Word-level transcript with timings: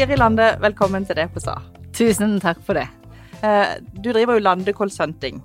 Siri 0.00 0.16
Lande, 0.16 0.56
velkommen 0.62 1.04
til 1.04 1.18
DPSA. 1.18 1.54
på. 1.60 1.80
Tusen 1.92 2.38
takk 2.40 2.62
for 2.64 2.72
det. 2.72 2.86
Eh, 3.44 3.76
du 4.00 4.12
driver 4.12 4.38
jo 4.38 4.40
Lande 4.40 4.72
Consulting, 4.72 5.42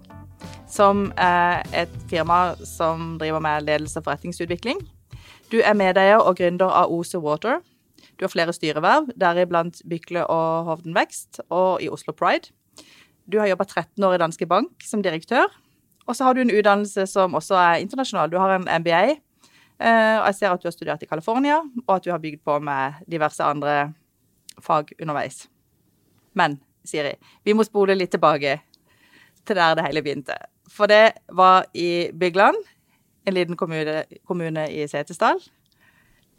som 0.67 1.11
er 1.17 1.63
et 1.73 1.91
firma 2.07 2.55
som 2.63 3.17
driver 3.19 3.41
med 3.43 3.65
ledelse 3.67 3.99
og 3.99 4.05
forretningsutvikling. 4.05 4.79
Du 5.51 5.59
er 5.59 5.73
medeier 5.73 6.23
og 6.23 6.37
gründer 6.39 6.71
av 6.71 6.87
Ose 6.87 7.19
Water. 7.19 7.59
Du 8.15 8.23
har 8.23 8.29
flere 8.31 8.53
styreverv, 8.53 9.09
deriblant 9.19 9.81
Bykle 9.89 10.23
og 10.23 10.63
Hovden 10.69 10.95
Vekst, 10.95 11.41
og 11.49 11.83
i 11.83 11.89
Oslo 11.89 12.13
Pride. 12.13 12.47
Du 13.27 13.39
har 13.39 13.47
jobba 13.47 13.63
13 13.63 14.03
år 14.03 14.13
i 14.13 14.17
Danske 14.23 14.45
Bank 14.45 14.71
som 14.83 15.03
direktør. 15.03 15.51
Og 16.07 16.15
så 16.15 16.23
har 16.23 16.33
du 16.33 16.39
en 16.39 16.55
utdannelse 16.55 17.07
som 17.07 17.35
også 17.35 17.55
er 17.55 17.83
internasjonal. 17.83 18.31
Du 18.31 18.37
har 18.37 18.55
en 18.55 18.81
MBA. 18.81 19.03
Eh, 19.83 20.17
og 20.21 20.25
jeg 20.25 20.35
ser 20.35 20.49
at 20.49 20.63
du 20.63 20.67
har 20.67 20.71
studert 20.71 21.03
i 21.03 21.11
California, 21.11 21.59
og 21.87 21.95
at 21.95 22.05
du 22.05 22.11
har 22.11 22.19
bygd 22.19 22.39
på 22.45 22.59
med 22.59 23.03
diverse 23.11 23.43
andre 23.43 23.91
fag 24.61 24.93
underveis. 24.99 25.45
Men 26.33 26.59
Siri, 26.85 27.15
vi 27.43 27.55
må 27.57 27.65
spole 27.65 27.95
litt 27.97 28.13
tilbake 28.13 28.59
til 29.45 29.57
der 29.57 29.77
det 29.77 29.85
hele 29.87 30.03
begynte. 30.05 30.37
For 30.71 30.89
det 30.89 31.17
var 31.33 31.67
i 31.73 32.11
Bygland, 32.13 32.57
en 33.25 33.37
liten 33.37 33.57
kommune, 33.57 34.03
kommune 34.25 34.67
i 34.71 34.85
Setesdal. 34.89 35.41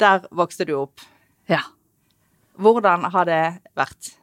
Der 0.01 0.27
vokste 0.31 0.67
du 0.69 0.77
opp. 0.79 1.03
Ja. 1.51 1.63
Hvordan 2.57 3.09
har 3.13 3.27
det 3.29 3.43
vært? 3.77 4.15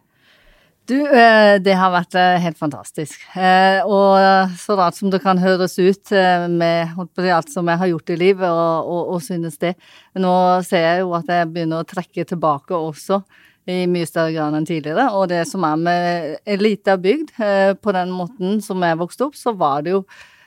Du, 0.83 0.97
eh, 0.99 1.61
det 1.63 1.77
har 1.79 1.93
vært 1.93 2.15
eh, 2.19 2.41
helt 2.43 2.59
fantastisk. 2.59 3.21
Eh, 3.39 3.79
og 3.87 4.51
så 4.59 4.75
rart 4.75 4.97
som 4.97 5.11
det 5.13 5.21
kan 5.23 5.39
høres 5.39 5.77
ut 5.79 6.11
med 6.51 6.91
alt 7.31 7.53
som 7.53 7.69
jeg 7.71 7.79
har 7.79 7.91
gjort 7.93 8.11
i 8.11 8.17
livet, 8.19 8.49
og, 8.49 8.89
og, 8.91 9.13
og 9.15 9.23
synes 9.23 9.55
det. 9.61 9.77
Nå 10.19 10.33
ser 10.67 10.83
jeg 10.83 11.05
jo 11.05 11.15
at 11.15 11.31
jeg 11.31 11.51
begynner 11.53 11.83
å 11.83 11.87
trekke 11.87 12.27
tilbake 12.27 12.75
også 12.75 13.21
i 13.69 13.85
mye 13.87 14.07
større 14.09 14.33
grad 14.35 14.57
enn 14.57 14.67
tidligere. 14.67 15.07
Og 15.15 15.29
det 15.31 15.43
som 15.49 15.63
er 15.67 15.79
med 15.79 16.37
ei 16.43 16.59
lita 16.59 16.97
bygd, 16.99 17.33
på 17.79 17.95
den 17.95 18.13
måten 18.13 18.61
som 18.63 18.83
jeg 18.83 18.99
vokste 18.99 19.29
opp, 19.29 19.39
så 19.39 19.55
var 19.55 19.85
det 19.85 19.95
jo 19.95 20.03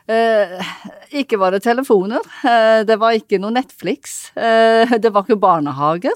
Eh, 0.07 0.69
ikke 1.19 1.39
var 1.41 1.51
det 1.51 1.65
telefoner, 1.65 2.23
eh, 2.47 2.85
det 2.87 2.95
var 3.03 3.17
ikke 3.17 3.41
noe 3.43 3.51
Netflix, 3.51 4.31
eh, 4.37 4.87
det 5.03 5.11
var 5.11 5.25
ikke 5.25 5.41
barnehager. 5.43 6.15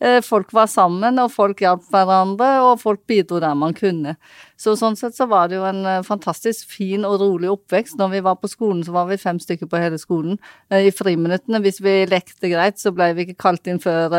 Eh, 0.00 0.20
folk 0.20 0.52
var 0.52 0.66
sammen, 0.68 1.18
og 1.18 1.30
folk 1.32 1.60
hjalp 1.60 1.84
hverandre, 1.92 2.48
og 2.64 2.80
folk 2.80 3.00
bidro 3.08 3.40
der 3.40 3.54
man 3.56 3.74
kunne. 3.76 4.16
Så 4.56 4.72
sånn 4.76 4.96
sett 4.96 5.16
så 5.16 5.26
var 5.28 5.48
det 5.48 5.56
jo 5.56 5.64
en 5.68 5.84
eh, 5.88 6.02
fantastisk 6.04 6.68
fin 6.68 7.04
og 7.08 7.20
rolig 7.20 7.48
oppvekst. 7.52 7.96
Når 8.00 8.12
vi 8.12 8.22
var 8.24 8.36
på 8.40 8.48
skolen, 8.52 8.82
så 8.84 8.92
var 8.92 9.08
vi 9.08 9.20
fem 9.20 9.40
stykker 9.40 9.68
på 9.68 9.80
hele 9.80 10.00
skolen. 10.00 10.38
Eh, 10.70 10.88
I 10.88 10.92
friminuttene, 10.92 11.60
hvis 11.64 11.80
vi 11.84 12.06
lekte 12.08 12.52
greit, 12.52 12.80
så 12.80 12.92
ble 12.92 13.12
vi 13.16 13.26
ikke 13.26 13.40
kalt 13.46 13.68
inn 13.68 13.80
før 13.80 14.12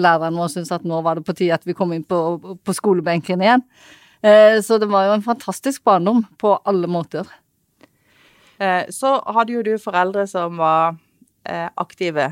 læreren 0.00 0.36
vår 0.36 0.52
syntes 0.52 0.72
at 0.72 0.88
nå 0.88 1.00
var 1.04 1.16
det 1.16 1.26
på 1.28 1.36
tide 1.36 1.56
at 1.56 1.68
vi 1.68 1.76
kom 1.76 1.92
inn 1.96 2.04
på, 2.04 2.56
på 2.60 2.76
skolebenken 2.76 3.44
igjen. 3.44 3.64
Så 4.20 4.76
det 4.76 4.90
var 4.92 5.06
jo 5.06 5.14
en 5.16 5.24
fantastisk 5.24 5.80
barndom 5.88 6.26
på 6.36 6.52
alle 6.68 6.88
måter. 6.92 7.24
Eh, 8.60 8.84
så 8.92 9.16
hadde 9.34 9.56
jo 9.56 9.64
du 9.64 9.74
foreldre 9.80 10.26
som 10.28 10.60
var 10.60 10.98
eh, 11.48 11.68
aktive, 11.80 12.28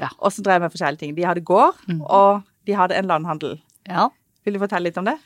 ja. 0.00 0.10
og 0.18 0.32
som 0.34 0.44
drev 0.44 0.64
med 0.64 0.74
forskjellige 0.74 1.04
ting. 1.04 1.16
De 1.16 1.26
hadde 1.26 1.44
gård, 1.46 1.78
mm. 1.88 2.02
og 2.04 2.44
de 2.68 2.76
hadde 2.76 2.98
en 2.98 3.08
landhandel. 3.08 3.58
Ja. 3.88 4.10
Vil 4.44 4.56
du 4.56 4.62
fortelle 4.62 4.90
litt 4.90 5.00
om 5.00 5.08
det? 5.08 5.16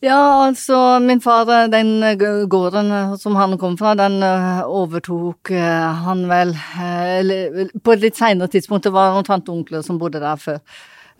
Ja, 0.00 0.46
altså 0.46 0.96
min 1.04 1.20
far, 1.20 1.44
den 1.68 2.00
gården 2.48 3.18
som 3.20 3.34
han 3.36 3.58
kom 3.60 3.74
fra, 3.76 3.92
den 3.98 4.22
overtok 4.24 5.50
han 5.52 6.22
vel 6.30 6.54
på 6.56 7.92
et 7.92 8.06
litt 8.06 8.16
seinere 8.16 8.48
tidspunkt. 8.48 8.86
Det 8.88 8.94
var 8.94 9.12
noen 9.12 9.28
tante 9.28 9.52
onkler 9.52 9.84
som 9.84 10.00
bodde 10.00 10.22
der 10.22 10.40
før. 10.40 10.62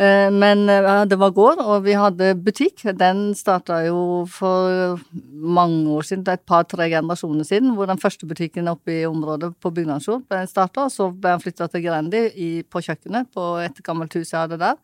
Eh, 0.00 0.30
men 0.32 0.64
eh, 0.72 1.02
det 1.04 1.18
var 1.20 1.34
gård, 1.36 1.60
og 1.60 1.84
vi 1.84 1.92
hadde 1.98 2.32
butikk. 2.40 2.86
Den 2.96 3.34
starta 3.36 3.82
jo 3.84 4.24
for 4.32 4.96
mange 5.30 5.92
år 5.92 6.06
siden, 6.08 6.24
et 6.32 6.46
par-tre 6.48 6.88
generasjoner 6.88 7.44
siden, 7.44 7.74
hvor 7.76 7.90
den 7.90 8.00
første 8.00 8.28
butikken 8.28 8.70
oppe 8.72 8.94
i 9.02 9.08
området 9.08 9.52
på 9.60 9.72
Bygnadsjord 9.76 10.24
ble 10.30 10.46
starta. 10.48 10.88
Så 10.92 11.10
ble 11.12 11.36
han 11.36 11.44
flytta 11.44 11.68
til 11.68 11.84
Grendi 11.84 12.24
på 12.64 12.84
kjøkkenet 12.86 13.28
på 13.36 13.52
et 13.66 13.84
gammelt 13.84 14.16
hus 14.16 14.32
jeg 14.32 14.40
hadde 14.40 14.60
der. 14.62 14.80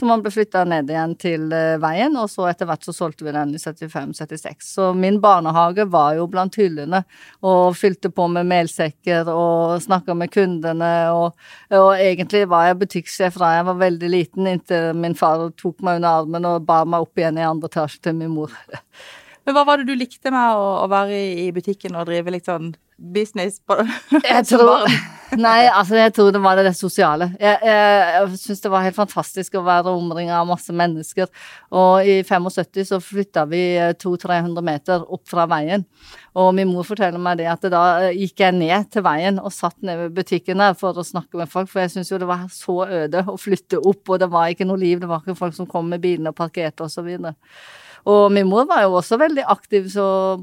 Så 0.00 0.06
man 0.08 0.22
ble 0.24 0.30
flytta 0.32 0.62
ned 0.64 0.88
igjen 0.88 1.10
til 1.20 1.50
eh, 1.52 1.74
veien, 1.76 2.14
og 2.16 2.30
så 2.32 2.46
etter 2.48 2.64
hvert 2.64 2.86
så 2.86 2.94
solgte 2.96 3.26
vi 3.26 3.34
den 3.36 3.50
i 3.52 3.58
75-76. 3.60 4.64
Så 4.64 4.86
min 4.96 5.18
barnehage 5.20 5.84
var 5.92 6.14
jo 6.16 6.24
blant 6.32 6.56
hyllene, 6.56 7.02
og 7.44 7.76
fylte 7.76 8.08
på 8.08 8.24
med 8.32 8.48
melsekker 8.48 9.28
og 9.28 9.74
snakka 9.84 10.16
med 10.16 10.32
kundene, 10.32 10.88
og, 11.12 11.36
og, 11.68 11.90
egentlig 11.98 12.46
var 12.48 12.70
jeg 12.70 12.78
butikksjef 12.80 13.36
da 13.42 13.52
jeg 13.58 13.66
var 13.68 13.76
veldig 13.82 14.10
liten, 14.16 14.48
inntil 14.48 14.96
min 14.96 15.18
far 15.20 15.50
tok 15.60 15.84
meg 15.84 16.00
under 16.00 16.22
armen 16.22 16.48
og 16.48 16.64
bar 16.64 16.88
meg 16.88 17.04
opp 17.04 17.20
igjen 17.20 17.36
i 17.36 17.44
andre 17.50 17.68
etasje 17.68 18.00
til 18.00 18.16
min 18.22 18.32
mor. 18.38 18.56
Men 19.44 19.58
hva 19.58 19.66
var 19.68 19.82
det 19.82 19.90
du 19.90 20.00
likte 20.00 20.32
med 20.32 20.64
å, 20.64 20.88
være 20.88 21.20
i 21.44 21.50
butikken 21.52 22.00
og 22.00 22.08
drive 22.08 22.32
litt 22.32 22.48
sånn 22.48 22.72
business 23.00 23.60
på 23.64 23.80
Jeg 24.28 24.46
tror 24.52 24.86
Nei, 25.38 25.68
altså 25.70 25.94
jeg 25.94 26.10
tror 26.16 26.32
det 26.34 26.40
var 26.42 26.58
det, 26.58 26.64
det 26.66 26.72
sosiale. 26.74 27.28
Jeg, 27.38 27.58
jeg, 27.62 28.06
jeg 28.16 28.38
syns 28.40 28.62
det 28.64 28.70
var 28.72 28.82
helt 28.82 28.96
fantastisk 28.96 29.54
å 29.54 29.62
være 29.62 29.92
omringa 29.94 30.40
av 30.40 30.48
masse 30.48 30.74
mennesker. 30.74 31.28
Og 31.70 32.02
i 32.02 32.16
75 32.26 32.88
så 32.88 32.98
flytta 33.04 33.44
vi 33.46 33.60
200-300 34.02 34.64
meter 34.66 35.04
opp 35.06 35.22
fra 35.30 35.46
veien. 35.50 35.84
Og 36.34 36.50
min 36.56 36.72
mor 36.72 36.86
forteller 36.88 37.22
meg 37.22 37.38
det 37.38 37.46
at 37.52 37.68
da 37.70 37.84
gikk 38.10 38.42
jeg 38.42 38.56
ned 38.58 38.90
til 38.90 39.04
veien 39.06 39.38
og 39.38 39.54
satt 39.54 39.78
ned 39.86 40.02
ved 40.02 40.16
butikken 40.18 40.62
der 40.62 40.74
for 40.78 40.98
å 40.98 41.06
snakke 41.06 41.38
med 41.38 41.50
folk, 41.52 41.70
for 41.70 41.84
jeg 41.84 41.94
syns 41.94 42.10
jo 42.10 42.18
det 42.18 42.30
var 42.30 42.48
så 42.54 42.80
øde 42.86 43.22
å 43.30 43.36
flytte 43.38 43.78
opp, 43.78 44.02
og 44.08 44.18
det 44.22 44.30
var 44.34 44.50
ikke 44.50 44.66
noe 44.66 44.82
liv, 44.82 44.98
det 44.98 45.10
var 45.10 45.22
ikke 45.22 45.38
folk 45.38 45.54
som 45.54 45.70
kom 45.70 45.90
med 45.94 46.02
bilene 46.02 46.34
og 46.34 46.38
parkerte 46.42 46.86
og 46.86 46.90
så 46.90 47.06
videre. 47.06 47.36
Og 48.08 48.32
min 48.32 48.48
mor 48.48 48.64
var 48.70 48.84
jo 48.86 48.96
også 48.98 49.18
veldig 49.20 49.44
aktiv, 49.52 49.90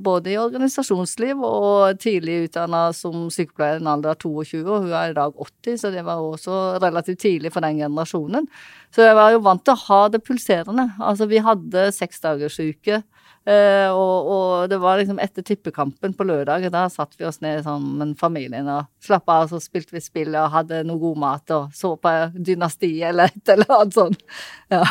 både 0.04 0.34
i 0.34 0.38
organisasjonsliv 0.38 1.42
og 1.42 1.98
tidlig 2.02 2.44
utdanna 2.48 2.88
som 2.94 3.28
sykepleier 3.34 3.80
i 3.80 3.82
en 3.82 3.92
alder 3.96 4.14
av 4.14 4.22
22, 4.22 4.62
og 4.66 4.86
hun 4.86 4.94
er 4.94 5.12
i 5.14 5.18
dag 5.18 5.44
80, 5.48 5.80
så 5.82 5.92
det 5.94 6.06
var 6.06 6.22
også 6.22 6.62
relativt 6.84 7.24
tidlig 7.26 7.54
for 7.56 7.66
den 7.66 7.82
generasjonen. 7.82 8.50
Så 8.94 9.08
jeg 9.08 9.18
var 9.18 9.34
jo 9.34 9.44
vant 9.46 9.66
til 9.66 9.74
å 9.74 9.86
ha 9.88 10.02
det 10.14 10.24
pulserende. 10.26 10.90
Altså, 11.02 11.28
vi 11.30 11.42
hadde 11.44 11.90
seksdagersuke. 11.96 13.02
Uh, 13.48 13.88
og, 13.96 14.28
og, 14.28 14.48
det 14.68 14.76
var 14.84 14.98
liksom 15.00 15.22
etter 15.24 15.46
tippekampen 15.48 16.12
på 16.18 16.26
lørdag, 16.28 16.66
da 16.74 16.82
satt 16.92 17.14
vi 17.16 17.24
oss 17.30 17.40
ned 17.40 17.62
sammen 17.64 18.12
familien 18.20 18.68
og 18.68 18.90
slappa 19.00 19.38
av, 19.40 19.54
så 19.54 19.62
spilte 19.64 19.96
vi 19.96 20.02
spill 20.04 20.36
og 20.36 20.52
hadde 20.52 20.82
noe 20.84 21.00
god 21.00 21.22
mat 21.22 21.54
og 21.56 21.70
så 21.76 21.94
på 21.96 22.12
Dynastiet 22.36 23.14
eller 23.14 23.32
et 23.32 23.54
eller 23.56 23.72
annet 23.78 23.96
sånt. 23.96 24.28
Ja. 24.74 24.84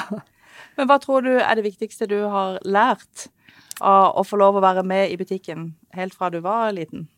Men 0.76 0.88
hva 0.88 0.98
tror 1.02 1.24
du 1.24 1.34
er 1.36 1.56
det 1.56 1.66
viktigste 1.66 2.08
du 2.10 2.18
har 2.30 2.60
lært 2.64 3.28
av 3.80 4.16
å 4.16 4.24
få 4.24 4.38
lov 4.40 4.56
å 4.56 4.64
være 4.64 4.84
med 4.86 5.12
i 5.12 5.18
butikken 5.20 5.70
helt 5.96 6.16
fra 6.16 6.30
du 6.32 6.40
var 6.44 6.72
liten? 6.76 7.08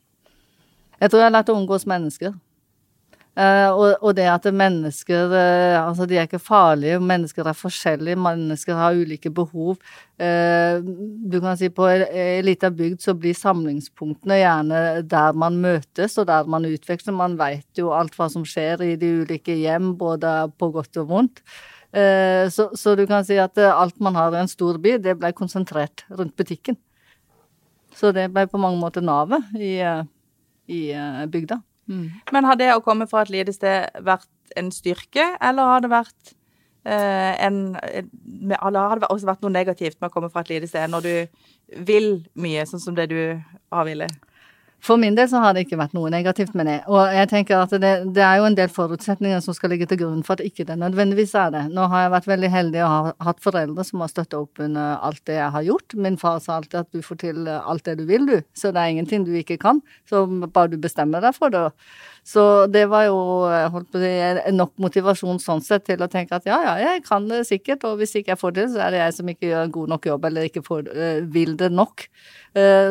Jeg 0.98 1.10
tror 1.10 1.22
jeg 1.22 1.30
har 1.30 1.36
lært 1.38 1.50
å 1.52 1.58
omgås 1.58 1.86
mennesker. 1.86 2.34
Uh, 3.38 3.70
og, 3.70 3.92
og, 4.02 4.14
det 4.18 4.24
at 4.26 4.46
mennesker 4.50 5.30
uh, 5.30 5.76
Altså, 5.84 6.08
de 6.10 6.16
er 6.18 6.26
ikke 6.26 6.40
farlige, 6.42 6.96
mennesker 6.98 7.46
er 7.46 7.54
forskjellige, 7.54 8.18
mennesker 8.18 8.74
har 8.74 8.98
ulike 8.98 9.30
behov. 9.30 9.76
Uh, 10.18 10.82
du 10.82 11.36
kan 11.38 11.54
si 11.60 11.68
på 11.70 11.86
ei 11.86 12.40
lita 12.42 12.72
bygd 12.74 13.04
så 13.04 13.14
blir 13.14 13.38
samlingspunktene 13.38 14.40
gjerne 14.40 14.82
der 15.06 15.38
man 15.38 15.60
møtes 15.62 16.18
og 16.18 16.26
der 16.32 16.50
man 16.50 16.66
utveksler. 16.66 17.14
Man 17.14 17.38
veit 17.38 17.78
jo 17.78 17.92
alt 17.94 18.18
hva 18.18 18.26
som 18.32 18.42
skjer 18.42 18.82
i 18.88 18.96
de 18.98 19.12
ulike 19.22 19.54
hjem, 19.54 19.92
både 20.00 20.34
på 20.58 20.72
godt 20.74 20.98
og 21.04 21.12
vondt. 21.12 21.44
Eh, 21.92 22.48
så, 22.50 22.70
så, 22.76 22.94
du 22.94 23.06
kan 23.06 23.24
si 23.24 23.38
at 23.40 23.56
eh, 23.58 23.72
alt 23.72 23.96
man 24.00 24.16
har 24.18 24.34
i 24.34 24.42
en 24.42 24.50
stor 24.50 24.78
by, 24.82 24.98
det 25.00 25.16
ble 25.20 25.32
konsentrert 25.36 26.04
rundt 26.12 26.36
butikken. 26.36 26.76
Så 27.96 28.12
det 28.12 28.28
ble 28.34 28.44
på 28.50 28.60
mange 28.60 28.80
måter 28.80 29.04
navet 29.04 29.46
i, 29.56 29.78
eh, 29.80 30.02
i 30.68 30.82
bygda. 31.32 31.62
Mm. 31.88 32.08
Men 32.32 32.48
har 32.48 32.58
det 32.60 32.72
å 32.74 32.82
komme 32.84 33.08
fra 33.08 33.24
et 33.24 33.32
lite 33.32 33.54
sted 33.56 33.88
vært 34.04 34.28
en 34.60 34.68
styrke, 34.72 35.24
eller 35.40 35.72
har 35.74 35.84
det 35.84 35.92
vært 35.92 36.34
en 36.88 37.74
Eller 37.76 38.78
har 38.78 39.00
det 39.02 39.08
også 39.10 39.26
vært 39.26 39.42
noe 39.42 39.52
negativt 39.52 39.98
med 40.00 40.08
å 40.08 40.12
komme 40.14 40.30
fra 40.32 40.40
et 40.40 40.52
lite 40.54 40.68
sted 40.70 40.88
når 40.88 41.02
du 41.04 41.82
vil 41.84 42.06
mye, 42.38 42.62
sånn 42.64 42.80
som 42.80 42.94
det 42.96 43.10
du 43.10 43.18
har 43.74 43.84
villet? 43.84 44.14
For 44.84 45.00
min 45.00 45.16
del 45.18 45.26
så 45.30 45.40
har 45.42 45.54
det 45.54 45.64
ikke 45.66 45.78
vært 45.80 45.94
noe 45.96 46.10
negativt 46.12 46.54
med 46.58 46.68
det. 46.70 46.76
Og 46.86 47.00
jeg 47.12 47.28
tenker 47.32 47.58
at 47.58 47.72
det, 47.82 47.92
det, 48.14 48.22
er 48.22 48.38
jo 48.38 48.46
en 48.46 48.56
del 48.58 48.70
forutsetninger 48.70 49.40
som 49.42 49.56
skal 49.56 49.72
ligge 49.74 49.88
til 49.90 49.98
grunn 50.04 50.20
for 50.26 50.38
at 50.38 50.44
ikke 50.46 50.66
det 50.68 50.78
nødvendigvis 50.78 51.34
er 51.38 51.50
det. 51.54 51.64
Nå 51.74 51.88
har 51.90 52.04
jeg 52.04 52.14
vært 52.14 52.28
veldig 52.30 52.50
heldig 52.52 52.82
og 52.84 52.92
har 52.92 53.16
hatt 53.30 53.42
foreldre 53.42 53.86
som 53.86 54.04
har 54.04 54.12
støtta 54.12 54.42
opp 54.44 54.62
under 54.62 55.02
alt 55.08 55.24
det 55.26 55.40
jeg 55.40 55.54
har 55.56 55.66
gjort. 55.66 55.98
Min 56.06 56.20
far 56.20 56.38
sa 56.44 56.60
alltid 56.60 56.78
at 56.84 56.92
du 56.94 57.02
får 57.02 57.22
til 57.24 57.50
alt 57.58 57.88
det 57.90 57.98
du 57.98 58.06
vil, 58.08 58.28
du. 58.30 58.38
Så 58.54 58.70
det 58.74 58.84
er 58.84 58.94
ingenting 58.94 59.26
du 59.26 59.34
ikke 59.38 59.58
kan. 59.60 59.82
Så 60.08 60.24
bare 60.46 60.70
du 60.70 60.78
bestemmer 60.80 61.26
deg 61.26 61.34
for 61.36 61.52
det. 61.54 61.66
Så 62.28 62.42
det 62.70 62.84
var 62.90 63.06
jo 63.08 63.16
å 63.18 63.82
si, 63.88 64.10
nok 64.52 64.74
motivasjon 64.82 65.38
sånn 65.40 65.62
sett 65.64 65.86
til 65.88 66.02
å 66.04 66.10
tenke 66.12 66.36
at 66.36 66.48
ja, 66.48 66.58
ja, 66.60 66.74
jeg 66.82 67.04
kan 67.06 67.24
det 67.30 67.46
sikkert, 67.48 67.86
og 67.88 68.02
hvis 68.02 68.18
ikke 68.18 68.34
jeg 68.34 68.40
får 68.40 68.56
det, 68.58 68.66
så 68.74 68.82
er 68.84 68.92
det 68.92 69.00
jeg 69.00 69.14
som 69.16 69.30
ikke 69.32 69.48
gjør 69.48 69.62
en 69.64 69.72
god 69.78 69.94
nok 69.94 70.08
jobb, 70.10 70.26
eller 70.28 70.48
ikke 70.50 70.64
får, 70.66 70.90
uh, 70.92 71.22
vil 71.32 71.56
det 71.58 71.72
nok. 71.72 72.04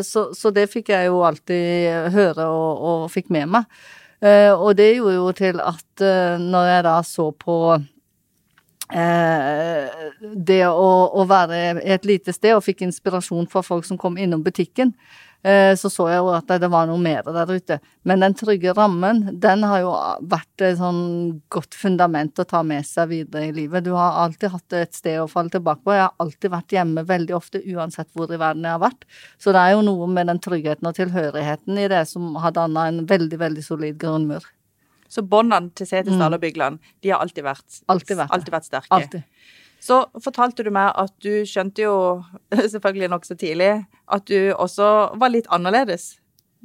Så, 0.06 0.22
så, 0.38 0.52
det 0.54 0.68
fikk 0.72 0.92
jeg 0.94 1.10
jo 1.10 1.18
alltid 1.28 1.77
høre 2.14 2.48
og, 2.48 2.88
og 2.90 3.06
fikk 3.14 3.32
med 3.34 3.54
meg. 3.58 3.70
Uh, 4.18 4.54
og 4.56 4.72
det 4.80 4.96
gjorde 4.96 5.16
jo 5.20 5.30
til 5.38 5.62
at 5.62 6.08
når 6.42 6.72
jeg 6.72 6.86
da 6.88 6.96
så 7.06 7.30
på 7.38 7.58
eh, 8.94 9.88
det 10.22 10.62
å, 10.68 10.90
å 11.12 11.26
være 11.28 11.82
et 11.84 12.08
lite 12.08 12.34
sted 12.36 12.56
og 12.56 12.66
fikk 12.66 12.86
inspirasjon 12.88 13.48
fra 13.52 13.64
folk 13.66 13.88
som 13.88 14.00
kom 14.00 14.18
innom 14.20 14.44
butikken, 14.46 14.94
eh, 14.94 15.27
så 15.44 15.90
så 15.92 16.08
jeg 16.10 16.20
jo 16.20 16.32
at 16.34 16.50
det 16.60 16.68
var 16.72 16.88
noe 16.90 17.00
mer 17.00 17.24
der 17.24 17.52
ute. 17.54 17.78
Men 18.08 18.24
den 18.24 18.34
trygge 18.36 18.74
rammen, 18.76 19.22
den 19.40 19.64
har 19.64 19.84
jo 19.84 19.94
vært 20.28 20.64
et 20.66 20.80
sånn 20.80 21.40
godt 21.54 21.78
fundament 21.78 22.42
å 22.42 22.48
ta 22.48 22.64
med 22.68 22.84
seg 22.88 23.12
videre 23.14 23.48
i 23.48 23.54
livet. 23.56 23.86
Du 23.86 23.94
har 23.96 24.18
alltid 24.26 24.52
hatt 24.56 24.78
et 24.80 24.98
sted 24.98 25.22
å 25.22 25.30
falle 25.32 25.54
tilbake 25.54 25.86
på. 25.86 25.94
Jeg 25.96 26.04
har 26.08 26.16
alltid 26.24 26.52
vært 26.52 26.76
hjemme 26.76 27.06
veldig 27.08 27.38
ofte, 27.38 27.62
uansett 27.64 28.10
hvor 28.18 28.34
i 28.34 28.42
verden 28.42 28.68
jeg 28.68 28.76
har 28.76 28.84
vært. 28.84 29.08
Så 29.40 29.56
det 29.56 29.64
er 29.64 29.78
jo 29.78 29.86
noe 29.88 30.10
med 30.12 30.32
den 30.32 30.42
tryggheten 30.44 30.90
og 30.90 30.98
tilhørigheten 30.98 31.80
i 31.80 31.88
det 31.92 32.04
som 32.12 32.36
har 32.42 32.56
danna 32.58 32.90
en 32.92 33.06
veldig, 33.08 33.40
veldig 33.46 33.66
solid 33.66 34.00
grunnmur. 34.02 34.44
Så 35.08 35.24
båndene 35.24 35.72
til 35.78 35.88
Setesdal 35.88 36.36
og 36.36 36.44
Bygland, 36.44 36.82
de 37.04 37.14
har 37.14 37.24
alltid 37.24 37.46
vært, 37.46 37.66
Alltid 37.88 38.20
vært 38.20 38.34
alltid 38.36 38.54
vært 38.58 38.68
sterke. 38.68 38.92
Alltid. 38.98 39.24
Så 39.84 40.02
fortalte 40.24 40.64
du 40.66 40.72
meg 40.74 40.92
at 41.00 41.14
du 41.24 41.44
skjønte 41.48 41.84
jo 41.86 41.96
selvfølgelig 42.74 43.10
nokså 43.14 43.38
tidlig 43.40 43.72
at 44.12 44.26
du 44.30 44.52
også 44.56 44.88
var 45.20 45.32
litt 45.34 45.48
annerledes 45.54 46.16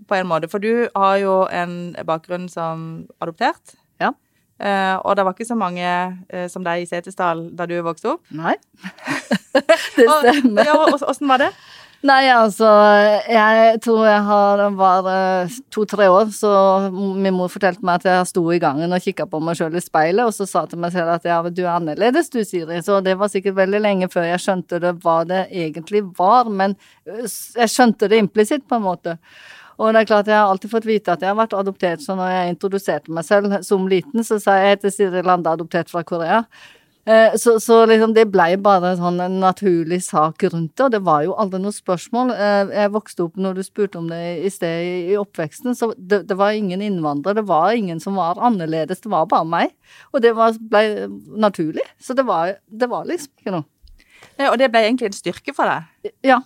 på 0.08 0.16
en 0.18 0.26
måte. 0.30 0.48
For 0.50 0.62
du 0.62 0.88
har 0.96 1.16
jo 1.22 1.34
en 1.52 1.92
bakgrunn 2.08 2.48
som 2.50 3.04
adoptert. 3.22 3.76
Ja. 4.02 4.12
Eh, 4.62 4.96
og 5.02 5.16
det 5.18 5.24
var 5.26 5.34
ikke 5.36 5.46
så 5.48 5.56
mange 5.58 5.84
eh, 6.30 6.48
som 6.50 6.64
deg 6.66 6.82
i 6.82 6.88
Setesdal 6.88 7.48
da 7.58 7.66
du 7.68 7.76
vokste 7.84 8.14
opp. 8.16 8.24
Nei. 8.34 8.54
det 9.98 10.08
stemmer. 10.08 10.64
Ja, 10.66 10.78
og- 10.88 11.02
Åssen 11.10 11.28
var 11.30 11.42
det? 11.44 11.50
Nei, 12.02 12.24
altså, 12.34 12.66
jeg 13.30 13.76
tror 13.84 14.00
jeg 14.08 14.22
har, 14.26 14.60
var 14.74 15.06
eh, 15.06 15.52
to-tre 15.70 16.08
år, 16.10 16.32
så 16.34 16.50
min 16.90 17.36
mor 17.36 17.52
fortalte 17.52 17.86
meg 17.86 18.00
at 18.00 18.08
jeg 18.08 18.30
sto 18.32 18.42
i 18.50 18.58
gangen 18.62 18.90
og 18.90 19.04
kikka 19.04 19.28
på 19.30 19.38
meg 19.38 19.60
sjøl 19.60 19.78
i 19.78 19.82
speilet, 19.84 20.24
og 20.26 20.34
så 20.34 20.48
sa 20.50 20.64
til 20.66 20.82
meg 20.82 20.90
selv 20.96 21.12
at 21.14 21.28
ja, 21.30 21.38
du 21.46 21.62
er 21.62 21.70
annerledes 21.76 22.32
du, 22.34 22.40
Siri. 22.42 22.80
Så 22.82 22.98
det 23.06 23.14
var 23.20 23.30
sikkert 23.30 23.54
veldig 23.60 23.84
lenge 23.84 24.10
før 24.10 24.26
jeg 24.32 24.42
skjønte 24.42 24.82
det 24.82 24.96
hva 25.04 25.20
det 25.30 25.44
egentlig 25.46 26.02
var, 26.18 26.50
men 26.50 26.74
øh, 27.06 27.22
jeg 27.22 27.70
skjønte 27.70 28.10
det 28.10 28.18
implisitt, 28.24 28.66
på 28.66 28.82
en 28.82 28.86
måte. 28.90 29.16
Og 29.78 29.94
det 29.94 30.02
er 30.02 30.10
klart, 30.10 30.34
jeg 30.34 30.40
har 30.40 30.50
alltid 30.50 30.74
fått 30.74 30.90
vite 30.90 31.14
at 31.14 31.22
jeg 31.22 31.30
har 31.30 31.38
vært 31.38 31.54
adoptert, 31.54 32.02
så 32.02 32.18
når 32.18 32.34
jeg 32.34 32.56
introduserte 32.56 33.14
meg 33.14 33.30
selv 33.30 33.60
som 33.62 33.86
liten, 33.86 34.26
så 34.26 34.42
sa 34.42 34.58
jeg 34.58 34.72
jeg 34.72 34.80
heter 34.80 34.98
Siri 34.98 35.22
Lande, 35.22 35.54
adoptert 35.54 35.94
fra 35.94 36.02
Korea. 36.02 36.42
Eh, 37.06 37.34
Så, 37.36 37.60
så 37.60 37.80
liksom 37.86 38.12
det 38.14 38.28
ble 38.30 38.56
bare 38.62 38.92
sånn 38.98 39.18
en 39.24 39.40
naturlig 39.42 39.98
sak 40.06 40.44
rundt 40.52 40.76
det, 40.76 40.84
og 40.84 40.92
det 40.94 41.00
var 41.02 41.24
jo 41.26 41.34
aldri 41.34 41.58
noe 41.62 41.74
spørsmål. 41.74 42.30
Eh, 42.30 42.70
Jeg 42.76 42.92
vokste 42.94 43.24
opp, 43.26 43.36
når 43.36 43.58
du 43.58 43.62
spurte 43.66 43.98
om 43.98 44.06
det 44.12 44.20
i 44.46 44.50
sted 44.54 45.10
i 45.10 45.16
oppveksten, 45.18 45.74
så 45.74 45.90
det, 45.98 46.22
det 46.30 46.36
var 46.38 46.54
ingen 46.54 46.82
innvandrere, 46.84 47.40
det 47.40 47.46
var 47.48 47.74
ingen 47.74 47.98
som 48.00 48.14
var 48.20 48.38
annerledes, 48.38 49.02
det 49.02 49.10
var 49.10 49.26
bare 49.26 49.48
meg. 49.48 49.74
Og 50.14 50.22
det 50.22 50.34
var, 50.38 50.54
ble 50.60 51.08
naturlig. 51.42 51.82
Så 51.98 52.14
det 52.14 52.26
var, 52.28 52.54
det 52.70 52.90
var 52.92 53.04
liksom 53.10 53.34
ikke 53.42 53.56
noe. 53.58 53.66
Ja, 54.38 54.52
og 54.52 54.58
det 54.62 54.70
ble 54.70 54.86
egentlig 54.86 55.10
en 55.10 55.18
styrke 55.18 55.52
for 55.56 55.66
deg. 55.66 56.12
Ja, 56.22 56.38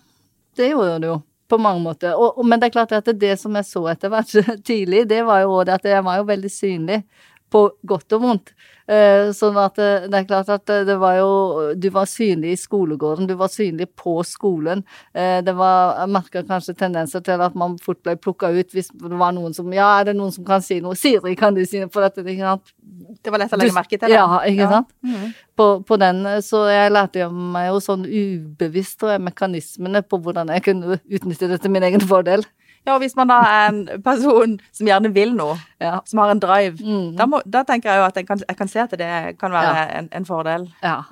det 0.56 0.72
gjorde 0.72 1.00
det 1.04 1.12
jo. 1.12 1.22
På 1.46 1.60
mange 1.62 1.78
måter. 1.84 2.16
Og, 2.18 2.40
og, 2.40 2.46
men 2.48 2.58
det 2.58 2.66
er 2.66 2.74
klart 2.74 2.90
at 2.96 3.06
det 3.20 3.36
som 3.38 3.54
jeg 3.54 3.68
så 3.68 3.84
etter 3.92 4.10
hvert 4.10 4.32
tidlig, 4.66 5.04
det 5.06 5.20
var 5.28 5.44
jo 5.44 5.60
det 5.68 5.76
at 5.76 5.84
jeg 5.92 6.02
var 6.02 6.16
jo 6.18 6.24
veldig 6.32 6.50
synlig 6.50 7.02
på 7.52 7.60
godt 7.86 8.12
og 8.16 8.22
vondt. 8.24 8.50
Eh, 8.86 9.32
sånn 9.34 9.56
at 9.58 9.74
det, 9.78 9.88
det 10.12 10.18
er 10.20 10.26
klart 10.28 10.50
at 10.54 10.70
det 10.86 10.94
var 11.02 11.16
jo 11.18 11.30
Du 11.74 11.88
var 11.90 12.06
synlig 12.06 12.52
i 12.54 12.58
skolegården, 12.60 13.26
du 13.26 13.34
var 13.38 13.50
synlig 13.50 13.88
på 13.98 14.14
skolen. 14.26 14.84
Eh, 15.14 15.40
det 15.42 15.54
var 15.58 16.04
merka 16.10 16.44
kanskje 16.46 16.76
tendenser 16.78 17.24
til 17.26 17.42
at 17.42 17.56
man 17.58 17.74
fort 17.82 17.98
ble 18.06 18.14
plukka 18.14 18.52
ut 18.54 18.76
hvis 18.76 18.92
det 18.94 19.18
var 19.18 19.34
noen 19.34 19.54
som 19.56 19.72
Ja, 19.74 19.88
er 20.00 20.10
det 20.10 20.16
noen 20.18 20.30
som 20.34 20.46
kan 20.46 20.62
si 20.62 20.78
noe? 20.84 20.94
Siri, 20.98 21.34
kan 21.38 21.56
du 21.56 21.64
si 21.66 21.82
noe? 21.82 21.90
For 21.90 22.06
dette, 22.06 22.22
ikke 22.22 22.46
sant? 22.46 22.74
Det 23.22 23.32
var 23.34 23.42
lett 23.42 23.54
å 23.54 23.58
legge 23.58 23.74
merke 23.74 23.96
til. 23.96 24.06
det. 24.06 24.14
Ja, 24.14 24.26
ikke 24.46 24.70
sant? 24.70 24.94
Mhm. 25.02 25.34
på, 25.56 25.66
på 25.88 25.96
den, 25.98 26.22
så 26.44 26.66
jeg 26.70 26.92
lærte 26.92 27.22
jo 27.24 27.30
meg 27.32 27.70
jo 27.70 27.80
sånn 27.80 28.04
ubevisst 28.06 28.98
tror 29.00 29.14
jeg, 29.16 29.24
mekanismene 29.24 30.02
på 30.04 30.18
hvordan 30.22 30.52
jeg 30.52 30.62
kunne 30.66 30.98
utnytte 31.00 31.48
det 31.50 31.62
til 31.62 31.72
min 31.74 31.86
egen 31.88 32.04
fordel. 32.06 32.44
Ja, 32.86 32.94
og 32.94 33.00
hvis 33.02 33.16
man 33.18 33.26
da 33.28 33.40
er 33.42 33.68
en 33.72 33.80
person 34.04 34.58
som 34.72 34.86
gjerne 34.86 35.12
vil 35.14 35.32
noe, 35.34 35.56
Ja. 35.80 36.00
som 36.06 36.20
har 36.22 36.30
en 36.30 36.38
drive, 36.40 36.78
Mm. 36.78 37.16
da, 37.16 37.26
må, 37.26 37.40
da 37.44 37.64
tenker 37.64 37.90
jeg 37.90 37.98
jo 37.98 38.04
at 38.06 38.14
jeg 38.16 38.26
kan, 38.28 38.38
jeg 38.48 38.56
kan 38.56 38.68
se 38.68 38.78
at 38.80 38.90
det 38.90 39.38
kan 39.38 39.50
være 39.52 39.74
Ja. 39.76 39.98
en, 39.98 40.08
en 40.12 40.24
fordel. 40.24 40.68
ja. 40.82 41.02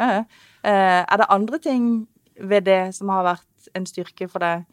Eh, 0.64 1.04
er 1.12 1.16
det 1.16 1.26
andre 1.28 1.58
ting 1.58 2.06
ved 2.40 2.64
det 2.64 2.94
som 2.94 3.08
har 3.08 3.24
vært 3.24 3.68
en 3.74 3.84
styrke 3.86 4.30
for 4.30 4.38
deg 4.38 4.64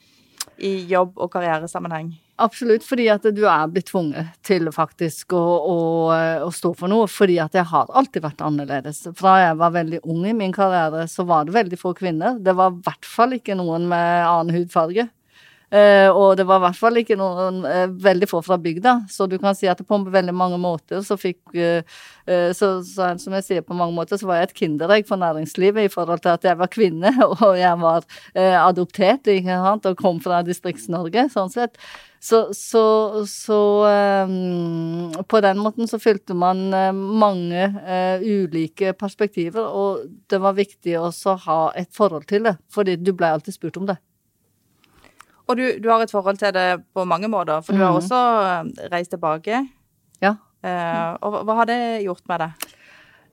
i 0.60 0.86
jobb- 0.88 1.18
og 1.18 1.32
karrieresammenheng? 1.32 2.14
Absolutt, 2.40 2.82
fordi 2.84 3.08
at 3.12 3.22
du 3.36 3.44
er 3.46 3.68
blitt 3.68 3.86
tvunget 3.92 4.28
til 4.42 4.66
faktisk 4.72 5.28
å, 5.34 5.42
å, 5.68 6.46
å 6.48 6.50
stå 6.52 6.72
for 6.76 6.88
noe. 6.88 7.06
Fordi 7.08 7.38
at 7.44 7.54
jeg 7.54 7.66
har 7.66 7.86
alltid 7.94 8.24
vært 8.24 8.42
annerledes. 8.42 9.04
Fra 9.16 9.36
jeg 9.44 9.58
var 9.58 9.70
veldig 9.76 10.00
ung 10.10 10.26
i 10.26 10.34
min 10.34 10.52
karriere, 10.54 11.04
så 11.08 11.26
var 11.28 11.44
det 11.46 11.54
veldig 11.54 11.78
få 11.78 11.94
kvinner. 11.94 12.40
Det 12.42 12.56
var 12.56 12.72
i 12.72 12.82
hvert 12.82 13.06
fall 13.06 13.32
ikke 13.38 13.56
noen 13.60 13.86
med 13.92 14.26
annen 14.26 14.56
hudfarge. 14.56 15.10
Eh, 15.72 16.10
og 16.12 16.36
det 16.36 16.44
var 16.44 16.60
i 16.60 16.66
hvert 16.66 16.80
fall 16.82 17.00
ikke 17.00 17.16
noen 17.16 17.62
eh, 17.64 17.86
veldig 18.04 18.28
få 18.28 18.42
fra 18.44 18.58
bygda, 18.60 18.96
så 19.08 19.24
du 19.32 19.38
kan 19.40 19.56
si 19.56 19.70
at 19.72 19.80
på 19.88 20.00
veldig 20.04 20.34
mange 20.36 20.60
måter 20.60 21.00
så 21.08 21.16
fikk 21.16 21.56
eh, 21.56 21.88
så, 22.28 22.74
så 22.84 23.14
som 23.22 23.38
jeg 23.38 23.46
sier, 23.46 23.64
på 23.64 23.78
mange 23.80 23.96
måter 23.96 24.20
så 24.20 24.28
var 24.28 24.42
jeg 24.42 24.50
et 24.50 24.58
kinderegg 24.60 25.08
for 25.08 25.22
næringslivet 25.22 25.88
i 25.88 25.94
forhold 25.94 26.26
til 26.26 26.34
at 26.36 26.50
jeg 26.50 26.60
var 26.60 26.72
kvinne, 26.72 27.14
og 27.32 27.56
jeg 27.60 27.80
var 27.80 28.06
adoptert 28.36 29.32
ikke 29.32 29.60
sant, 29.64 29.88
og 29.88 30.00
kom 30.00 30.20
fra 30.24 30.42
Distrikts-Norge, 30.46 31.30
sånn 31.32 31.52
sett. 31.54 31.80
Så, 32.22 32.44
så, 32.54 32.84
så 33.26 33.58
um, 34.28 35.10
på 35.26 35.42
den 35.42 35.58
måten 35.58 35.90
så 35.90 35.98
fylte 35.98 36.36
man 36.38 36.68
mange 36.94 37.66
uh, 37.80 38.22
ulike 38.22 38.94
perspektiver, 38.94 39.66
og 39.66 40.06
det 40.30 40.44
var 40.44 40.60
viktig 40.60 41.00
også 41.02 41.34
å 41.34 41.42
ha 41.48 41.60
et 41.82 41.90
forhold 41.96 42.30
til 42.30 42.46
det, 42.52 42.60
fordi 42.72 43.00
du 43.02 43.16
ble 43.18 43.34
alltid 43.34 43.58
spurt 43.58 43.82
om 43.82 43.90
det. 43.90 43.98
Og 45.52 45.58
du, 45.60 45.66
du 45.84 45.90
har 45.92 46.00
et 46.06 46.12
forhold 46.14 46.38
til 46.40 46.54
det 46.56 46.68
på 46.96 47.04
mange 47.06 47.28
måter, 47.32 47.60
for 47.66 47.76
du 47.76 47.82
har 47.84 47.92
Mhm. 47.92 48.00
også 48.00 48.20
eh, 48.48 48.90
reist 48.94 49.12
tilbake. 49.12 49.66
Ja. 50.24 50.36
Uh, 50.64 51.18
og 51.26 51.40
hva 51.48 51.56
har 51.58 51.66
det 51.66 51.80
gjort 52.06 52.22
med 52.30 52.40
deg? 52.44 52.71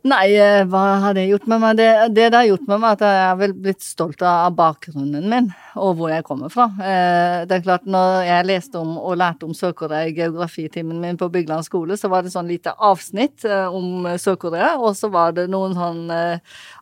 Nei, 0.07 0.29
eh, 0.39 0.63
hva 0.71 0.81
har 1.03 1.15
det 1.17 1.25
gjort 1.27 1.49
med 1.51 1.59
meg? 1.59 1.77
Det, 1.77 1.87
det 2.15 2.29
det 2.31 2.39
har 2.39 2.47
gjort 2.47 2.69
med 2.71 2.79
meg, 2.81 2.93
at 2.95 3.01
jeg 3.03 3.23
er 3.25 3.39
vel 3.41 3.53
blitt 3.65 3.83
stolt 3.83 4.21
av 4.23 4.53
bakgrunnen 4.55 5.25
min, 5.29 5.49
og 5.75 5.97
hvor 5.99 6.13
jeg 6.13 6.23
kommer 6.25 6.53
fra. 6.55 6.69
Eh, 6.79 7.43
Det 7.51 7.57
er 7.57 7.65
klart, 7.65 7.85
når 7.85 8.23
jeg 8.29 8.47
leste 8.47 8.79
om 8.79 8.93
og 8.97 9.17
lærte 9.19 9.45
om 9.49 9.57
Sør-Korea 9.59 10.07
i 10.07 10.15
geografitimen 10.15 11.01
min 11.03 11.19
på 11.19 11.27
Bygland 11.35 11.67
skole, 11.67 11.97
så 11.99 12.09
var 12.09 12.23
det 12.23 12.31
sånn 12.31 12.47
lite 12.47 12.77
avsnitt 12.79 13.45
eh, 13.45 13.67
om 13.75 14.07
Sør-Korea, 14.15 14.77
og 14.79 14.95
så 14.97 15.11
var 15.11 15.35
det 15.35 15.49
noen 15.51 15.75
sånn 15.75 16.07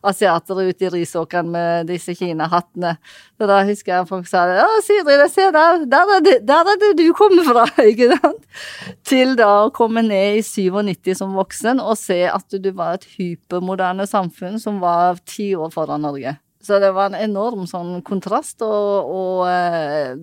asiater 0.03 0.61
ute 0.69 0.85
i 0.85 0.93
risåkeren 0.99 1.49
med 1.51 1.89
disse 1.89 2.13
Kina-hattene. 2.15 2.95
Så 3.37 3.49
da 3.49 3.59
husker 3.65 3.95
jeg 3.95 4.09
folk 4.13 4.29
sa 4.29 4.45
ja, 4.53 4.67
Siri, 4.85 5.17
se 5.33 5.49
der, 5.57 5.83
der 5.89 6.13
er, 6.19 6.23
det, 6.25 6.37
der 6.47 6.69
er 6.69 6.79
det 6.85 6.93
du 7.01 7.07
kommer 7.17 7.49
fra, 7.49 7.65
ikke 7.91 8.13
sant? 8.13 8.45
Til 9.07 9.33
da 9.41 9.49
å 9.65 9.73
komme 9.73 10.05
ned 10.05 10.37
i 10.37 10.45
97 10.45 11.15
som 11.17 11.33
voksen 11.37 11.81
og 11.81 11.97
se 11.97 12.21
at 12.29 12.61
du 12.61 12.71
var 12.77 12.99
et 12.99 13.06
hypermoderne 13.15 14.05
samfunn 14.07 14.59
som 14.59 14.79
var 14.83 15.17
ti 15.25 15.51
år 15.55 15.71
foran 15.73 16.01
Norge. 16.05 16.35
Så 16.61 16.79
det 16.83 16.89
var 16.95 17.11
en 17.13 17.21
enorm 17.29 17.65
sånn 17.69 18.01
kontrast, 18.03 18.61
og, 18.65 19.11
og 19.13 19.47
eh, 19.47 20.15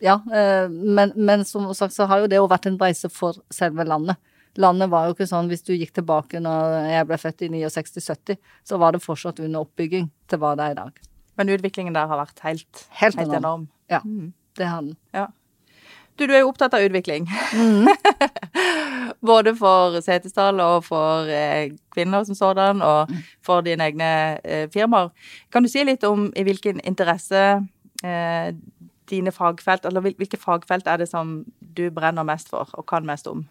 ja, 0.00 0.14
eh, 0.32 0.68
men, 0.70 1.12
men 1.16 1.44
som 1.44 1.66
sagt 1.76 1.92
så 1.94 2.06
har 2.08 2.22
jo 2.22 2.30
det 2.30 2.38
jo 2.40 2.46
vært 2.48 2.66
en 2.70 2.78
reise 2.80 3.10
for 3.12 3.36
selve 3.52 3.84
landet. 3.84 4.16
Landet 4.58 4.88
var 4.90 5.06
jo 5.06 5.14
ikke 5.14 5.28
sånn 5.30 5.46
hvis 5.50 5.62
du 5.66 5.74
gikk 5.76 5.92
tilbake 5.94 6.40
når 6.42 6.78
jeg 6.90 7.06
ble 7.10 7.18
født 7.22 7.44
i 7.46 7.50
69-70, 7.52 8.38
så 8.66 8.78
var 8.82 8.96
det 8.96 9.02
fortsatt 9.04 9.38
under 9.44 9.62
oppbygging 9.66 10.08
til 10.30 10.40
hva 10.42 10.54
det 10.58 10.64
er 10.70 10.74
i 10.74 10.78
dag. 10.80 10.96
Men 11.38 11.52
utviklingen 11.54 11.94
der 11.94 12.08
har 12.10 12.18
vært 12.24 12.40
helt, 12.46 12.86
Helt 13.02 13.18
helt 13.20 13.28
enorm. 13.28 13.36
enorm. 13.44 13.68
Ja, 13.90 14.00
Mhm. 14.04 14.32
det 14.58 14.66
har 14.66 14.82
den. 14.82 14.96
Ja. 15.14 15.26
Du, 16.20 16.26
du 16.28 16.34
er 16.36 16.42
jo 16.42 16.50
opptatt 16.52 16.74
av 16.76 16.84
utvikling. 16.84 17.24
Mm. 17.56 17.88
Både 19.30 19.54
for 19.56 19.96
Setesdal 20.04 20.60
og 20.60 20.84
for 20.84 21.28
eh, 21.32 21.70
kvinner 21.96 22.24
som 22.28 22.36
sådan, 22.36 22.82
og 22.84 23.08
Mm. 23.10 23.22
for 23.46 23.60
dine 23.64 23.86
egne 23.88 24.10
eh, 24.44 24.66
firmaer. 24.72 25.08
Kan 25.52 25.64
du 25.64 25.68
si 25.72 25.82
litt 25.84 26.04
om 26.04 26.28
i 26.36 26.44
hvilken 26.44 26.80
interesse 26.84 27.40
eh, 28.04 28.52
dine 29.10 29.32
fagfelt, 29.32 29.84
eller 29.88 30.00
hvil- 30.04 30.16
hvilke 30.20 30.38
fagfelt 30.38 30.86
er 30.86 30.96
det 31.02 31.08
som 31.08 31.44
du 31.76 31.88
brenner 31.90 32.22
mest 32.22 32.48
for 32.52 32.68
og 32.74 32.86
kan 32.86 33.06
mest 33.08 33.26
om? 33.26 33.46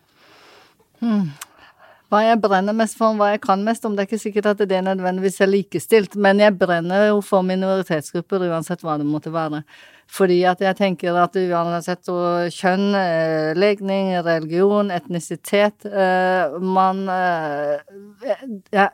Hva 2.10 2.24
jeg 2.25 2.39
brenner 2.42 2.74
mest 2.74 2.98
for, 2.98 3.13
hva 3.20 3.28
jeg 3.36 3.44
kan 3.44 3.62
mest 3.62 3.84
om, 3.86 3.94
det 3.94 4.01
er 4.01 4.08
ikke 4.10 4.18
sikkert 4.24 4.48
at 4.50 4.63
det 4.66 4.80
nødvendigvis 4.82 5.44
er 5.46 5.51
likestilt, 5.51 6.16
men 6.18 6.42
jeg 6.42 6.56
brenner 6.58 7.12
jo 7.12 7.20
for 7.22 7.46
minoritetsgrupper 7.46 8.48
uansett 8.48 8.82
hva 8.82 8.96
det 8.98 9.06
måtte 9.06 9.30
være. 9.34 9.62
Fordi 10.10 10.39
at 10.50 10.63
jeg 10.66 10.74
tenker 10.80 11.20
at 11.22 11.38
uansett 11.38 12.10
kjønn, 12.56 12.88
eh, 12.98 13.51
legning, 13.54 14.16
religion, 14.25 14.89
etnisitet 14.89 15.86
eh, 15.86 16.58
Man 16.58 17.04
eh, 17.13 17.78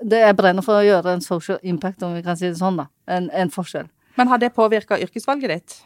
Jeg 0.04 0.36
brenner 0.36 0.66
for 0.66 0.82
å 0.82 0.84
gjøre 0.84 1.16
en 1.16 1.24
social 1.24 1.64
impact, 1.64 2.04
om 2.04 2.18
vi 2.18 2.26
kan 2.26 2.36
si 2.36 2.50
det 2.50 2.60
sånn, 2.60 2.84
da. 2.84 2.90
En, 3.08 3.32
en 3.32 3.54
forskjell. 3.54 3.88
Men 4.20 4.28
har 4.28 4.44
det 4.44 4.52
påvirka 4.60 5.00
yrkesvalget 5.00 5.56
ditt? 5.56 5.80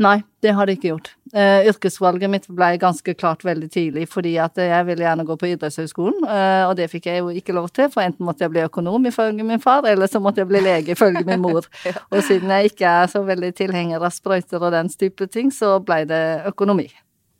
Nei, 0.00 0.22
det 0.40 0.54
har 0.56 0.64
det 0.64 0.78
ikke 0.78 0.94
gjort. 0.94 1.10
Uh, 1.34 1.66
yrkesvalget 1.68 2.30
mitt 2.32 2.46
ble 2.56 2.70
ganske 2.80 3.12
klart 3.20 3.42
veldig 3.44 3.68
tidlig, 3.70 4.06
fordi 4.08 4.32
at 4.40 4.56
jeg 4.56 4.86
ville 4.88 5.04
gjerne 5.04 5.26
gå 5.28 5.36
på 5.36 5.50
idrettshøyskolen, 5.50 6.24
uh, 6.24 6.70
og 6.70 6.72
det 6.78 6.86
fikk 6.88 7.10
jeg 7.10 7.20
jo 7.20 7.28
ikke 7.36 7.54
lov 7.54 7.68
til, 7.76 7.90
for 7.92 8.02
enten 8.02 8.24
måtte 8.24 8.46
jeg 8.46 8.54
bli 8.54 8.62
økonom 8.64 9.04
ifølge 9.10 9.44
min 9.44 9.60
far, 9.60 9.84
eller 9.90 10.08
så 10.08 10.22
måtte 10.24 10.40
jeg 10.40 10.48
bli 10.48 10.62
lege 10.64 10.96
ifølge 10.96 11.22
min 11.28 11.44
mor. 11.44 11.68
Og 12.12 12.22
siden 12.24 12.50
jeg 12.50 12.72
ikke 12.72 12.94
er 13.02 13.12
så 13.12 13.22
veldig 13.26 13.52
tilhenger 13.58 14.00
av 14.00 14.14
sprøyter 14.16 14.62
og 14.62 14.72
den 14.72 14.88
type 14.88 15.28
ting, 15.28 15.52
så 15.52 15.76
ble 15.84 16.02
det 16.08 16.22
økonomi. 16.48 16.88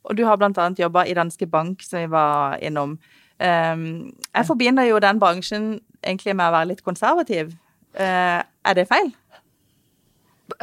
Og 0.05 0.17
du 0.17 0.27
har 0.29 0.37
blant 0.41 0.59
annet 0.61 0.85
jobba 0.85 1.07
i 1.09 1.17
Danske 1.17 1.49
Bank, 1.49 1.83
som 1.85 2.01
vi 2.01 2.13
var 2.13 2.61
innom. 2.61 2.99
Um, 3.41 4.13
jeg 4.35 4.47
forbinder 4.47 4.85
jo 4.85 5.01
den 5.01 5.21
bransjen 5.21 5.71
egentlig 6.05 6.37
med 6.37 6.51
å 6.51 6.55
være 6.59 6.73
litt 6.75 6.85
konservativ. 6.85 7.55
Uh, 7.97 8.45
er 8.45 8.77
det 8.77 8.89
feil? 8.93 9.15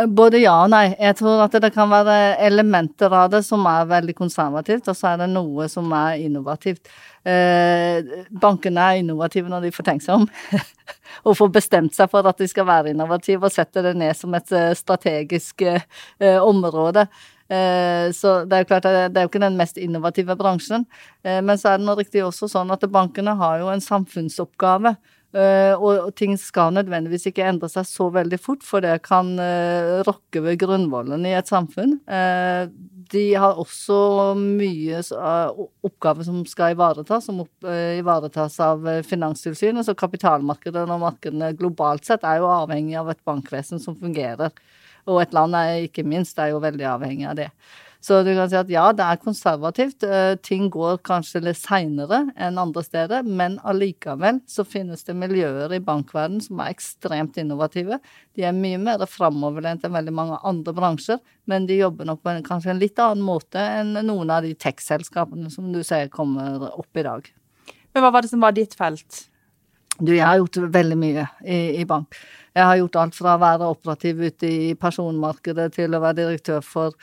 Både 0.07 0.39
ja 0.41 0.53
og 0.63 0.71
nei. 0.71 0.91
Jeg 0.99 1.17
tror 1.19 1.43
at 1.45 1.55
det 1.61 1.71
kan 1.75 1.89
være 1.91 2.37
elementer 2.47 3.13
av 3.13 3.29
det 3.33 3.43
som 3.45 3.65
er 3.69 3.87
veldig 3.89 4.15
konservativt, 4.17 4.89
og 4.89 4.97
så 4.97 5.13
er 5.13 5.21
det 5.23 5.29
noe 5.31 5.67
som 5.71 5.91
er 5.95 6.21
innovativt. 6.23 6.89
Eh, 7.27 8.27
bankene 8.41 8.83
er 8.83 9.01
innovative 9.01 9.51
når 9.51 9.67
de 9.67 9.71
får 9.75 9.87
tenkt 9.89 10.05
seg 10.05 10.21
om, 10.21 10.27
og 11.27 11.37
får 11.39 11.49
bestemt 11.57 11.97
seg 11.97 12.11
for 12.11 12.27
at 12.29 12.39
de 12.39 12.47
skal 12.47 12.67
være 12.69 12.93
innovative, 12.93 13.47
og 13.47 13.53
setter 13.53 13.89
det 13.89 13.97
ned 13.99 14.15
som 14.17 14.35
et 14.37 14.53
eh, 14.55 14.75
strategisk 14.77 15.65
eh, 15.67 16.37
område. 16.41 17.07
Så 17.47 18.31
det 18.43 18.57
er 18.57 18.63
jo 18.65 18.67
klart 18.67 18.85
at 18.89 19.13
det 19.15 19.21
er 19.21 19.23
jo 19.23 19.29
ikke 19.29 19.39
den 19.39 19.55
mest 19.55 19.77
innovative 19.79 20.35
bransjen. 20.35 20.81
Men 21.23 21.55
så 21.55 21.69
er 21.69 21.77
det 21.79 21.85
nå 21.87 21.93
riktig 21.95 22.19
også 22.25 22.49
sånn 22.51 22.73
at 22.75 22.83
bankene 22.91 23.37
har 23.39 23.61
jo 23.61 23.69
en 23.71 23.79
samfunnsoppgave. 23.85 24.91
Uh, 25.37 25.77
og, 25.77 26.07
ting 26.17 26.33
skal 26.39 26.71
nødvendigvis 26.73 27.27
ikke 27.29 27.45
endre 27.45 27.67
seg 27.69 27.85
så 27.85 28.07
veldig 28.15 28.39
fort, 28.41 28.63
for 28.65 28.81
det 28.81 28.95
kan 29.05 29.35
uh, 29.37 29.99
rokke 30.07 30.41
ved 30.41 30.57
grunnvollen 30.63 31.27
i 31.29 31.35
et 31.37 31.51
samfunn. 31.51 31.99
Uh, 32.09 32.65
de 33.11 33.25
har 33.37 33.59
også 33.61 34.33
mye 34.39 35.03
oppgaver 35.85 36.25
som 36.27 36.41
skal 36.49 36.73
ivaretas, 36.73 37.29
som 37.29 37.39
ivaretas 37.63 38.57
av 38.65 38.83
Finanstilsynet. 39.07 39.85
Så 39.87 39.95
kapitalmarkedet 39.95 40.83
og 40.83 41.05
markedene 41.05 41.53
globalt 41.55 42.03
sett 42.09 42.25
er 42.27 42.41
jo 42.41 42.49
avhengig 42.51 42.97
av 42.99 43.13
et 43.13 43.21
bankvesen 43.27 43.79
som 43.79 43.95
fungerer. 43.95 44.51
Og 45.07 45.21
et 45.21 45.37
land 45.37 45.55
er 45.55 45.85
ikke 45.85 46.03
minst 46.03 46.35
er 46.43 46.51
jo 46.51 46.59
veldig 46.65 46.89
avhengig 46.97 47.29
av 47.31 47.39
det. 47.39 47.47
Så 48.03 48.19
du 48.23 48.29
kan 48.37 48.49
si 48.49 48.57
at 48.59 48.69
ja, 48.71 48.85
det 48.95 49.03
er 49.03 49.19
konservativt. 49.21 50.05
Eh, 50.05 50.35
ting 50.45 50.67
går 50.73 50.99
kanskje 51.07 51.41
litt 51.43 51.59
seinere 51.59 52.23
enn 52.37 52.59
andre 52.61 52.83
steder, 52.85 53.25
men 53.25 53.57
allikevel 53.67 54.41
så 54.49 54.65
finnes 54.67 55.03
det 55.07 55.17
miljøer 55.17 55.73
i 55.75 55.81
bankverdenen 55.83 56.43
som 56.45 56.61
er 56.63 56.75
ekstremt 56.75 57.39
innovative. 57.41 57.99
De 58.37 58.45
er 58.47 58.55
mye 58.55 58.79
mer 58.81 59.05
framoverlent 59.09 59.85
enn 59.87 59.97
veldig 59.97 60.13
mange 60.15 60.41
andre 60.47 60.75
bransjer, 60.77 61.23
men 61.49 61.65
de 61.69 61.79
jobber 61.81 62.07
nok 62.09 62.21
på 62.23 62.33
en, 62.33 62.45
kanskje 62.45 62.75
en 62.75 62.83
litt 62.83 63.01
annen 63.01 63.25
måte 63.25 63.61
enn 63.79 63.95
noen 64.05 64.33
av 64.33 64.45
de 64.45 64.53
tech-selskapene 64.53 65.51
som 65.53 65.71
du 65.73 65.81
ser 65.87 66.13
kommer 66.13 66.69
opp 66.69 67.01
i 67.01 67.07
dag. 67.07 67.33
Men 67.93 68.05
hva 68.05 68.13
var 68.13 68.23
det 68.23 68.29
som 68.29 68.43
var 68.43 68.53
ditt 68.53 68.77
felt? 68.77 69.25
Du, 69.99 70.11
jeg 70.13 70.25
har 70.25 70.37
gjort 70.41 70.59
veldig 70.73 70.97
mye 70.99 71.25
i, 71.43 71.81
i, 71.81 71.85
bank. 71.89 72.17
Jeg 72.57 72.65
har 72.65 72.77
gjort 72.79 72.99
alt 73.01 73.17
fra 73.17 73.35
å 73.35 73.41
være 73.41 73.69
operativ 73.73 74.21
ute 74.21 74.49
i 74.49 74.75
personmarkedet 74.79 75.71
til 75.77 75.93
å 75.93 76.01
være 76.03 76.19
direktør 76.21 76.63
for 76.65 76.95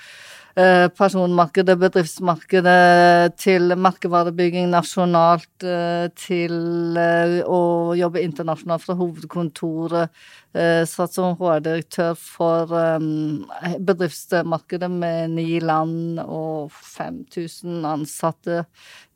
Eh, 0.57 0.89
personmarkedet, 0.95 1.75
bedriftsmarkedet, 1.79 3.33
til 3.43 3.73
merkevarebygging 3.75 4.69
nasjonalt, 4.71 5.65
eh, 5.67 6.07
til 6.15 6.95
eh, 6.95 7.41
å 7.43 7.91
jobbe 7.99 8.23
internasjonalt 8.23 8.85
fra 8.85 8.95
hovedkontoret. 8.95 10.15
Satt 10.87 11.17
som 11.17 11.35
HR-direktør 11.35 12.13
for 12.15 12.71
bedriftsmarkedet 13.89 14.87
med 14.87 15.33
ni 15.35 15.59
land 15.59 16.21
og 16.23 16.71
5000 16.71 17.83
ansatte. 17.91 18.61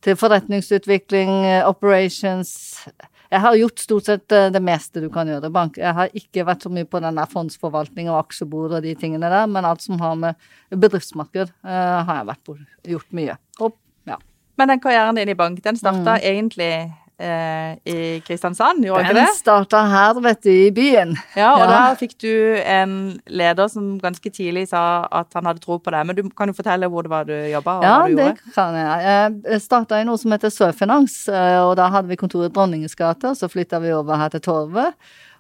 Til 0.03 0.19
forretningsutvikling, 0.19 1.31
operations 1.63 2.83
jeg 3.29 3.41
har 3.45 3.57
gjort 3.61 3.83
stort 3.83 4.07
sett 4.09 4.33
eh, 4.33 4.49
det 4.53 4.61
meste 4.65 5.03
du 5.05 5.09
kan 5.13 5.29
gjøre 5.29 5.51
bank. 5.53 5.77
Jeg 5.81 5.93
har 5.97 6.15
ikke 6.17 6.47
vært 6.49 6.65
så 6.65 6.73
mye 6.73 6.89
på 6.89 7.01
den 7.05 7.19
der 7.21 7.29
fondsforvaltning 7.29 8.09
og 8.09 8.23
aksjebord 8.23 8.79
og 8.79 8.87
de 8.87 8.95
tingene 8.97 9.29
der, 9.29 9.51
men 9.51 9.69
alt 9.69 9.85
som 9.85 10.01
har 10.01 10.17
med 10.17 10.39
bedriftsmarked, 10.73 11.53
uh, 11.65 12.01
har 12.09 12.23
jeg 12.23 12.29
vært 12.31 12.43
på, 12.49 12.57
gjort 12.95 13.13
mye. 13.17 13.37
Og, 13.61 13.77
ja. 14.09 14.17
Men 14.61 14.73
den 14.73 14.81
karrieren 14.85 15.21
din 15.21 15.33
i 15.33 15.37
bank, 15.37 15.61
den 15.65 15.77
starta 15.81 16.17
mm. 16.17 16.25
egentlig 16.31 16.73
eh, 17.19 17.75
i 17.85 17.99
Kristiansand, 18.27 18.85
gjorde 18.87 19.05
ikke 19.05 19.17
det? 19.17 19.25
Den 19.27 19.37
starta 19.37 19.83
her, 19.91 20.21
vet 20.25 20.43
du, 20.47 20.51
i 20.53 20.71
byen. 20.75 21.15
Ja, 21.37 21.53
og 21.57 21.65
ja. 21.65 21.69
da 21.73 21.81
fikk 21.99 22.17
du 22.23 22.33
en 22.63 22.97
leder 23.27 23.71
som 23.73 23.97
ganske 24.03 24.33
tidlig 24.35 24.69
sa 24.73 24.83
at 25.21 25.35
han 25.37 25.49
hadde 25.51 25.63
tro 25.65 25.81
på 25.83 25.95
deg. 25.95 26.09
Men 26.09 26.19
du 26.19 26.25
kan 26.31 26.51
jo 26.51 26.57
fortelle 26.57 26.91
hvor 26.91 27.07
det 27.07 27.13
var 27.13 27.29
du 27.29 27.35
jobba? 27.37 27.79
Ja, 27.85 27.97
det 28.09 28.33
kan 28.55 28.77
jeg. 28.79 29.39
Jeg 29.49 29.65
starta 29.65 30.01
i 30.01 30.09
noe 30.09 30.21
som 30.21 30.35
heter 30.35 30.53
Sørfinans, 30.55 31.21
eh, 31.33 31.61
og 31.65 31.77
da 31.81 31.91
hadde 31.95 32.11
vi 32.13 32.21
kontoret 32.21 32.53
i 32.53 32.55
Dronningens 32.55 32.99
gate, 32.99 33.33
og 33.33 33.39
så 33.39 33.51
flytta 33.51 33.83
vi 33.85 33.95
over 33.97 34.21
her 34.23 34.35
til 34.35 34.45
Torvet. 34.45 34.95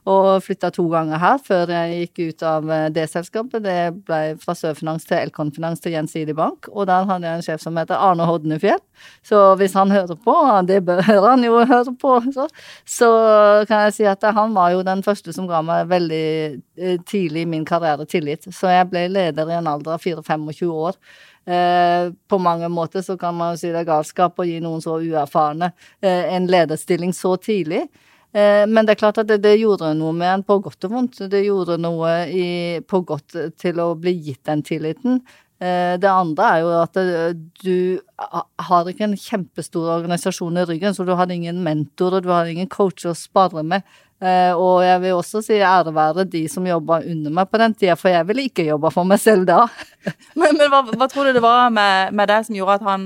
Og 0.09 0.41
flytta 0.41 0.71
to 0.73 0.87
ganger 0.88 1.21
her 1.21 1.41
før 1.45 1.73
jeg 1.73 1.97
gikk 1.99 2.21
ut 2.31 2.45
av 2.47 2.71
eh, 2.73 2.87
det 2.95 3.05
selskapet. 3.12 3.61
Det 3.65 3.77
ble 4.07 4.21
fra 4.41 4.55
Sørfinans 4.57 5.05
til 5.09 5.19
Elkonfinans 5.19 5.83
til 5.85 5.93
Gjensidig 5.97 6.37
Bank. 6.38 6.71
Og 6.73 6.87
der 6.88 7.05
hadde 7.09 7.29
jeg 7.29 7.41
en 7.41 7.45
sjef 7.45 7.65
som 7.65 7.77
heter 7.77 8.00
Arne 8.00 8.25
Hodnefjell. 8.29 8.81
Så 9.27 9.43
hvis 9.61 9.77
han 9.77 9.93
hører 9.93 10.17
på, 10.25 10.37
det 10.69 10.81
bør 10.88 11.03
han 11.29 11.45
jo 11.45 11.61
høre 11.61 11.95
på, 12.00 12.15
så, 12.33 12.49
så 12.88 13.11
kan 13.69 13.88
jeg 13.88 13.99
si 13.99 14.09
at 14.09 14.25
han 14.38 14.57
var 14.57 14.73
jo 14.77 14.87
den 14.87 15.05
første 15.05 15.35
som 15.37 15.50
ga 15.50 15.61
meg 15.67 15.91
veldig 15.93 16.29
eh, 16.79 16.97
tidlig 17.09 17.45
i 17.45 17.53
min 17.57 17.69
karriere 17.69 18.09
tillit. 18.09 18.49
Så 18.55 18.73
jeg 18.73 18.88
ble 18.93 19.09
leder 19.12 19.53
i 19.53 19.59
en 19.61 19.69
alder 19.69 19.99
av 19.99 20.05
4-25 20.07 20.73
år. 20.73 21.00
Eh, 21.49 22.09
på 22.29 22.41
mange 22.41 22.69
måter 22.73 23.05
så 23.05 23.19
kan 23.21 23.37
man 23.37 23.55
jo 23.55 23.61
si 23.61 23.73
det 23.75 23.85
er 23.85 23.93
galskap 23.93 24.41
å 24.41 24.49
gi 24.49 24.61
noen 24.65 24.81
så 24.85 25.00
uerfarne 25.00 25.75
en 26.00 26.49
lederstilling 26.49 27.12
så 27.17 27.37
tidlig. 27.41 27.85
Eh, 28.33 28.67
men 28.69 28.85
det 28.85 28.95
er 28.95 29.01
klart 29.01 29.21
at 29.23 29.29
det, 29.29 29.41
det, 29.45 29.57
gjorde 29.63 29.95
noe 29.97 30.13
med 30.17 30.31
en 30.31 30.47
på 30.47 30.59
godt 30.65 30.89
og 30.89 30.95
vondt. 30.95 31.21
Det 31.33 31.45
gjorde 31.47 31.79
noe 31.81 32.15
i, 32.29 32.49
på 32.85 33.03
godt 33.09 33.37
til 33.61 33.85
å 33.85 33.93
bli 33.99 34.15
gitt 34.29 34.45
den 34.49 34.65
tilliten. 34.67 35.23
Eh, 35.59 35.97
det 35.99 36.11
andre 36.11 36.51
er 36.51 36.61
jo 36.63 36.75
at 36.79 36.99
eh, 37.01 37.31
du 37.65 37.79
har 38.69 38.91
ikke 38.91 39.09
en 39.09 39.17
kjempestor 39.19 39.89
organisasjon 39.97 40.61
i 40.61 40.67
ryggen, 40.69 40.95
så 40.95 41.07
du 41.09 41.15
hadde 41.19 41.39
ingen 41.39 41.63
mentorer, 41.65 42.23
du 42.23 42.31
hadde 42.35 42.53
ingen 42.53 42.71
coacher 42.71 43.15
å 43.15 43.17
spare 43.19 43.65
med. 43.65 43.87
Og 44.19 44.81
jeg 44.83 44.99
vil 44.99 45.15
også 45.15 45.39
si 45.47 45.61
ære 45.63 45.93
være 45.95 46.25
de 46.27 46.41
som 46.51 46.65
jobba 46.67 46.97
under 47.07 47.31
meg 47.37 47.53
på 47.53 47.61
den 47.63 47.77
tida, 47.79 47.95
for 47.95 48.11
jeg 48.11 48.27
ville 48.27 48.49
ikke 48.49 48.65
jobba 48.67 48.91
for 48.91 49.07
meg 49.07 49.21
selv 49.23 49.47
da. 49.47 49.61
men, 50.41 50.59
men 50.59 50.73
hva, 50.73 50.81
hva, 50.91 51.07
tror 51.07 51.29
du 51.29 51.37
det 51.37 51.45
var 51.45 51.71
med, 51.71 52.11
med 52.19 52.27
det 52.27 52.41
som 52.49 52.59
gjorde 52.59 52.81
at 52.81 52.89
han 52.89 53.05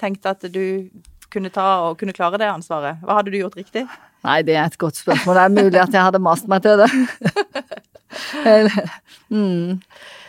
tenkte 0.00 0.32
at 0.32 0.48
du 0.48 0.88
kunne 1.28 1.52
ta 1.52 1.66
og 1.90 2.00
kunne 2.00 2.16
klare 2.16 2.40
det 2.40 2.48
ansvaret? 2.48 2.96
Hva 3.04 3.18
hadde 3.20 3.34
du 3.34 3.42
gjort 3.42 3.60
riktig? 3.60 3.84
Nei, 4.26 4.38
det 4.46 4.56
er 4.56 4.66
et 4.66 4.78
godt 4.78 4.98
spørsmål. 4.98 5.36
Det 5.36 5.42
er 5.44 5.56
mulig 5.62 5.82
at 5.82 5.94
jeg 5.94 6.06
hadde 6.08 6.22
mast 6.22 6.48
meg 6.50 6.64
til 6.64 6.80
det. 6.80 6.88
mm. 9.34 9.78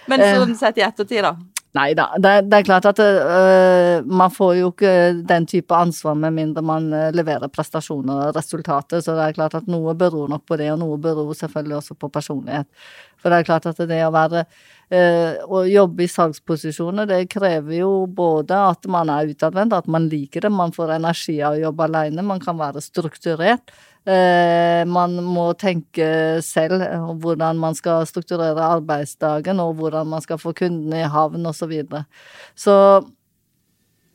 Men 0.09 0.25
sånn 0.25 0.57
sett 0.59 0.77
i 0.81 0.85
ettertid, 0.85 1.25
da? 1.25 1.35
Nei 1.77 1.91
da, 1.93 2.07
det, 2.17 2.31
det, 2.49 2.59
er 2.59 2.65
klart 2.65 2.87
at 2.89 2.97
uh, 2.97 3.99
man 4.09 4.31
får 4.33 4.55
jo 4.57 4.71
ikke 4.71 4.93
den 5.29 5.45
type 5.49 5.75
ansvar 5.77 6.15
med 6.17 6.33
mindre 6.33 6.63
man 6.65 6.87
uh, 6.89 7.11
leverer 7.13 7.51
prestasjoner 7.53 8.23
og 8.23 8.39
resultater, 8.39 9.03
så 9.05 9.13
det 9.13 9.27
er 9.27 9.37
klart 9.37 9.57
at 9.59 9.69
noe 9.69 9.93
beror 9.97 10.31
nok 10.31 10.47
på 10.49 10.57
det, 10.57 10.71
og 10.73 10.79
noe 10.81 10.97
beror 11.01 11.29
selvfølgelig 11.37 11.77
også 11.77 11.97
på 12.01 12.09
personlighet. 12.15 12.65
For 13.21 13.29
det 13.29 13.37
er 13.37 13.49
klart 13.51 13.69
at 13.69 13.83
det 13.85 14.01
å 14.01 14.15
være 14.15 14.47
å 14.89 15.59
jobbe 15.69 16.05
i 16.05 16.09
salgsposisjoner, 16.09 17.05
det 17.05 17.19
krever 17.29 17.75
jo 17.83 17.91
både 18.09 18.57
at 18.71 18.87
man 18.89 19.11
er 19.13 19.29
utadvendt, 19.29 19.75
at 19.77 19.89
man 19.91 20.07
liker 20.09 20.47
det, 20.47 20.49
man 20.49 20.73
får 20.73 20.95
energi 20.95 21.37
av 21.45 21.57
å 21.57 21.63
jobbe 21.67 21.85
alene, 21.85 22.25
man 22.25 22.41
kan 22.41 22.57
være 22.57 22.81
strukturert. 22.81 23.69
Eh, 24.09 24.81
man 24.89 25.17
må 25.21 25.51
tenke 25.59 26.39
selv 26.45 26.81
hvordan 27.21 27.59
man 27.61 27.75
skal 27.77 28.07
strukturere 28.09 28.71
arbeidsdagen, 28.79 29.59
og 29.61 29.75
hvordan 29.81 30.09
man 30.09 30.23
skal 30.25 30.39
få 30.41 30.55
kundene 30.57 31.03
i 31.03 31.09
havn, 31.11 31.45
osv. 31.45 31.59
Så, 31.59 31.69
videre. 31.69 32.05
så 32.57 32.75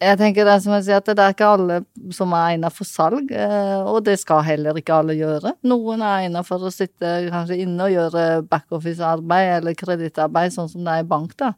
jeg 0.05 0.19
tenker 0.21 0.47
det 0.47 0.53
er 0.55 0.63
som 0.65 0.75
jeg 0.77 0.85
sier, 0.87 1.01
at 1.01 1.09
det 1.09 1.25
er 1.25 1.35
ikke 1.35 1.49
alle 1.49 1.79
som 2.15 2.33
er 2.37 2.55
egnet 2.55 2.75
for 2.75 2.89
salg, 2.89 3.31
eh, 3.33 3.81
og 3.81 4.03
det 4.07 4.17
skal 4.21 4.45
heller 4.47 4.77
ikke 4.81 4.99
alle 5.01 5.17
gjøre. 5.19 5.55
Noen 5.67 6.03
er 6.05 6.27
egnet 6.27 6.49
for 6.49 6.63
å 6.63 6.73
sitte 6.75 7.13
kanskje 7.33 7.61
inne 7.65 7.89
og 7.89 7.95
gjøre 7.95 8.25
backoffice-arbeid 8.51 9.53
eller 9.59 9.77
kredittarbeid, 9.79 10.55
sånn 10.55 10.71
som 10.73 10.85
det 10.87 10.97
er 10.97 11.05
i 11.05 11.09
bank, 11.15 11.37
da. 11.41 11.55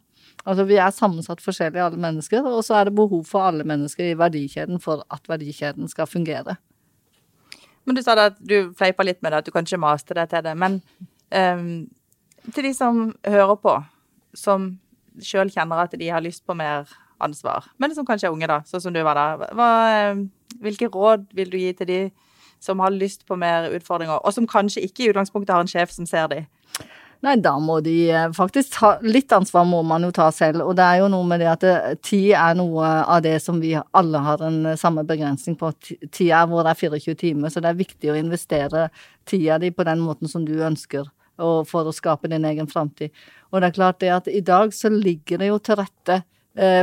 Altså 0.46 0.66
vi 0.68 0.78
er 0.78 0.94
sammensatt 0.94 1.42
forskjellig, 1.42 1.82
alle 1.82 1.98
mennesker, 1.98 2.46
og 2.46 2.62
så 2.66 2.78
er 2.78 2.88
det 2.88 2.96
behov 2.98 3.24
for 3.26 3.48
alle 3.48 3.66
mennesker 3.66 4.12
i 4.12 4.18
verdikjeden 4.18 4.78
for 4.82 5.02
at 5.10 5.26
verdikjeden 5.30 5.90
skal 5.90 6.06
fungere. 6.06 6.58
Men 7.86 7.98
du 7.98 8.02
sa 8.02 8.14
det 8.18 8.30
at 8.32 8.38
du 8.42 8.72
fleipa 8.78 9.06
litt 9.06 9.22
med 9.22 9.32
det, 9.32 9.42
at 9.42 9.48
du 9.48 9.54
kanskje 9.54 9.80
maste 9.80 10.14
deg 10.14 10.30
til 10.30 10.42
det. 10.46 10.54
Men 10.58 10.80
um, 11.30 11.86
til 12.54 12.66
de 12.66 12.72
som 12.74 13.08
hører 13.26 13.58
på, 13.62 13.74
som 14.38 14.72
sjøl 15.22 15.50
kjenner 15.50 15.86
at 15.86 15.94
de 15.98 16.10
har 16.10 16.22
lyst 16.22 16.44
på 16.46 16.54
mer 16.58 16.90
ansvar, 17.22 17.70
men 17.78 17.94
som 17.94 18.06
kanskje 18.06 18.28
er 18.30 18.34
unge, 18.34 18.48
da, 18.50 18.60
sånn 18.68 18.82
som 18.84 18.94
du 18.94 19.02
var 19.06 19.18
da. 19.18 19.50
Hva, 19.56 19.70
ehm, 19.92 20.26
hvilke 20.62 20.90
råd 20.92 21.26
vil 21.36 21.50
du 21.52 21.58
gi 21.60 21.72
til 21.78 21.90
de 21.90 22.00
som 22.62 22.80
har 22.80 22.94
lyst 22.94 23.26
på 23.28 23.36
mer 23.38 23.70
utfordringer, 23.76 24.20
og 24.22 24.34
som 24.34 24.48
kanskje 24.48 24.84
ikke 24.86 25.04
i 25.04 25.10
utgangspunktet 25.12 25.54
har 25.54 25.64
en 25.64 25.70
sjef 25.70 25.92
som 25.94 26.08
ser 26.08 26.28
de? 26.32 26.44
Nei, 27.24 27.36
da 27.40 27.54
må 27.62 27.78
de 27.80 27.94
eh, 28.12 28.26
faktisk 28.36 28.74
ta 28.74 28.90
Litt 29.04 29.32
ansvar 29.32 29.64
må 29.68 29.80
man 29.86 30.04
jo 30.04 30.12
ta 30.14 30.28
selv, 30.34 30.62
og 30.66 30.76
det 30.76 30.84
er 30.84 31.00
jo 31.00 31.08
noe 31.12 31.24
med 31.28 31.40
det 31.40 31.48
at 31.48 31.64
eh, 31.66 31.94
tid 32.04 32.34
er 32.36 32.58
noe 32.58 32.90
av 33.02 33.22
det 33.24 33.38
som 33.42 33.60
vi 33.62 33.72
alle 33.76 34.20
har 34.26 34.44
en 34.44 34.58
eh, 34.72 34.78
samme 34.78 35.04
begrensning 35.08 35.56
på. 35.58 35.72
Tida 36.12 36.44
vår 36.50 36.70
er 36.70 36.80
24 36.82 37.16
timer, 37.22 37.52
så 37.52 37.64
det 37.64 37.72
er 37.72 37.80
viktig 37.80 38.12
å 38.12 38.18
investere 38.20 38.88
tida 39.28 39.56
di 39.62 39.72
på 39.72 39.86
den 39.88 40.04
måten 40.04 40.30
som 40.30 40.44
du 40.46 40.54
ønsker, 40.60 41.08
og 41.40 41.64
for 41.70 41.88
å 41.88 41.96
skape 41.96 42.28
din 42.32 42.44
egen 42.48 42.68
framtid. 42.68 43.14
Og 43.50 43.62
det 43.62 43.70
er 43.70 43.78
klart 43.80 44.00
det 44.04 44.12
at 44.12 44.28
i 44.28 44.44
dag 44.44 44.74
så 44.76 44.92
ligger 44.92 45.40
det 45.40 45.50
jo 45.50 45.58
til 45.64 45.80
rette 45.80 46.20
eh, 46.20 46.26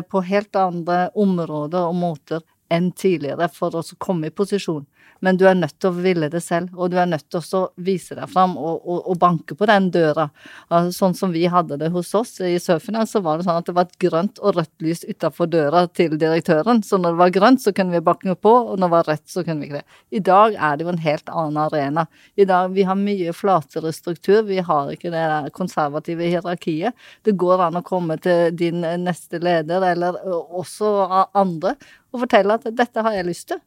på 0.09 0.21
helt 0.21 0.55
andre 0.55 1.07
områder 1.15 1.87
og 1.89 1.95
måter 1.97 2.43
enn 2.73 2.91
tidligere 2.97 3.49
for 3.53 3.75
å 3.77 3.85
komme 4.01 4.29
i 4.29 4.35
posisjon 4.35 4.85
men 5.23 5.37
du 5.39 5.45
er 5.47 5.55
nødt 5.55 5.77
til 5.79 5.87
å 5.87 6.01
ville 6.03 6.27
det 6.31 6.41
selv, 6.43 6.73
og 6.75 6.91
du 6.91 6.97
er 6.99 7.07
nødt 7.07 7.29
til 7.31 7.39
å 7.55 7.61
vise 7.85 8.15
deg 8.17 8.27
fram 8.31 8.57
og, 8.59 8.81
og, 8.81 8.97
og, 9.07 9.15
banke 9.21 9.55
på 9.55 9.67
den 9.69 9.87
døra. 9.93 10.25
Altså, 10.67 10.91
sånn 10.97 11.15
som 11.15 11.31
vi 11.31 11.45
hadde 11.51 11.77
det 11.79 11.93
hos 11.93 12.11
oss 12.19 12.33
i 12.43 12.57
Surfinans, 12.59 13.13
så 13.15 13.21
var 13.23 13.39
det 13.39 13.47
sånn 13.47 13.61
at 13.61 13.69
det 13.69 13.75
var 13.77 13.87
et 13.87 13.95
grønt 14.03 14.41
og 14.43 14.57
rødt 14.57 14.83
lys 14.83 15.05
utafor 15.07 15.47
døra 15.53 15.85
til 15.87 16.17
direktøren. 16.19 16.83
Så 16.83 16.99
når 16.99 17.15
det 17.15 17.21
var 17.21 17.35
grønt, 17.37 17.63
så 17.63 17.71
kunne 17.75 17.95
vi 17.95 18.03
banke 18.03 18.35
på, 18.35 18.53
og 18.73 18.75
når 18.75 18.83
det 18.83 18.95
var 18.97 19.09
rødt, 19.13 19.25
så 19.31 19.45
kunne 19.47 19.63
vi 19.63 19.69
ikke 19.69 19.79
det. 19.79 20.01
I 20.11 20.23
dag 20.27 20.59
er 20.59 20.75
det 20.75 20.87
jo 20.87 20.91
en 20.91 21.01
helt 21.05 21.31
annen 21.31 21.61
arena. 21.63 22.05
I 22.35 22.49
dag 22.51 22.75
vi 22.75 22.87
har 22.91 22.99
mye 22.99 23.37
flatere 23.37 23.95
struktur, 23.95 24.43
vi 24.49 24.59
har 24.59 24.91
ikke 24.91 25.13
det 25.13 25.55
konservative 25.55 26.27
hierarkiet. 26.27 26.99
Det 27.23 27.37
går 27.39 27.69
an 27.69 27.79
å 27.79 27.85
komme 27.87 28.19
til 28.19 28.51
din 28.59 28.83
neste 29.05 29.39
leder, 29.39 29.87
eller 29.93 30.19
også 30.27 30.91
andre, 31.31 31.77
og 32.13 32.21
fortelle 32.23 32.59
at 32.59 32.67
dette 32.77 33.03
har 33.05 33.15
jeg 33.17 33.27
lyst 33.27 33.49
til. 33.51 33.61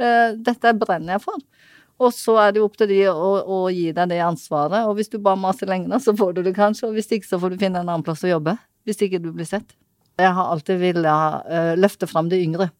Eh, 0.00 0.32
dette 0.40 0.72
brenner 0.80 1.18
jeg 1.18 1.24
for. 1.26 1.44
Og 2.00 2.14
så 2.16 2.38
er 2.40 2.52
det 2.52 2.62
jo 2.62 2.66
opp 2.70 2.78
til 2.80 2.88
de 2.88 3.00
å, 3.12 3.32
å, 3.44 3.58
gi 3.68 3.90
deg 3.92 4.08
det 4.08 4.22
ansvaret. 4.24 4.86
Og 4.88 4.96
hvis 4.96 5.12
du 5.12 5.18
bare 5.20 5.40
maser 5.40 5.68
lenge, 5.68 6.00
så 6.00 6.14
får 6.16 6.38
du 6.38 6.42
det 6.46 6.56
kanskje. 6.56 6.88
Og 6.88 6.96
hvis 6.96 7.12
ikke, 7.12 7.28
så 7.28 7.40
får 7.42 7.52
du 7.52 7.60
finne 7.60 7.82
en 7.82 7.90
annen 7.90 8.04
plass 8.06 8.24
å 8.24 8.30
jobbe. 8.30 8.56
Hvis 8.88 9.02
ikke 9.04 9.20
du 9.20 9.28
blir 9.36 9.48
sett. 9.48 9.76
Jeg 10.20 10.32
har 10.36 10.52
alltid 10.52 10.80
villet 10.80 11.44
uh, 11.48 11.74
løfte 11.76 12.08
fram 12.08 12.30
de 12.32 12.40
yngre. 12.40 12.70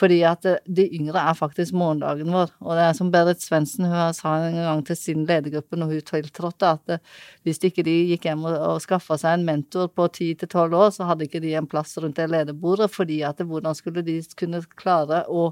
Fordi 0.00 0.22
at 0.24 0.46
uh, 0.48 0.56
de 0.64 0.86
yngre 0.96 1.20
er 1.20 1.36
faktisk 1.36 1.76
morgendagen 1.76 2.32
vår. 2.32 2.54
Og 2.64 2.72
det 2.78 2.86
er 2.86 2.96
som 2.96 3.12
Berit 3.12 3.44
Svendsen 3.44 3.86
sa 4.16 4.34
en 4.46 4.56
gang 4.56 4.82
til 4.86 4.96
sin 4.96 5.26
ledergruppe 5.28 5.76
når 5.76 5.92
hun 5.92 6.08
tiltrådte, 6.08 6.72
at 6.78 6.96
uh, 6.96 7.20
hvis 7.44 7.60
ikke 7.68 7.84
de 7.86 7.96
gikk 8.14 8.30
hjem 8.30 8.48
og, 8.48 8.80
skaffa 8.80 9.20
seg 9.20 9.38
en 9.38 9.46
mentor 9.46 9.92
på 9.92 10.08
10-12 10.08 10.80
år, 10.80 10.90
så 10.96 11.10
hadde 11.10 11.28
ikke 11.28 11.44
de 11.44 11.54
en 11.60 11.68
plass 11.68 11.98
rundt 12.00 12.16
det 12.16 12.30
lederbordet. 12.32 12.90
Fordi 12.94 13.20
at 13.28 13.44
hvordan 13.44 13.76
skulle 13.76 14.04
de 14.06 14.18
kunne 14.40 14.64
klare 14.80 15.24
å 15.28 15.50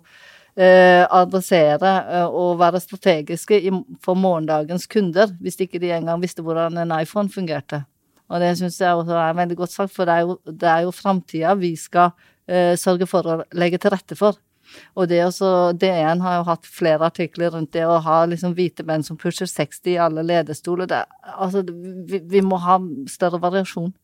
eh, 0.59 1.05
adressere 1.05 1.93
eh, 2.13 2.27
og 2.27 2.59
være 2.61 2.81
strategiske 2.83 3.61
for 4.05 4.19
morgendagens 4.19 4.89
kunder, 4.91 5.31
hvis 5.41 5.61
ikke 5.65 5.81
de 5.83 5.93
engang 5.95 6.23
visste 6.23 6.43
hvordan 6.45 6.79
en 6.83 6.97
iPhone 7.01 7.31
fungerte. 7.31 7.85
Og 8.29 8.43
det 8.43 8.57
syns 8.59 8.81
jeg 8.81 8.95
også 8.95 9.17
er 9.17 9.37
veldig 9.39 9.57
godt 9.57 9.73
sagt, 9.73 9.95
for 9.95 10.09
det 10.09 10.15
er 10.15 10.27
jo, 10.27 10.39
det 10.45 10.75
jo 10.85 10.91
framtida 10.93 11.55
vi 11.57 11.73
skal 11.81 12.11
eh, 12.11 12.35
sørge 12.81 13.09
for 13.11 13.27
å 13.29 13.41
legge 13.53 13.81
til 13.83 13.93
rette 13.93 14.17
for. 14.19 14.39
Og 14.99 15.09
det 15.09 15.23
også, 15.25 15.73
DN 15.81 16.23
har 16.25 16.39
jo 16.39 16.47
hatt 16.49 16.69
flere 16.69 17.09
artikler 17.09 17.53
rundt 17.55 17.73
det 17.77 17.87
å 17.89 17.99
ha 18.05 18.21
liksom 18.29 18.55
hvite 18.57 18.85
menn 18.89 19.05
som 19.07 19.19
pusher 19.21 19.49
60 19.49 19.95
i 19.95 19.99
alle 20.03 20.25
lederstoler. 20.27 20.89
Det, 20.91 21.03
altså, 21.37 21.65
vi, 21.65 22.21
vi, 22.21 22.43
må 22.45 22.61
ha 22.65 22.79
større 23.11 23.41
variasjon. 23.43 23.95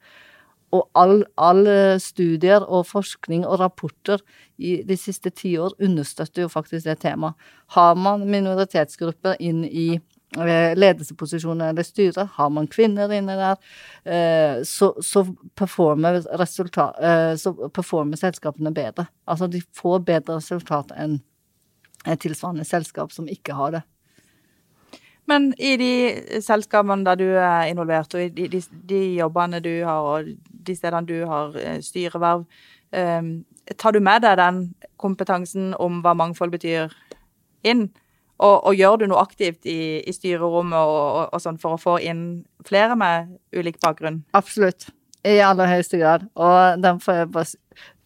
Og 0.75 0.89
alle 0.99 1.29
all 1.39 1.69
studier 2.03 2.65
og 2.65 2.89
forskning 2.89 3.45
og 3.47 3.61
rapporter 3.61 4.25
i 4.59 4.81
de 4.87 4.97
siste 4.99 5.31
ti 5.31 5.55
år 5.61 5.77
understøtter 5.83 6.47
jo 6.47 6.51
faktisk 6.51 6.89
det 6.89 6.99
temaet. 7.05 7.39
Har 7.77 7.95
man 7.95 8.27
minoritetsgrupper 8.31 9.39
inn 9.39 9.63
i 9.69 9.89
eh, 9.95 10.03
ledelsesposisjoner 10.37 11.69
eller 11.69 11.83
styrer, 11.83 12.29
har 12.33 12.51
man 12.51 12.67
kvinner 12.67 13.13
inne 13.13 13.37
der, 13.39 13.57
eh, 14.05 14.63
så, 14.65 14.95
så, 15.03 15.25
performer 15.55 16.15
eh, 16.15 17.37
så 17.37 17.53
performer 17.69 18.17
selskapene 18.17 18.73
bedre. 18.75 19.07
Altså 19.27 19.47
de 19.47 19.63
får 19.77 20.05
bedre 20.05 20.37
resultat 20.37 20.93
enn 20.97 21.21
et 22.07 22.21
tilsvarende 22.21 22.65
selskap 22.65 23.13
som 23.13 23.29
ikke 23.29 23.55
har 23.55 23.79
det. 23.79 23.83
Men 25.27 25.55
i 25.57 25.77
de 25.81 26.41
selskapene 26.45 27.05
der 27.07 27.17
du 27.17 27.29
er 27.31 27.71
involvert, 27.71 28.15
og 28.15 28.27
i 28.27 28.29
de, 28.29 28.49
de, 28.49 28.61
de 28.61 29.03
jobbene 29.21 29.61
du 29.65 29.73
har, 29.85 30.01
og 30.05 30.29
de 30.67 30.77
stedene 30.77 31.07
du 31.09 31.25
har 31.31 31.57
eh, 31.57 31.81
styreverv, 31.81 32.47
tar 32.95 33.91
du 33.91 33.99
med 33.99 34.23
deg 34.23 34.37
den 34.39 34.59
kompetansen 35.03 35.73
om 35.83 35.97
hva 36.05 36.13
mangfold 36.15 36.53
betyr, 36.53 36.93
inn? 37.67 37.89
Og, 38.43 38.57
og 38.67 38.75
gjør 38.75 38.99
du 39.01 39.07
noe 39.11 39.23
aktivt 39.23 39.67
i, 39.71 40.03
i 40.03 40.13
styrerommet 40.15 40.79
og, 40.79 41.01
og, 41.05 41.27
og, 41.29 41.43
sånn 41.43 41.61
for 41.63 41.77
å 41.77 41.81
få 41.81 41.99
inn 42.03 42.45
flere 42.67 42.97
med 42.99 43.37
ulik 43.55 43.79
bakgrunn? 43.83 44.25
Absolutt. 44.35 44.89
I 45.25 45.39
aller 45.41 45.71
høyeste 45.71 46.01
grad. 46.01 46.27
Og 46.35 46.83
den 46.83 46.99
får 47.01 47.23
jeg 47.23 47.31
bare 47.33 47.53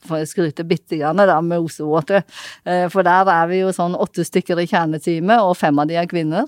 får 0.06 0.22
jeg 0.22 0.30
skryte 0.30 0.66
bitte 0.68 0.98
grann 1.00 1.18
da 1.18 1.40
med 1.42 1.64
Osewater. 1.64 2.22
Eh, 2.64 2.86
for 2.92 3.06
der 3.06 3.30
er 3.32 3.48
vi 3.50 3.62
jo 3.64 3.72
sånn 3.74 3.96
åtte 3.98 4.26
stykker 4.26 4.60
i 4.62 4.68
kjerneteamet, 4.70 5.42
og 5.42 5.56
fem 5.58 5.78
av 5.80 5.90
de 5.90 5.98
er 5.98 6.08
kvinner. 6.10 6.46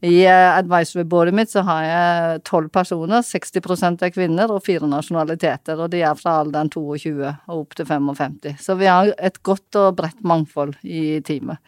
I 0.00 0.22
eh, 0.24 0.48
advisory 0.54 1.02
boardet 1.10 1.34
mitt 1.34 1.50
så 1.50 1.64
har 1.66 1.82
jeg 1.84 2.42
tolv 2.46 2.70
personer, 2.74 3.24
60% 3.26 4.06
er 4.06 4.14
kvinner 4.14 4.52
og 4.54 4.62
fire 4.66 4.88
nasjonaliteter. 4.90 5.80
Og 5.82 5.90
de 5.92 6.04
er 6.06 6.18
fra 6.18 6.38
alderen 6.44 6.70
22 6.72 7.14
og 7.26 7.54
opp 7.58 7.78
til 7.78 7.88
55. 7.88 8.40
Så 8.62 8.78
vi 8.78 8.90
har 8.90 9.12
et 9.18 9.42
godt 9.42 9.80
og 9.80 9.96
bredt 9.98 10.22
mangfold 10.22 10.78
i 10.86 11.18
teamet. 11.26 11.58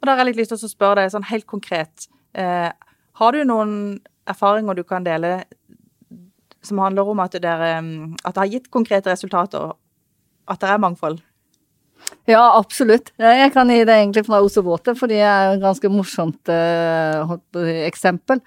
Og 0.00 0.08
da 0.08 0.14
har 0.14 0.22
jeg 0.22 0.32
litt 0.32 0.40
lyst 0.42 0.54
til 0.54 0.64
å 0.64 0.72
spørre 0.72 1.02
deg 1.02 1.12
sånn 1.12 1.28
helt 1.28 1.46
konkret. 1.48 2.08
Eh, 2.32 2.70
har 3.20 3.36
du 3.36 3.44
noen 3.44 3.72
erfaringer 4.30 4.78
du 4.78 4.84
kan 4.86 5.04
dele 5.04 5.42
som 6.64 6.80
handler 6.80 7.08
om 7.08 7.20
at, 7.24 7.36
dere, 7.40 7.74
at 7.80 8.34
det 8.34 8.40
har 8.40 8.54
gitt 8.54 8.70
konkrete 8.72 9.12
resultater? 9.12 9.74
At 10.50 10.62
det 10.62 10.72
er 10.72 10.80
mangfold? 10.82 11.20
Ja, 12.28 12.42
absolutt. 12.56 13.12
Jeg 13.20 13.52
kan 13.52 13.68
gi 13.68 13.82
det 13.84 13.96
egentlig 13.96 14.24
fra 14.24 14.40
Os 14.40 14.56
og 14.60 14.68
Våte, 14.70 14.94
fordi 14.96 15.18
det 15.18 15.26
er 15.28 15.54
et 15.54 15.62
ganske 15.62 15.90
morsomt 15.92 16.52
eh, 16.52 17.34
eksempel. 17.86 18.40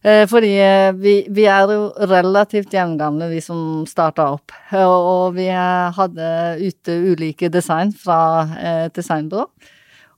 Uh, 0.00 0.24
fordi 0.24 0.54
uh, 0.56 0.94
vi, 0.96 1.26
vi, 1.28 1.42
er 1.44 1.68
jo 1.68 1.90
relativt 2.08 2.72
jevngamle, 2.72 3.26
vi 3.28 3.42
som 3.44 3.82
starta 3.84 4.30
opp. 4.32 4.54
og 4.72 5.34
vi 5.36 5.50
hadde 5.52 6.30
ute 6.56 6.94
ulike 7.12 7.50
design 7.52 7.92
fra 7.92 8.48
et 8.56 8.96
designbyrå. 8.96 9.44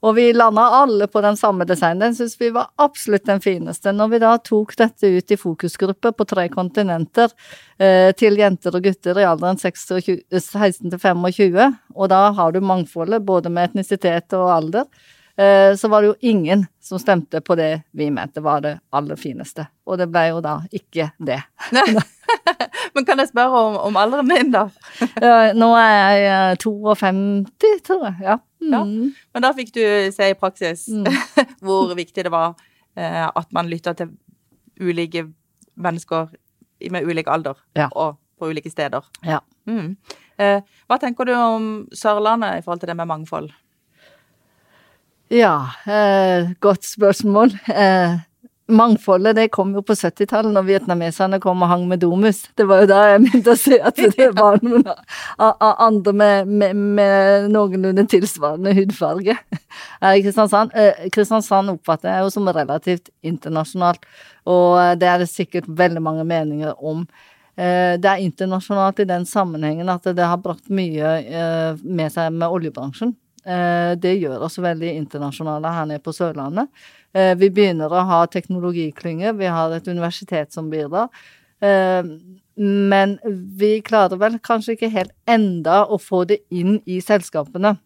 Og 0.02 0.16
vi 0.16 0.32
landa 0.34 0.64
alle 0.82 1.06
på 1.06 1.20
den 1.22 1.36
samme 1.38 1.64
designen. 1.68 2.00
Den 2.08 2.16
syns 2.18 2.34
vi 2.40 2.50
var 2.50 2.72
absolutt 2.82 3.26
den 3.28 3.40
fineste. 3.40 3.92
Når 3.94 4.10
vi 4.10 4.20
da 4.24 4.32
tok 4.42 4.74
dette 4.78 5.12
ut 5.14 5.30
i 5.30 5.38
fokusgruppe 5.38 6.10
på 6.18 6.26
tre 6.26 6.48
kontinenter 6.50 7.30
eh, 7.78 8.10
til 8.18 8.38
jenter 8.40 8.74
og 8.74 8.82
gutter 8.82 9.22
i 9.22 9.26
alderen 9.28 9.60
16 9.62 10.02
til 10.02 10.98
25, 10.98 11.70
og 11.94 12.10
da 12.10 12.22
har 12.34 12.52
du 12.52 12.60
mangfoldet 12.66 13.22
både 13.22 13.52
med 13.54 13.70
etnisitet 13.70 14.34
og 14.38 14.50
alder, 14.56 14.90
eh, 14.90 15.21
så 15.32 15.88
var 15.88 16.02
det 16.02 16.10
jo 16.10 16.32
ingen 16.32 16.66
som 16.84 17.00
stemte 17.00 17.40
på 17.40 17.54
det 17.56 17.86
vi 17.96 18.10
mente 18.12 18.42
var 18.44 18.60
det 18.60 18.74
aller 18.92 19.16
fineste. 19.16 19.64
Og 19.88 19.96
det 19.98 20.10
ble 20.12 20.26
jo 20.28 20.42
da 20.44 20.58
ikke 20.76 21.08
det. 21.16 21.38
Men 22.94 23.06
kan 23.08 23.20
jeg 23.22 23.30
spørre 23.30 23.60
om, 23.66 23.76
om 23.88 23.98
alderen 23.98 24.28
din, 24.28 24.50
da? 24.52 24.66
nå 25.60 25.68
er 25.78 26.16
jeg 26.20 26.58
52, 26.64 27.68
eh, 27.68 27.78
tror 27.86 28.06
jeg. 28.08 28.16
Ja. 28.26 28.38
Mm. 28.62 28.72
ja. 28.72 28.82
Men 29.34 29.46
da 29.46 29.52
fikk 29.56 29.72
du 29.76 29.84
se 30.14 30.30
i 30.30 30.38
praksis 30.38 30.86
mm. 30.92 31.08
hvor 31.64 31.94
viktig 31.98 32.26
det 32.26 32.32
var 32.32 32.54
eh, 32.98 33.24
at 33.26 33.48
man 33.54 33.70
lytta 33.70 33.94
til 33.98 34.12
ulike 34.80 35.26
mennesker 35.74 36.30
med 36.90 37.06
ulik 37.06 37.30
alder 37.30 37.58
ja. 37.78 37.88
og 37.90 38.18
på 38.38 38.50
ulike 38.50 38.70
steder. 38.70 39.06
Ja. 39.26 39.40
Mm. 39.70 39.94
Eh, 40.42 40.60
hva 40.90 40.98
tenker 41.00 41.28
du 41.28 41.34
om 41.36 41.72
Sørlandet 41.94 42.58
i 42.58 42.64
forhold 42.64 42.82
til 42.82 42.92
det 42.92 42.98
med 42.98 43.10
mangfold? 43.10 43.52
Ja, 45.32 45.70
eh, 45.86 46.50
godt 46.60 46.84
spørsmål. 46.84 47.54
Eh, 47.74 48.18
mangfoldet 48.68 49.36
det 49.36 49.46
kom 49.48 49.70
jo 49.72 49.80
på 49.80 49.94
70-tallet, 49.96 50.52
når 50.52 50.66
vietnameserne 50.66 51.38
kom 51.40 51.62
og 51.64 51.70
hang 51.70 51.86
med 51.88 52.02
Domus. 52.02 52.42
Det 52.52 52.66
var 52.68 52.82
jo 52.82 52.90
da 52.90 52.98
jeg 53.08 53.22
begynte 53.24 53.54
å 53.54 53.56
se 53.56 53.78
at 53.80 53.96
det 53.96 54.26
var 54.42 54.60
noen 54.60 54.90
andre 55.38 56.12
med, 56.12 56.52
med, 56.52 56.76
med 56.98 57.48
noenlunde 57.48 58.04
tilsvarende 58.12 58.74
hudfarge. 58.76 59.38
Kristiansand, 60.02 60.76
eh, 60.76 61.08
Kristiansand 61.16 61.78
oppfatter 61.78 62.12
jeg 62.12 62.26
jo 62.26 62.36
som 62.36 62.52
relativt 62.52 63.08
internasjonalt, 63.24 64.04
og 64.44 65.00
det 65.00 65.08
er 65.08 65.24
det 65.24 65.32
sikkert 65.32 65.64
veldig 65.80 66.04
mange 66.04 66.28
meninger 66.28 66.76
om. 66.76 67.06
Eh, 67.56 67.96
det 67.96 68.12
er 68.12 68.20
internasjonalt 68.20 69.00
i 69.00 69.08
den 69.08 69.24
sammenhengen 69.24 69.88
at 69.88 70.12
det 70.12 70.28
har 70.28 70.44
brakt 70.44 70.68
mye 70.68 71.16
eh, 71.24 71.82
med 71.84 72.12
seg 72.12 72.36
med 72.36 72.52
oljebransjen. 72.52 73.16
Det 73.42 74.12
gjør 74.20 74.44
oss 74.46 74.60
veldig 74.62 74.92
internasjonale 75.00 75.70
her 75.74 75.86
nede 75.90 76.02
på 76.04 76.14
Sørlandet. 76.14 76.68
Eh, 77.12 77.34
vi 77.36 77.50
begynner 77.52 77.92
å 77.92 78.04
ha 78.08 78.22
teknologiklynger, 78.30 79.36
vi 79.36 79.50
har 79.52 79.74
et 79.76 79.88
universitet 79.88 80.52
som 80.54 80.70
bidrar. 80.72 81.10
Eh, 81.60 82.02
men 82.56 83.16
vi 83.58 83.78
klarer 83.84 84.20
vel 84.20 84.38
kanskje 84.44 84.76
ikke 84.76 84.92
helt 84.92 85.14
enda 85.30 85.82
å 85.84 85.98
få 86.00 86.24
det 86.28 86.42
inn 86.50 86.80
i 86.86 87.00
selskapene. 87.04 87.78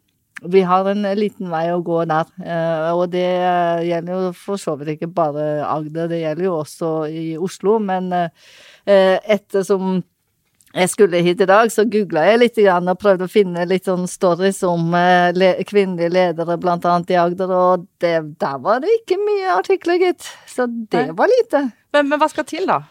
vi 0.42 0.60
har 0.60 0.84
en 0.84 1.02
liten 1.16 1.48
vei 1.48 1.70
å 1.72 1.80
gå 1.80 2.02
der. 2.04 2.26
Eh, 2.44 2.90
og 2.92 3.08
det 3.10 3.24
gjelder 3.88 4.12
jo 4.12 4.32
for 4.36 4.60
så 4.60 4.74
vidt 4.76 4.90
ikke 4.92 5.08
bare 5.08 5.64
Agder, 5.64 6.08
det 6.08 6.20
gjelder 6.20 6.44
jo 6.44 6.58
også 6.58 6.90
i 7.08 7.38
Oslo. 7.40 7.78
Men 7.78 8.12
eh, 8.12 8.28
ettersom 8.84 10.02
jeg 10.76 10.90
skulle 10.92 11.22
hit 11.24 11.40
i 11.40 11.48
dag, 11.48 11.70
så 11.72 11.86
googla 11.88 12.26
jeg 12.26 12.40
litt 12.42 12.58
og 12.66 12.90
prøvde 13.00 13.26
å 13.26 13.32
finne 13.32 13.64
litt 13.68 13.88
sånn 13.88 14.04
stories 14.10 14.62
om 14.66 14.92
eh, 14.98 15.62
kvinnelige 15.68 16.12
ledere, 16.12 16.58
blant 16.60 16.84
annet 16.84 17.14
i 17.14 17.20
Agder, 17.20 17.52
og 17.52 17.86
det, 18.02 18.16
der 18.40 18.58
var 18.60 18.82
det 18.84 18.92
ikke 19.00 19.16
mye 19.22 19.54
artikler, 19.56 20.00
gitt. 20.02 20.28
Så 20.50 20.68
det 20.68 21.08
var 21.16 21.32
lite. 21.32 21.68
Men, 21.96 22.10
men 22.10 22.20
hva 22.20 22.28
skal 22.28 22.46
til, 22.48 22.68
da? 22.68 22.82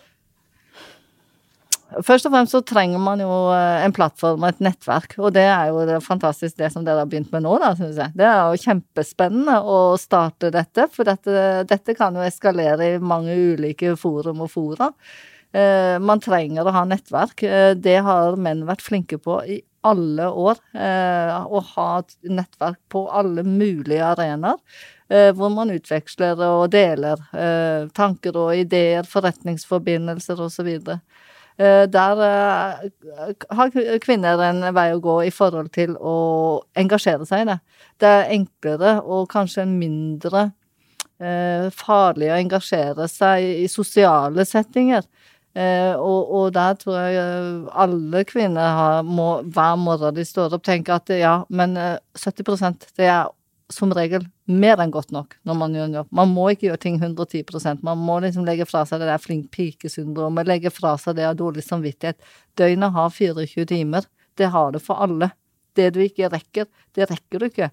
Først 2.03 2.25
og 2.27 2.33
fremst 2.33 2.55
så 2.55 2.63
trenger 2.65 2.99
man 2.99 3.21
jo 3.21 3.29
eh, 3.53 3.83
en 3.85 3.93
plattform 3.95 4.41
og 4.41 4.49
et 4.49 4.63
nettverk, 4.65 5.13
og 5.21 5.35
det 5.35 5.45
er 5.45 5.69
jo 5.69 5.85
det 5.87 6.01
fantastisk 6.03 6.57
det 6.59 6.71
som 6.73 6.83
dere 6.87 7.03
har 7.03 7.11
begynt 7.11 7.29
med 7.35 7.45
nå, 7.45 7.53
da, 7.61 7.71
syns 7.77 8.01
jeg. 8.01 8.15
Det 8.17 8.25
er 8.25 8.41
jo 8.41 8.63
kjempespennende 8.65 9.59
å 9.61 9.77
starte 10.01 10.49
dette, 10.53 10.89
for 10.91 11.07
dette, 11.07 11.45
dette 11.69 11.95
kan 11.95 12.17
jo 12.17 12.25
eskalere 12.25 12.95
i 12.95 12.99
mange 13.13 13.37
ulike 13.53 13.93
forum 14.01 14.43
og 14.47 14.51
fora. 14.57 14.89
Eh, 15.55 15.95
man 16.03 16.21
trenger 16.23 16.67
å 16.67 16.73
ha 16.75 16.83
nettverk. 16.89 17.43
Eh, 17.47 17.71
det 17.79 17.99
har 18.03 18.35
menn 18.35 18.65
vært 18.67 18.83
flinke 18.83 19.19
på 19.21 19.39
i 19.47 19.61
alle 19.85 20.27
år. 20.33 20.57
Å 20.75 21.59
ha 21.75 21.89
nettverk 22.25 22.79
på 22.89 23.03
alle 23.13 23.43
mulige 23.45 24.01
arenaer. 24.15 24.57
Hvor 25.37 25.51
man 25.53 25.69
utveksler 25.69 26.39
og 26.41 26.71
deler 26.73 27.21
tanker 27.93 28.39
og 28.41 28.55
ideer, 28.57 29.05
forretningsforbindelser 29.05 30.41
osv. 30.41 30.71
Eh, 31.57 31.85
der 31.87 32.19
eh, 32.19 32.89
har 33.55 33.71
kvinner 34.03 34.41
en 34.43 34.65
vei 34.75 34.89
å 34.91 34.99
gå 34.99 35.21
i 35.23 35.31
forhold 35.31 35.71
til 35.75 35.93
å 35.95 36.17
engasjere 36.75 37.23
seg 37.27 37.45
i 37.45 37.47
det. 37.47 37.59
Det 38.03 38.09
er 38.11 38.31
enklere 38.35 38.95
og 38.99 39.29
kanskje 39.31 39.63
mindre 39.69 40.49
eh, 41.23 41.69
farlig 41.71 42.33
å 42.33 42.39
engasjere 42.41 43.07
seg 43.07 43.63
i 43.63 43.69
sosiale 43.71 44.43
settinger. 44.43 45.07
Og, 45.55 46.31
og, 46.35 46.49
der 46.51 46.73
tror 46.75 46.97
jeg 46.99 47.59
alle 47.79 48.23
kvinner 48.27 48.73
har, 48.75 49.05
må, 49.07 49.37
hver 49.55 49.77
morgen 49.79 50.17
de 50.17 50.25
står 50.27 50.57
opp, 50.57 50.65
tenke 50.67 50.91
at 50.91 51.13
ja, 51.15 51.37
men 51.47 51.77
70% 52.19 52.89
det 52.99 53.07
er 53.07 53.29
som 53.71 53.93
regel 53.95 54.25
mer 54.45 54.79
enn 54.81 54.91
godt 54.93 55.13
nok 55.15 55.37
når 55.47 55.57
man 55.57 55.75
gjør 55.75 55.87
en 55.87 55.95
jobb. 55.99 56.11
Man 56.19 56.33
må 56.35 56.49
ikke 56.51 56.67
gjøre 56.67 56.81
ting 56.83 56.99
110% 56.99 57.85
Man 57.85 58.01
må 58.05 58.19
liksom 58.23 58.45
legge 58.45 58.67
fra 58.69 58.83
seg 58.85 59.01
det 59.01 59.09
der 59.09 59.21
flink 59.21 59.47
pike-syndromet, 59.55 60.49
legge 60.49 60.71
fra 60.73 60.95
seg 61.01 61.17
det 61.17 61.25
av 61.29 61.37
dårlig 61.39 61.65
samvittighet. 61.65 62.19
Døgnet 62.57 62.93
har 62.95 63.15
24 63.15 63.65
timer. 63.71 64.05
Det 64.37 64.51
har 64.53 64.75
det 64.75 64.83
for 64.85 65.01
alle. 65.01 65.31
Det 65.75 65.89
du 65.95 66.01
ikke 66.03 66.29
rekker, 66.31 66.69
det 66.95 67.09
rekker 67.09 67.41
du 67.41 67.47
ikke. 67.49 67.71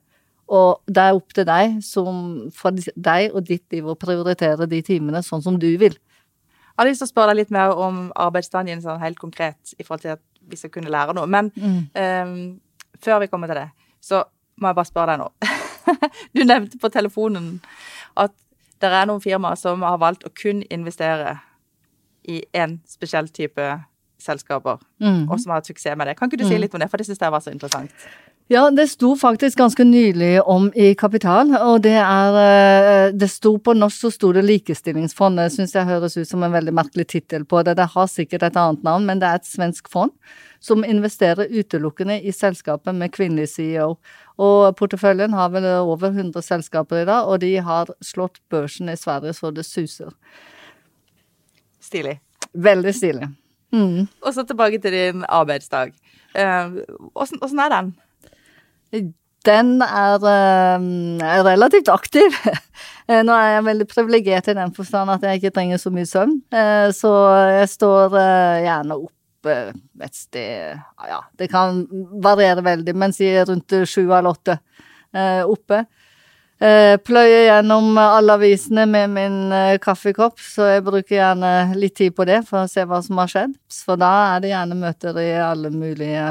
Og 0.53 0.81
det 0.91 1.03
er 1.03 1.17
opp 1.17 1.35
til 1.37 1.47
deg, 1.49 1.79
som, 1.87 2.17
for 2.57 2.75
deg 2.75 3.37
og 3.37 3.45
ditt 3.49 3.65
liv, 3.73 3.87
å 3.87 3.99
prioritere 3.99 4.67
de 4.69 4.81
timene 4.85 5.23
sånn 5.25 5.45
som 5.45 5.59
du 5.61 5.71
vil. 5.81 5.95
Jeg 6.73 6.81
har 6.81 6.89
lyst 6.89 7.03
til 7.05 7.09
å 7.11 7.13
spørre 7.13 7.33
deg 7.33 7.43
litt 7.43 7.55
mer 7.55 7.77
om 7.77 8.05
arbeidsdagen 8.17 8.81
sånn 8.83 9.03
helt 9.03 9.21
konkret, 9.21 9.75
i 9.79 9.85
forhold 9.85 10.05
til 10.07 10.15
at 10.17 10.23
vi 10.49 10.57
skal 10.57 10.73
kunne 10.73 10.93
lære 10.93 11.15
noe. 11.17 11.29
Men 11.31 11.51
mm. 11.55 11.79
um, 11.93 12.37
før 13.03 13.23
vi 13.23 13.29
kommer 13.33 13.53
til 13.53 13.61
det, 13.61 13.69
så 14.01 14.25
må 14.61 14.71
jeg 14.71 14.79
bare 14.81 14.91
spørre 14.91 15.15
deg 15.15 15.23
nå. 15.23 15.29
du 16.37 16.45
nevnte 16.47 16.81
på 16.81 16.91
telefonen 16.93 17.55
at 18.19 18.35
det 18.83 18.91
er 18.91 19.07
noen 19.07 19.23
firmaer 19.23 19.59
som 19.61 19.85
har 19.87 20.01
valgt 20.03 20.27
å 20.27 20.33
kun 20.35 20.65
investere 20.71 21.37
i 22.29 22.41
én 22.57 22.79
spesiell 22.89 23.29
type 23.35 23.67
selskaper, 24.23 24.79
mm. 25.03 25.25
og 25.27 25.41
som 25.41 25.53
har 25.53 25.61
hatt 25.61 25.71
suksess 25.71 25.99
med 25.99 26.09
det. 26.09 26.17
Kan 26.19 26.31
ikke 26.31 26.43
du 26.43 26.47
si 26.47 26.55
mm. 26.55 26.63
litt 26.65 26.75
om 26.77 26.83
det, 26.83 26.89
for 26.91 27.03
det 27.03 27.09
syns 27.09 27.23
jeg 27.23 27.35
var 27.35 27.43
så 27.43 27.55
interessant. 27.55 28.07
Ja, 28.51 28.71
det 28.71 28.89
sto 28.91 29.15
faktisk 29.17 29.59
ganske 29.59 29.85
nylig 29.85 30.43
om 30.43 30.67
i 30.75 30.95
Kapital, 30.99 31.55
og 31.57 31.83
det 31.85 31.95
er 31.97 32.39
eh, 32.41 33.13
Det 33.15 33.29
sto 33.31 33.55
på 33.59 33.75
norsk 33.79 34.07
så 34.07 34.11
sto 34.13 34.33
det 34.35 34.43
Likestillingsfond. 34.45 35.39
Det 35.39 35.53
syns 35.55 35.75
jeg 35.77 35.89
høres 35.89 36.17
ut 36.17 36.29
som 36.29 36.43
en 36.43 36.53
veldig 36.53 36.75
merkelig 36.75 37.07
tittel 37.15 37.47
på 37.49 37.63
det. 37.63 37.77
Det 37.79 37.87
har 37.95 38.11
sikkert 38.11 38.43
et 38.43 38.59
annet 38.59 38.83
navn, 38.83 39.07
men 39.07 39.23
det 39.23 39.29
er 39.29 39.41
et 39.41 39.49
svensk 39.49 39.89
fond 39.93 40.13
som 40.63 40.85
investerer 40.85 41.51
utelukkende 41.51 42.21
i 42.21 42.33
selskaper 42.35 42.93
med 42.93 43.15
kvinnelig 43.15 43.55
CEO. 43.55 43.97
Og 44.39 44.77
porteføljen 44.77 45.35
har 45.35 45.51
vel 45.55 45.67
over 45.81 46.11
100 46.11 46.43
selskaper 46.43 47.03
i 47.03 47.09
dag, 47.09 47.27
og 47.27 47.41
de 47.41 47.57
har 47.57 47.91
slått 48.05 48.39
børsen 48.51 48.93
i 48.93 48.99
Sverige 48.99 49.35
så 49.39 49.51
det 49.51 49.67
suser. 49.67 50.13
Stilig. 51.81 52.19
Veldig 52.53 52.95
stilig. 52.95 53.33
Mm. 53.73 54.07
Og 54.23 54.35
så 54.35 54.45
tilbake 54.45 54.79
til 54.79 54.93
din 54.93 55.25
arbeidsdag. 55.29 55.93
Åssen 57.15 57.43
uh, 57.43 57.65
er 57.65 57.79
den? 57.81 57.95
Den 59.47 59.81
er 59.83 60.23
uh, 60.23 61.45
relativt 61.45 61.89
aktiv. 61.91 62.35
Nå 63.27 63.35
er 63.35 63.57
jeg 63.57 63.65
veldig 63.67 63.87
privilegert 63.91 64.53
i 64.53 64.55
den 64.55 64.71
forstand 64.77 65.11
at 65.11 65.25
jeg 65.27 65.41
ikke 65.41 65.55
trenger 65.57 65.81
så 65.83 65.91
mye 65.95 66.07
søvn. 66.07 66.37
Uh, 66.55 66.89
så 66.95 67.11
jeg 67.51 67.73
står 67.73 68.15
uh, 68.15 68.63
gjerne 68.63 69.01
opp 69.01 69.11
et 69.43 70.15
sted 70.15 70.77
Ja, 71.03 71.17
det 71.35 71.49
kan 71.51 71.81
variere 72.23 72.63
veldig, 72.63 72.93
men 72.95 73.11
si 73.11 73.27
rundt 73.43 73.75
sju 73.91 74.05
eller 74.05 74.31
åtte 74.31 74.55
oppe. 75.51 75.81
Pløyer 77.03 77.49
gjennom 77.49 77.99
alle 77.99 78.37
avisene 78.39 78.85
med 78.87 79.11
min 79.11 79.41
kaffekopp, 79.83 80.39
så 80.39 80.69
jeg 80.71 80.85
bruker 80.87 81.17
gjerne 81.17 81.51
litt 81.75 81.97
tid 81.99 82.15
på 82.15 82.29
det 82.31 82.45
for 82.47 82.63
å 82.63 82.71
se 82.71 82.87
hva 82.87 83.03
som 83.03 83.19
har 83.19 83.35
skjedd. 83.35 83.59
For 83.83 83.99
da 83.99 84.13
er 84.37 84.47
det 84.47 84.55
gjerne 84.55 84.79
møter 84.79 85.19
i 85.19 85.29
alle 85.43 85.75
mulige 85.75 86.23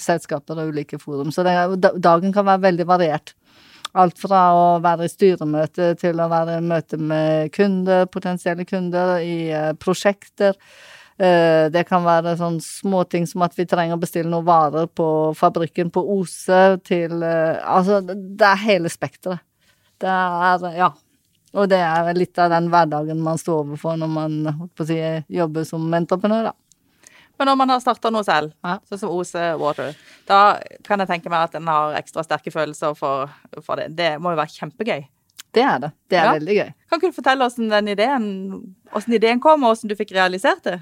selskaper 0.00 0.60
og 0.60 0.72
ulike 0.72 0.98
forum. 1.00 1.32
Så 1.34 1.44
det, 1.46 1.54
dagen 2.02 2.34
kan 2.34 2.46
være 2.48 2.66
veldig 2.68 2.86
variert. 2.88 3.34
Alt 3.92 4.16
fra 4.22 4.40
å 4.56 4.64
være 4.80 5.04
i 5.04 5.12
styremøte 5.12 5.92
til 6.00 6.20
å 6.22 6.30
være 6.32 6.56
i 6.56 6.64
møte 6.64 6.96
med 6.96 7.52
kunder, 7.52 8.06
potensielle 8.08 8.64
kunder, 8.68 9.18
i 9.20 9.52
uh, 9.52 9.72
prosjekter. 9.76 10.56
Uh, 11.20 11.68
det 11.72 11.84
kan 11.90 12.04
være 12.06 12.38
sånn 12.40 12.56
småting 12.64 13.28
som 13.28 13.44
at 13.44 13.56
vi 13.58 13.68
trenger 13.68 13.98
å 13.98 14.02
bestille 14.02 14.32
noen 14.32 14.48
varer 14.48 14.88
på 14.88 15.06
fabrikken 15.36 15.92
på 15.92 16.02
Ose 16.16 16.62
til 16.88 17.20
uh, 17.20 17.60
Altså, 17.68 18.00
det 18.08 18.48
er 18.48 18.64
hele 18.64 18.92
spekteret. 18.92 19.44
Det 20.00 20.10
er 20.10 20.68
Ja. 20.78 20.92
Og 21.52 21.68
det 21.68 21.82
er 21.84 22.06
litt 22.16 22.38
av 22.40 22.48
den 22.48 22.70
hverdagen 22.72 23.18
man 23.20 23.36
står 23.36 23.66
overfor 23.66 23.98
når 24.00 24.08
man 24.08 24.36
si, 24.88 24.96
jobber 25.28 25.66
som 25.68 25.84
entreprenør, 25.92 26.46
da. 26.48 26.54
Men 27.42 27.48
når 27.50 27.56
man 27.58 27.72
har 27.72 27.80
starta 27.82 28.10
noe 28.14 28.22
selv, 28.22 28.52
ja. 28.62 28.76
sånn 28.86 29.00
som 29.00 29.10
Ose 29.10 29.40
Water, 29.58 29.96
da 30.28 30.60
kan 30.86 31.02
jeg 31.02 31.10
tenke 31.10 31.32
meg 31.32 31.48
at 31.48 31.56
en 31.58 31.66
har 31.66 31.96
ekstra 31.98 32.22
sterke 32.22 32.52
følelser 32.54 32.94
for, 32.94 33.32
for, 33.58 33.80
det. 33.80 33.88
Det 33.98 34.12
må 34.22 34.30
jo 34.30 34.38
være 34.38 34.54
kjempegøy. 34.60 35.02
Det 35.50 35.64
er 35.66 35.82
det. 35.82 35.90
Det 36.06 36.20
er 36.20 36.28
ja. 36.28 36.36
veldig 36.36 36.56
gøy. 36.60 36.70
Kan 36.86 37.02
ikke 37.02 37.10
du 37.10 37.18
fortelle 37.18 37.50
åssen 37.50 37.66
den 37.72 37.90
ideen, 37.90 38.30
hvordan 38.94 39.18
ideen 39.18 39.42
kom, 39.42 39.66
og 39.66 39.74
hvordan 39.74 39.90
du 39.90 39.98
fikk 39.98 40.14
realisert 40.14 40.62
det? 40.68 40.78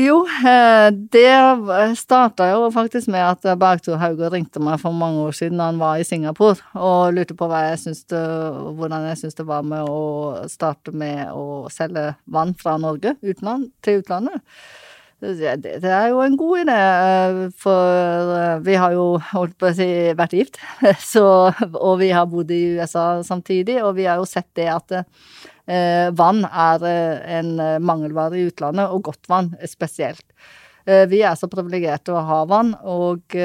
Jo, 0.00 0.22
eh, 0.48 0.88
det 1.12 1.28
starta 2.00 2.48
jo 2.54 2.66
faktisk 2.72 3.12
med 3.12 3.26
at 3.26 3.54
Bergtor 3.60 4.00
Hauger 4.00 4.32
ringte 4.32 4.64
meg 4.64 4.80
for 4.80 4.96
mange 4.96 5.28
år 5.28 5.36
siden 5.36 5.60
da 5.60 5.68
han 5.68 5.84
var 5.84 6.00
i 6.00 6.08
Singapore, 6.08 6.56
og 6.72 7.18
lurte 7.20 7.36
på 7.36 7.52
jeg 7.52 7.96
det, 8.08 8.26
hvordan 8.80 9.10
jeg 9.10 9.20
syntes 9.20 9.42
det 9.42 9.50
var 9.52 9.66
med 9.76 9.92
å 9.92 10.46
starte 10.48 10.96
med 10.96 11.34
å 11.36 11.66
selge 11.68 12.14
vann 12.24 12.56
fra 12.56 12.80
Norge 12.80 13.18
utenland, 13.20 13.74
til 13.84 14.00
utlandet. 14.00 14.40
Det, 15.20 15.84
er 15.84 16.06
jo 16.08 16.22
en 16.24 16.36
god 16.40 16.62
idé, 16.62 16.76
eh, 16.80 17.38
for 17.60 18.30
eh, 18.32 18.62
vi 18.64 18.76
har 18.80 18.94
jo 18.96 19.04
holdt 19.34 19.58
på 19.60 19.68
å 19.68 19.74
si 19.76 19.88
vært 20.16 20.36
gift, 20.38 20.56
så, 21.12 21.24
og 21.74 21.98
vi 22.00 22.08
har 22.16 22.30
bodd 22.30 22.52
i 22.56 22.78
USA 22.78 23.20
samtidig, 23.26 23.82
og 23.84 23.98
vi 23.98 24.08
har 24.08 24.16
jo 24.16 24.28
sett 24.28 24.48
det 24.56 24.70
at 24.72 24.96
eh, 24.96 26.08
vann 26.16 26.40
er 26.48 26.86
en 27.36 27.52
mangelvare 27.84 28.40
i 28.40 28.46
utlandet, 28.48 28.88
og 28.88 29.10
godt 29.10 29.28
vann 29.28 29.52
spesielt. 29.68 30.24
Vi 30.86 31.20
er 31.20 31.36
så 31.36 31.46
privilegerte 31.52 32.14
å 32.16 32.22
ha 32.24 32.38
vann, 32.48 32.72
og 32.88 33.36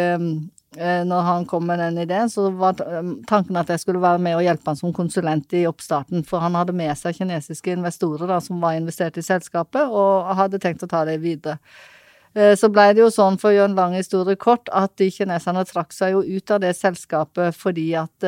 når 0.77 1.21
han 1.23 1.45
kom 1.47 1.65
med 1.69 1.79
den 1.79 1.97
ideen, 2.03 2.29
så 2.31 2.49
var 2.51 2.79
um, 2.83 3.15
tanken 3.27 3.55
at 3.59 3.69
jeg 3.71 3.79
skulle 3.79 4.03
være 4.03 4.19
med 4.19 4.35
og 4.35 4.43
hjelpe 4.43 4.71
han 4.71 4.79
som 4.79 4.93
konsulent 4.95 5.53
i 5.55 5.65
oppstarten, 5.69 6.25
for 6.27 6.43
han 6.43 6.57
hadde 6.57 6.75
med 6.75 6.91
seg 6.99 7.15
kinesiske 7.19 7.77
investorer 7.77 8.27
da, 8.27 8.41
som 8.43 8.59
var 8.63 8.75
investert 8.75 9.19
i 9.19 9.25
selskapet, 9.25 9.87
og 9.87 10.33
hadde 10.35 10.59
tenkt 10.59 10.83
å 10.83 10.91
ta 10.91 11.05
det 11.07 11.21
videre. 11.23 11.57
Eh, 12.35 12.51
så 12.59 12.67
blei 12.67 12.89
det 12.91 13.05
jo 13.05 13.09
sånn, 13.13 13.39
for 13.39 13.53
å 13.53 13.55
gjøre 13.55 13.71
en 13.71 13.79
lang 13.79 13.95
historie 13.95 14.35
kort, 14.35 14.67
at 14.75 14.97
de 14.99 15.07
kineserne 15.15 15.63
trakk 15.69 15.95
seg 15.95 16.17
jo 16.17 16.23
ut 16.25 16.51
av 16.51 16.59
det 16.65 16.73
selskapet 16.75 17.55
fordi 17.55 17.87
at 17.95 18.27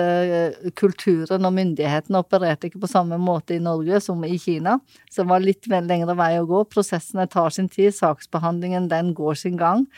kulturen 0.79 1.43
og 1.43 1.55
myndighetene 1.57 2.23
opererte 2.23 2.71
ikke 2.71 2.85
på 2.85 2.91
samme 2.91 3.19
måte 3.19 3.57
i 3.57 3.63
Norge 3.63 3.99
som 4.07 4.23
i 4.23 4.37
Kina. 4.39 4.79
Så 5.11 5.25
det 5.25 5.31
var 5.33 5.43
litt 5.43 5.67
lengre 5.67 6.15
vei 6.15 6.37
å 6.39 6.47
gå. 6.47 6.63
Prosessene 6.71 7.27
tar 7.27 7.51
sin 7.51 7.67
tid, 7.67 7.91
saksbehandlingen 7.97 8.87
den 8.87 9.11
går 9.17 9.35
sin 9.43 9.59
gang. 9.59 9.89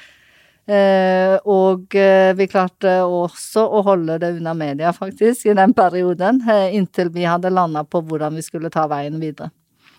Eh, 0.70 1.36
og 1.50 1.96
eh, 1.98 2.30
vi 2.38 2.46
klarte 2.50 3.00
også 3.02 3.64
å 3.64 3.82
holde 3.88 4.20
det 4.22 4.36
unna 4.38 4.54
media, 4.54 4.92
faktisk, 4.94 5.48
i 5.50 5.56
den 5.58 5.74
perioden. 5.74 6.44
Eh, 6.46 6.76
inntil 6.78 7.10
vi 7.16 7.26
hadde 7.26 7.50
landa 7.50 7.82
på 7.88 8.04
hvordan 8.06 8.38
vi 8.38 8.46
skulle 8.46 8.70
ta 8.74 8.86
veien 8.92 9.18
videre. 9.22 9.50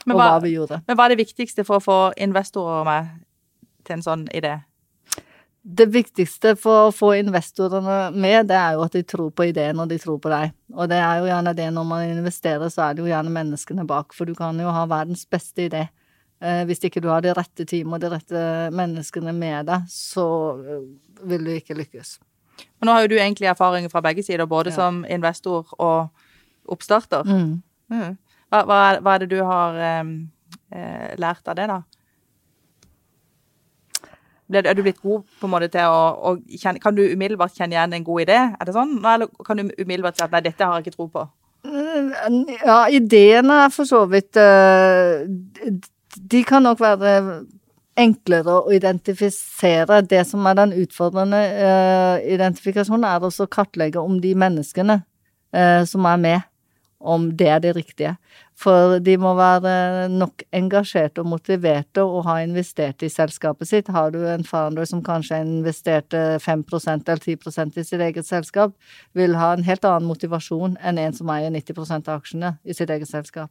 Men 0.06 0.14
og 0.14 0.20
hva, 0.20 0.28
hva 0.36 0.44
vi 0.44 0.54
gjorde. 0.54 0.80
Men 0.86 0.96
hva 0.96 1.08
er 1.08 1.16
det 1.16 1.24
viktigste 1.24 1.66
for 1.66 1.80
å 1.80 1.84
få 1.84 2.00
investorer 2.22 2.86
med 2.86 3.10
til 3.82 3.98
en 3.98 4.04
sånn 4.06 4.26
idé? 4.36 4.60
Det 5.60 5.90
viktigste 5.92 6.54
for 6.56 6.86
å 6.86 6.92
få 6.94 7.10
investorene 7.18 7.98
med, 8.14 8.46
det 8.48 8.56
er 8.56 8.78
jo 8.78 8.86
at 8.86 8.94
de 8.96 9.02
tror 9.04 9.28
på 9.36 9.50
ideen 9.50 9.82
og 9.82 9.90
de 9.90 9.98
tror 10.00 10.16
på 10.22 10.30
deg. 10.32 10.54
Og 10.72 10.88
det 10.88 11.02
er 11.02 11.18
jo 11.20 11.28
gjerne 11.28 11.52
det 11.58 11.66
når 11.74 11.88
man 11.90 12.04
investerer, 12.14 12.70
så 12.72 12.86
er 12.86 12.94
det 12.94 13.04
jo 13.04 13.10
gjerne 13.10 13.34
menneskene 13.34 13.84
bak. 13.88 14.14
For 14.16 14.30
du 14.30 14.38
kan 14.38 14.56
jo 14.62 14.72
ha 14.72 14.86
verdens 14.88 15.26
beste 15.28 15.66
idé. 15.66 15.88
Eh, 16.40 16.62
hvis 16.64 16.80
ikke 16.88 17.02
du 17.04 17.10
har 17.12 17.20
det 17.20 17.34
rette 17.36 17.66
teamet 17.68 17.98
og 17.98 18.00
de 18.00 18.10
rette 18.14 18.42
menneskene 18.72 19.32
med 19.36 19.68
deg, 19.68 19.86
så 19.92 20.26
eh, 20.56 20.86
vil 21.28 21.44
du 21.44 21.52
ikke 21.52 21.76
lykkes. 21.76 22.16
Men 22.80 22.88
nå 22.88 22.96
har 22.96 23.04
jo 23.04 23.12
du 23.12 23.18
egentlig 23.18 23.50
erfaring 23.50 23.88
fra 23.92 24.00
begge 24.04 24.24
sider, 24.24 24.48
både 24.48 24.72
ja. 24.72 24.78
som 24.78 25.04
investor 25.04 25.68
og 25.76 26.08
oppstarter. 26.70 27.28
Mm. 27.28 27.60
Mm. 27.92 28.16
Hva, 28.50 28.64
hva, 28.64 28.80
hva, 29.00 29.14
er 29.14 29.24
det 29.24 29.30
du 29.34 29.40
har 29.44 29.80
eh 29.84 31.16
lært 31.18 31.48
av 31.50 31.56
det, 31.58 31.66
da? 31.66 31.80
Er 34.50 34.74
du 34.74 34.82
blitt 34.82 35.02
god 35.02 35.22
på 35.40 35.46
en 35.46 35.52
måte 35.52 35.68
til 35.70 35.86
å, 35.86 36.00
å 36.26 36.58
kjenne, 36.58 36.80
Kan 36.82 36.96
du 36.96 37.04
umiddelbart 37.04 37.54
kjenne 37.54 37.76
igjen 37.76 37.92
en 37.94 38.06
god 38.06 38.24
idé? 38.24 38.38
Er 38.58 38.66
det 38.66 38.74
sånn? 38.74 38.96
Eller 39.06 39.30
kan 39.46 39.60
du 39.60 39.68
umiddelbart 39.78 40.18
si 40.18 40.24
at 40.24 40.32
nei, 40.34 40.42
dette 40.42 40.66
har 40.66 40.78
jeg 40.78 40.88
ikke 40.88 40.96
tro 40.96 41.06
på? 41.12 41.26
Ja, 42.64 42.88
ideene 42.88 43.64
er 43.66 43.72
for 43.74 43.86
så 43.86 44.06
vidt 44.10 44.38
uh, 44.40 45.22
De 46.16 46.42
kan 46.44 46.64
nok 46.66 46.80
være 46.80 47.24
enklere 48.00 48.60
å 48.60 48.74
identifisere. 48.74 50.00
Det 50.08 50.22
som 50.28 50.46
er 50.48 50.58
den 50.58 50.76
utfordrende 50.82 51.40
uh, 51.40 52.16
identifikasjonen, 52.24 53.06
er 53.06 53.26
også 53.26 53.46
å 53.46 53.52
kartlegge 53.52 54.02
om 54.02 54.20
de 54.22 54.34
menneskene 54.38 55.00
uh, 55.02 55.82
som 55.88 56.08
er 56.08 56.22
med 56.22 56.46
om 57.00 57.30
det 57.36 57.46
er 57.48 57.60
det 57.64 57.72
riktige. 57.76 58.14
For 58.60 58.98
de 59.00 59.14
må 59.16 59.32
være 59.38 60.08
nok 60.12 60.42
engasjerte 60.52 61.22
og 61.22 61.30
motiverte 61.32 62.02
og 62.04 62.26
ha 62.26 62.36
investert 62.44 63.00
i 63.02 63.08
selskapet 63.08 63.70
sitt. 63.70 63.88
Har 63.88 64.12
du 64.12 64.18
en 64.28 64.44
founder 64.44 64.84
som 64.84 65.00
kanskje 65.04 65.40
investerte 65.40 66.36
5% 66.44 67.08
eller 67.08 67.24
10% 67.24 67.80
i 67.80 67.86
sitt 67.88 68.04
eget 68.04 68.28
selskap, 68.28 68.76
vil 69.16 69.38
ha 69.40 69.54
en 69.54 69.64
helt 69.64 69.88
annen 69.88 70.10
motivasjon 70.10 70.76
enn 70.84 71.00
en 71.00 71.16
som 71.16 71.32
eier 71.32 71.48
90% 71.54 72.12
av 72.12 72.20
aksjene 72.20 72.54
i 72.64 72.76
sitt 72.76 72.92
eget 72.92 73.08
selskap. 73.08 73.50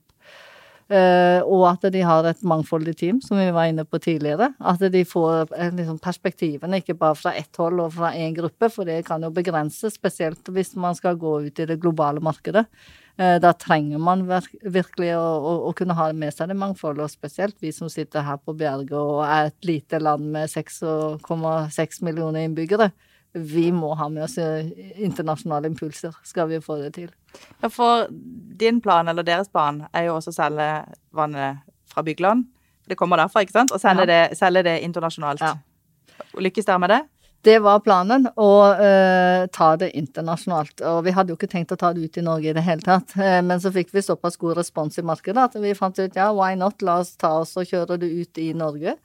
Uh, 0.89 1.43
og 1.45 1.67
at 1.69 1.83
de 1.93 1.99
har 2.01 2.25
et 2.25 2.39
mangfoldig 2.41 2.95
team, 2.97 3.19
som 3.21 3.37
vi 3.37 3.51
var 3.53 3.67
inne 3.69 3.83
på 3.85 3.99
tidligere. 4.01 4.47
At 4.57 4.81
de 4.89 5.03
får 5.05 5.51
uh, 5.51 5.67
liksom, 5.77 5.99
perspektivene 6.01 6.79
ikke 6.81 6.95
bare 6.97 7.17
fra 7.19 7.35
ett 7.37 7.59
hold 7.61 7.83
og 7.83 7.93
fra 7.93 8.09
én 8.17 8.33
gruppe, 8.33 8.71
for 8.73 8.89
det 8.89 9.03
kan 9.05 9.21
jo 9.21 9.29
begrense, 9.33 9.91
spesielt 9.93 10.49
hvis 10.49 10.73
man 10.81 10.97
skal 10.97 11.19
gå 11.21 11.35
ut 11.45 11.61
i 11.61 11.67
det 11.69 11.77
globale 11.83 12.23
markedet. 12.25 12.65
Uh, 13.21 13.37
da 13.37 13.51
trenger 13.53 14.01
man 14.01 14.25
virkelig 14.25 15.11
å, 15.13 15.21
å, 15.21 15.53
å, 15.69 15.75
kunne 15.77 15.93
ha 15.93 16.09
med 16.09 16.33
seg 16.33 16.49
det 16.49 16.57
mangfoldet, 16.57 17.05
og 17.05 17.13
spesielt 17.13 17.61
vi 17.61 17.69
som 17.75 17.91
sitter 17.93 18.25
her 18.25 18.41
på 18.41 18.57
Bjerget 18.57 18.97
og 18.97 19.21
er 19.27 19.51
et 19.51 19.69
lite 19.69 20.01
land 20.01 20.25
med 20.33 20.49
6,6 20.49 22.01
millioner 22.07 22.49
innbyggere 22.49 22.89
vi 23.33 23.69
må 23.71 23.93
ha 23.95 24.07
med 24.09 24.25
oss 24.25 24.37
eh, 24.41 24.69
internasjonale 24.97 25.69
impulser, 25.69 26.15
skal 26.25 26.49
vi 26.49 26.61
få 26.63 26.79
det 26.81 26.93
til. 26.97 27.11
Ja, 27.61 27.69
For 27.69 28.07
din 28.09 28.81
plan, 28.81 29.07
eller 29.07 29.25
deres 29.25 29.51
plan, 29.53 29.83
er 29.93 30.09
jo 30.09 30.17
også 30.17 30.33
å 30.33 30.39
selge 30.39 30.69
vannet 31.15 31.61
fra 31.91 32.03
Bygland. 32.05 32.47
Det 32.89 32.97
kommer 32.97 33.21
derfra, 33.21 33.45
ikke 33.45 33.59
sant? 33.59 33.73
Og 33.75 33.81
selge, 33.81 34.07
ja. 34.07 34.09
det, 34.09 34.37
selge 34.39 34.65
det, 34.65 34.79
internasjonalt. 34.85 35.45
Ja. 35.45 35.55
Lykkes 36.41 36.65
dere 36.65 36.81
med 36.81 36.93
det? 36.95 37.03
Det 37.45 37.55
var 37.63 37.79
planen, 37.79 38.25
å 38.35 38.51
uh, 38.75 39.45
ta 39.55 39.69
det 39.79 39.93
internasjonalt. 39.95 40.81
Og 40.89 41.05
vi 41.05 41.13
hadde 41.15 41.31
jo 41.31 41.37
ikke 41.37 41.47
tenkt 41.51 41.71
å 41.71 41.77
ta 41.79 41.93
det 41.95 42.03
ut 42.03 42.17
i 42.19 42.23
Norge 42.25 42.51
i 42.51 42.55
det 42.57 42.65
hele 42.65 42.83
tatt. 42.83 43.13
Uh, 43.15 43.39
men 43.45 43.61
så 43.63 43.71
fikk 43.71 43.93
vi 43.95 44.03
såpass 44.03 44.35
god 44.41 44.57
respons 44.59 44.99
i 44.99 45.05
markedet 45.07 45.45
at 45.45 45.55
vi 45.61 45.71
fant 45.77 46.01
ut 46.01 46.17
ja, 46.19 46.31
why 46.35 46.57
not, 46.59 46.81
la 46.83 46.97
oss 47.05 47.13
ta 47.15 47.37
oss 47.45 47.55
og 47.61 47.69
kjøre 47.69 48.01
det 48.01 48.09
ut 48.11 48.41
i 48.43 48.49
Norge. 48.57 48.97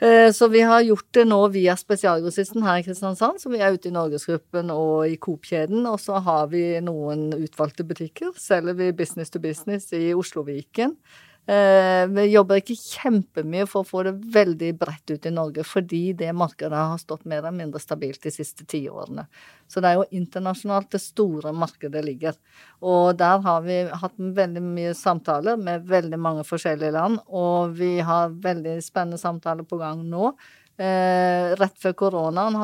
Eh, 0.00 0.32
så 0.32 0.48
vi 0.48 0.60
har 0.66 0.80
gjort 0.82 1.08
det 1.14 1.24
nå 1.28 1.40
via 1.54 1.76
spesialgrossisten 1.78 2.64
her 2.66 2.80
i 2.80 2.86
Kristiansand, 2.86 3.40
så 3.42 3.52
vi 3.52 3.60
er 3.62 3.74
ute 3.74 3.90
i 3.90 3.94
Norgesgruppen 3.94 4.72
og 4.74 5.08
i 5.10 5.18
Coop-kjeden. 5.20 5.84
Og 5.90 6.00
så 6.02 6.22
har 6.24 6.48
vi 6.54 6.64
noen 6.84 7.30
utvalgte 7.36 7.86
butikker. 7.86 8.32
Selger 8.38 8.78
vi 8.78 8.92
business 8.96 9.30
to 9.30 9.42
business 9.42 9.92
i 9.96 10.10
Oslo-Viken. 10.16 10.96
Eh, 11.42 12.04
vi 12.06 12.28
jobber 12.30 12.60
ikke 12.60 12.76
kjempemye 12.78 13.64
for 13.66 13.82
å 13.82 13.88
få 13.88 14.04
det 14.06 14.12
veldig 14.34 14.68
bredt 14.78 15.10
ut 15.10 15.26
i 15.26 15.32
Norge, 15.34 15.64
fordi 15.66 16.12
det 16.14 16.30
markedet 16.38 16.78
har 16.78 17.00
stått 17.02 17.24
mer 17.26 17.40
eller 17.40 17.56
mindre 17.56 17.82
stabilt 17.82 18.22
de 18.22 18.30
siste 18.30 18.62
ti 18.70 18.84
årene. 18.86 19.24
Så 19.66 19.82
det 19.82 19.90
er 19.90 19.98
jo 19.98 20.20
internasjonalt 20.20 20.92
det 20.94 21.02
store 21.02 21.50
markedet 21.56 22.04
ligger. 22.06 22.38
Og 22.86 23.18
der 23.18 23.42
har 23.42 23.66
vi 23.66 23.82
hatt 23.90 24.22
veldig 24.38 24.62
mye 24.62 24.94
samtaler 24.94 25.58
med 25.58 25.90
veldig 25.90 26.22
mange 26.22 26.46
forskjellige 26.46 26.94
land, 26.94 27.18
og 27.26 27.74
vi 27.74 27.96
har 28.06 28.30
veldig 28.30 28.78
spennende 28.84 29.18
samtaler 29.18 29.66
på 29.66 29.82
gang 29.82 30.06
nå. 30.06 30.34
Eh, 30.78 31.52
rett 31.58 31.74
før 31.82 31.92
koronaen 32.06 32.54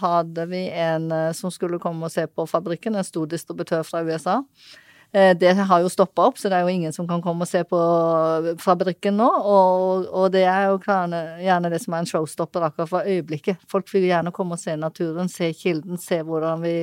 hadde 0.00 0.46
vi 0.48 0.68
en 0.72 1.10
eh, 1.12 1.32
som 1.36 1.50
skulle 1.52 1.82
komme 1.82 2.06
og 2.06 2.14
se 2.14 2.24
på 2.30 2.46
fabrikken, 2.48 2.96
en 2.96 3.06
stor 3.06 3.26
distributør 3.28 3.82
fra 3.84 4.06
USA. 4.06 4.44
Eh, 5.12 5.32
det 5.40 5.54
har 5.56 5.80
jo 5.80 5.88
stoppa 5.88 6.26
opp, 6.28 6.36
så 6.36 6.50
det 6.50 6.58
er 6.58 6.66
jo 6.66 6.74
ingen 6.74 6.92
som 6.92 7.06
kan 7.08 7.22
komme 7.24 7.46
og 7.46 7.48
se 7.48 7.62
på 7.64 7.78
fabrikken 8.60 9.16
nå. 9.16 9.28
Og, 9.40 10.08
og 10.12 10.32
det 10.34 10.44
er 10.44 10.68
jo 10.68 10.80
gjerne 10.84 11.70
det 11.72 11.80
som 11.80 11.96
er 11.96 12.04
en 12.04 12.10
showstopper 12.10 12.66
akkurat 12.68 12.90
for 12.90 13.08
øyeblikket. 13.08 13.62
Folk 13.72 13.88
vil 13.94 14.08
gjerne 14.10 14.34
komme 14.36 14.58
og 14.58 14.62
se 14.62 14.76
naturen, 14.76 15.32
se 15.32 15.52
kilden, 15.56 16.00
se 16.02 16.20
hvordan 16.26 16.64
vi 16.64 16.74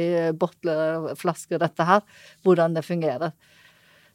botler 0.42 1.12
flasker 1.20 1.62
dette 1.62 1.86
her. 1.86 2.02
Hvordan 2.46 2.78
det 2.78 2.86
fungerer. 2.88 3.36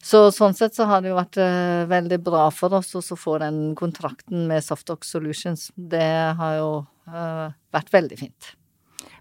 Så 0.01 0.31
sånn 0.33 0.57
sett 0.57 0.75
så 0.75 0.87
har 0.89 1.03
det 1.03 1.11
jo 1.11 1.19
vært 1.19 1.37
uh, 1.37 1.85
veldig 1.91 2.19
bra 2.25 2.47
for 2.55 2.73
oss 2.79 2.95
å 2.97 3.19
få 3.21 3.37
den 3.43 3.75
kontrakten 3.77 4.47
med 4.49 4.65
Softox 4.65 5.13
Solutions. 5.13 5.67
Det 5.77 6.09
har 6.39 6.55
jo 6.57 6.71
uh, 7.13 7.53
vært 7.75 7.93
veldig 7.93 8.17
fint. 8.19 8.55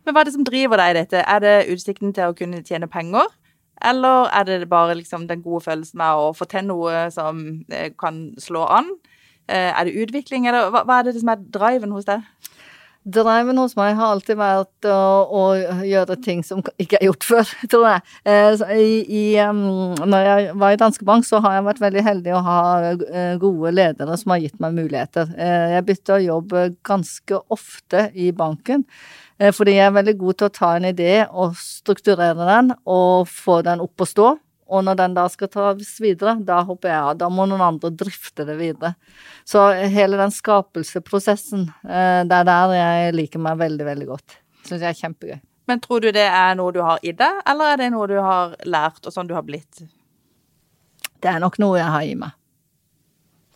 Men 0.07 0.15
hva 0.15 0.23
er 0.23 0.29
det 0.29 0.37
som 0.37 0.47
driver 0.47 0.79
deg 0.79 0.93
i 0.93 0.97
dette? 1.01 1.25
Er 1.27 1.43
det 1.43 1.55
utsikten 1.75 2.15
til 2.15 2.31
å 2.31 2.37
kunne 2.37 2.63
tjene 2.63 2.87
penger? 2.89 3.27
Eller 3.85 4.27
er 4.35 4.43
det 4.43 4.69
bare 4.69 4.95
liksom 4.95 5.27
den 5.27 5.43
gode 5.43 5.63
følelsen 5.63 5.97
med 6.01 6.19
å 6.19 6.31
få 6.35 6.47
til 6.51 6.65
noe 6.67 7.05
som 7.15 7.63
eh, 7.71 7.91
kan 7.99 8.29
slå 8.41 8.65
an? 8.67 8.89
Eh, 9.47 9.71
er 9.71 9.87
det 9.87 9.95
utvikling, 10.03 10.47
eller 10.47 10.69
hva, 10.73 10.83
er 10.99 11.07
det 11.07 11.15
som 11.19 11.31
er 11.31 11.45
driven 11.53 11.95
hos 11.95 12.07
deg? 12.09 12.25
Driven 13.07 13.57
hos 13.61 13.77
meg 13.77 13.95
har 13.97 14.11
alltid 14.13 14.37
vært 14.37 14.87
å, 14.91 14.97
å, 15.31 15.43
gjøre 15.87 16.17
ting 16.21 16.43
som 16.45 16.59
ikke 16.77 16.99
er 16.99 17.07
gjort 17.07 17.25
før, 17.25 17.53
tror 17.71 17.85
jeg. 17.87 18.03
Eh, 18.27 18.65
I, 18.75 18.89
i, 19.21 19.23
når 19.39 20.27
jeg 20.27 20.57
var 20.59 20.75
i 20.75 20.81
Danske 20.81 21.07
Bank, 21.07 21.25
så 21.25 21.39
har 21.45 21.57
jeg 21.57 21.67
vært 21.69 21.81
veldig 21.85 22.03
heldig 22.05 22.35
å 22.35 22.43
ha 22.45 22.59
gode 23.39 23.73
ledere 23.73 24.19
som 24.19 24.35
har 24.35 24.43
gitt 24.43 24.59
meg 24.61 24.75
muligheter. 24.77 25.31
Jeg 25.75 25.87
bytter 25.87 26.27
jobb 26.27 26.53
ganske 26.85 27.41
ofte 27.55 28.09
i 28.13 28.29
banken. 28.35 28.85
Eh, 29.39 29.53
fordi 29.55 29.77
jeg 29.77 29.87
er 29.87 29.95
veldig 29.95 30.17
god 30.19 30.39
til 30.39 30.49
å 30.49 30.55
ta 30.55 30.73
en 30.75 30.89
idé 30.89 31.13
og 31.29 31.55
strukturere 31.59 32.47
den, 32.49 32.73
og 32.85 33.29
få 33.31 33.61
den 33.65 33.83
opp 33.85 34.03
å 34.03 34.07
stå. 34.07 34.33
Og 34.69 34.85
når 34.85 34.99
den 34.99 35.17
da 35.17 35.25
skal 35.31 35.49
tas 35.51 35.95
videre, 36.03 36.35
da 36.45 36.61
hopper 36.67 36.91
jeg. 36.91 37.19
Da 37.21 37.29
må 37.33 37.47
noen 37.49 37.63
andre 37.65 37.89
drifte 37.89 38.45
det 38.45 38.55
videre. 38.59 38.93
Så 39.47 39.63
hele 39.89 40.19
den 40.19 40.33
skapelsesprosessen, 40.33 41.67
eh, 41.89 42.21
det 42.29 42.41
er 42.41 42.49
der 42.49 42.75
jeg 42.77 43.15
liker 43.17 43.41
meg 43.41 43.57
veldig, 43.61 43.85
veldig 43.87 44.09
godt. 44.11 44.39
Syns 44.67 44.83
jeg 44.83 44.91
er 44.91 44.99
kjempegøy. 44.99 45.39
Men 45.69 45.81
tror 45.81 46.01
du 46.01 46.09
det 46.13 46.25
er 46.25 46.55
noe 46.57 46.73
du 46.73 46.81
har 46.81 47.01
i 47.05 47.13
deg, 47.13 47.41
eller 47.49 47.73
er 47.73 47.81
det 47.81 47.91
noe 47.93 48.07
du 48.09 48.17
har 48.17 48.55
lært, 48.65 49.03
og 49.05 49.13
sånn 49.13 49.29
du 49.29 49.35
har 49.37 49.45
blitt? 49.45 49.83
Det 51.19 51.29
er 51.29 51.41
nok 51.43 51.59
noe 51.61 51.77
jeg 51.77 51.89
har 51.93 52.05
i 52.07 52.15
meg. 52.17 52.38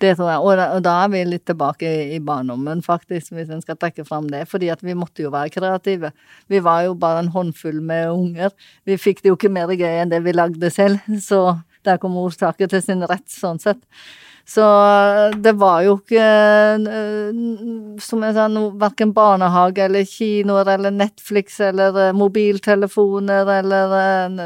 Det 0.02 0.16
tror 0.18 0.30
jeg. 0.32 0.40
Og 0.42 0.58
da, 0.58 0.66
og 0.76 0.84
da, 0.86 0.96
er 1.04 1.12
vi 1.14 1.22
litt 1.28 1.46
tilbake 1.48 1.92
i, 2.16 2.20
barndommen, 2.24 2.82
faktisk, 2.86 3.36
hvis 3.38 3.52
en 3.54 3.62
skal 3.64 3.78
trekke 3.80 4.06
fram 4.08 4.28
det. 4.32 4.46
Fordi 4.52 4.72
at 4.74 4.84
vi 4.84 4.98
måtte 4.98 5.24
jo 5.26 5.32
være 5.34 5.54
kreative. 5.54 6.12
Vi 6.52 6.64
var 6.66 6.88
jo 6.88 6.98
bare 7.00 7.24
en 7.24 7.32
håndfull 7.36 7.80
med 7.82 8.10
unger. 8.12 8.52
Vi 8.90 8.98
fikk 9.00 9.24
det 9.24 9.32
jo 9.32 9.38
ikke 9.40 9.54
mer 9.54 9.72
gøy 9.78 10.02
enn 10.02 10.12
det 10.14 10.24
vi 10.26 10.36
lagde 10.36 10.74
selv. 10.74 11.00
Så 11.22 11.46
der 11.86 12.00
kom 12.02 12.18
ordtaket 12.20 12.74
til 12.74 12.84
sin 12.84 13.06
rett, 13.08 13.28
sånn 13.32 13.62
sett. 13.62 13.82
Så 14.46 14.64
det 15.40 15.54
var 15.56 15.86
jo 15.86 15.94
ikke, 16.02 16.24
som 18.04 18.26
jeg 18.28 18.36
sa, 18.36 18.50
no, 18.52 18.66
verken 18.80 19.14
barnehage 19.16 19.86
eller 19.86 20.04
kinoer 20.08 20.68
eller 20.74 20.92
Netflix 20.92 21.62
eller 21.64 21.96
eh, 22.10 22.16
mobiltelefoner 22.18 23.52
eller 23.60 23.96
eh, 24.02 24.42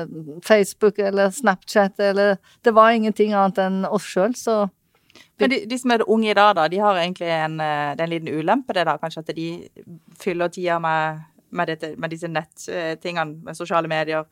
Facebook 0.45 1.01
eller 1.01 1.33
Snapchat 1.33 1.97
eller 2.12 2.38
Det 2.62 2.75
var 2.77 2.93
ingenting 2.93 3.33
annet 3.33 3.57
enn 3.63 3.79
oss 3.89 4.05
sjøl, 4.05 4.38
så 4.38 4.67
men 5.39 5.50
de, 5.54 5.60
de, 5.69 5.78
som 5.78 5.93
er 5.93 6.06
unge 6.10 6.32
i 6.32 6.38
dag, 6.38 6.54
da, 6.58 6.67
de 6.71 6.80
har 6.82 7.00
egentlig 7.02 7.28
en, 7.30 7.60
eh, 7.62 7.95
det 7.97 8.06
en 8.06 8.13
liten 8.13 8.32
ulempe, 8.34 8.73
det 8.73 8.88
da, 8.89 8.97
kanskje, 9.02 9.21
at 9.26 9.36
de 9.38 9.50
fyller 10.21 10.50
tida 10.54 10.80
med, 10.82 11.26
med, 11.50 11.69
dette, 11.69 11.91
med 11.97 12.13
disse 12.13 12.30
nettingene, 12.32 13.43
med 13.45 13.60
sosiale 13.60 13.91
medier, 13.91 14.26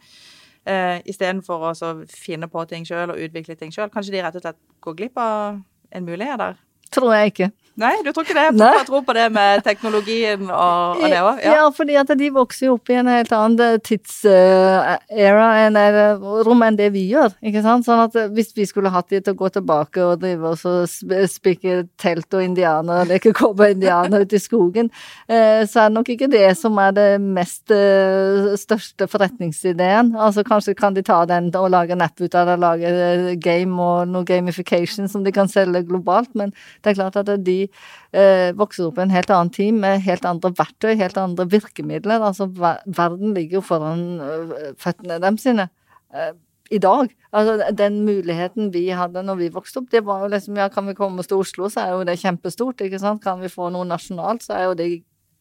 Uh, 0.65 0.97
istedenfor 1.05 1.61
å 1.61 1.89
finne 2.09 2.47
på 2.49 2.63
ting 2.65 2.87
sjøl 2.89 3.11
og 3.13 3.19
utvikle 3.21 3.53
ting 3.53 3.69
sjøl. 3.69 3.91
Kanskje 3.93 4.15
de 4.15 4.21
rett 4.25 4.37
og 4.39 4.41
slett 4.41 4.57
går 4.81 4.95
glipp 4.97 5.19
av 5.21 5.59
en 5.93 6.07
mulighet 6.07 6.41
der? 6.41 6.55
Tror 6.89 7.13
jeg 7.13 7.33
ikke. 7.33 7.49
Nei, 7.75 7.91
du 8.05 8.11
tror 8.15 8.23
ikke 8.23 8.37
det? 8.37 8.45
Jeg 8.55 8.85
tror 8.87 9.01
på 9.03 9.13
det 9.17 9.25
med 9.35 9.63
teknologien 9.65 10.45
og, 10.47 11.01
og 11.01 11.11
det 11.11 11.17
òg? 11.19 11.41
Ja. 11.43 11.65
fordi 11.75 11.97
at 11.99 12.11
de 12.15 12.29
vokser 12.31 12.69
jo 12.69 12.77
opp 12.77 12.87
i 12.87 12.95
en 13.01 13.09
helt 13.11 13.33
annen 13.35 13.81
tidsera 13.83 15.49
enn 15.65 15.75
eller 15.79 16.21
rom 16.47 16.63
enn 16.63 16.77
det 16.79 16.87
vi 16.93 17.03
gjør, 17.09 17.35
ikke 17.43 17.63
sant. 17.65 17.83
Sånn 17.83 18.05
at 18.05 18.15
eh, 18.15 18.29
hvis 18.31 18.53
vi 18.55 18.67
skulle 18.69 18.93
hatt 18.93 19.11
de 19.11 19.19
til 19.19 19.35
å 19.35 19.39
gå 19.41 19.49
tilbake 19.57 20.05
og 20.05 20.21
drive 20.21 20.53
oss 20.53 20.63
og 20.69 20.87
spikke 21.31 21.81
telt 21.99 22.31
og 22.37 22.45
indianer 22.45 23.03
og 23.03 23.11
leke 23.11 23.33
cowboy-indianer 23.35 24.23
ute 24.23 24.39
i 24.39 24.43
skogen, 24.45 24.87
eh, 25.27 25.67
så 25.67 25.83
er 25.83 25.91
det 25.91 25.97
nok 25.97 26.13
ikke 26.15 26.31
det 26.31 26.47
som 26.55 26.79
er 26.79 26.95
det 26.95 27.09
mest 27.19 27.75
eh, 27.75 28.53
største 28.61 29.09
forretningsideen. 29.11 30.13
Altså 30.15 30.45
kanskje 30.47 30.77
kan 30.79 30.95
de 30.95 31.03
ta 31.03 31.19
den 31.27 31.51
og 31.55 31.69
lage 31.75 31.91
en 31.95 32.07
app 32.07 32.23
ut 32.23 32.39
av 32.39 32.53
det, 32.53 32.57
lage 32.63 32.95
eh, 32.95 33.29
game 33.35 33.75
og 33.83 34.07
noe 34.15 34.23
gamification 34.27 35.11
som 35.11 35.27
de 35.27 35.35
kan 35.35 35.51
selge 35.51 35.83
globalt, 35.91 36.31
men 36.39 36.55
det 36.79 36.93
er 36.93 36.99
klart 37.03 37.19
at 37.19 37.35
de 37.43 37.64
eh, 37.67 38.51
vokser 38.57 38.89
opp 38.89 38.99
i 38.99 39.05
en 39.05 39.13
helt 39.13 39.31
annen 39.33 39.51
tid 39.53 39.75
med 39.77 40.03
helt 40.05 40.25
andre 40.29 40.51
verktøy, 40.57 40.93
helt 40.99 41.17
andre 41.21 41.47
virkemidler. 41.51 42.23
Altså 42.23 42.47
ver 42.47 42.81
verden 42.85 43.35
ligger 43.37 43.59
jo 43.59 43.65
foran 43.65 44.05
øh, 44.21 44.73
føttene 44.81 45.19
dem 45.23 45.39
sine 45.41 45.69
eh, 46.13 46.33
i 46.73 46.79
dag. 46.81 47.11
Altså 47.35 47.69
den 47.77 48.01
muligheten 48.05 48.71
vi 48.73 48.87
hadde 48.89 49.23
når 49.23 49.41
vi 49.41 49.51
vokste 49.53 49.81
opp, 49.81 49.89
det 49.91 50.05
var 50.05 50.23
jo 50.25 50.31
liksom 50.33 50.57
ja, 50.57 50.69
kan 50.73 50.87
vi 50.87 50.97
komme 50.97 51.21
oss 51.21 51.29
til 51.29 51.41
Oslo, 51.41 51.69
så 51.69 51.83
er 51.83 51.93
jo 51.93 52.05
det 52.07 52.19
kjempestort, 52.21 52.81
ikke 52.81 53.01
sant. 53.01 53.23
Kan 53.23 53.43
vi 53.43 53.51
få 53.51 53.69
noe 53.73 53.85
nasjonalt, 53.87 54.45
så 54.45 54.57
er 54.57 54.69
jo 54.69 54.79
det 54.79 54.89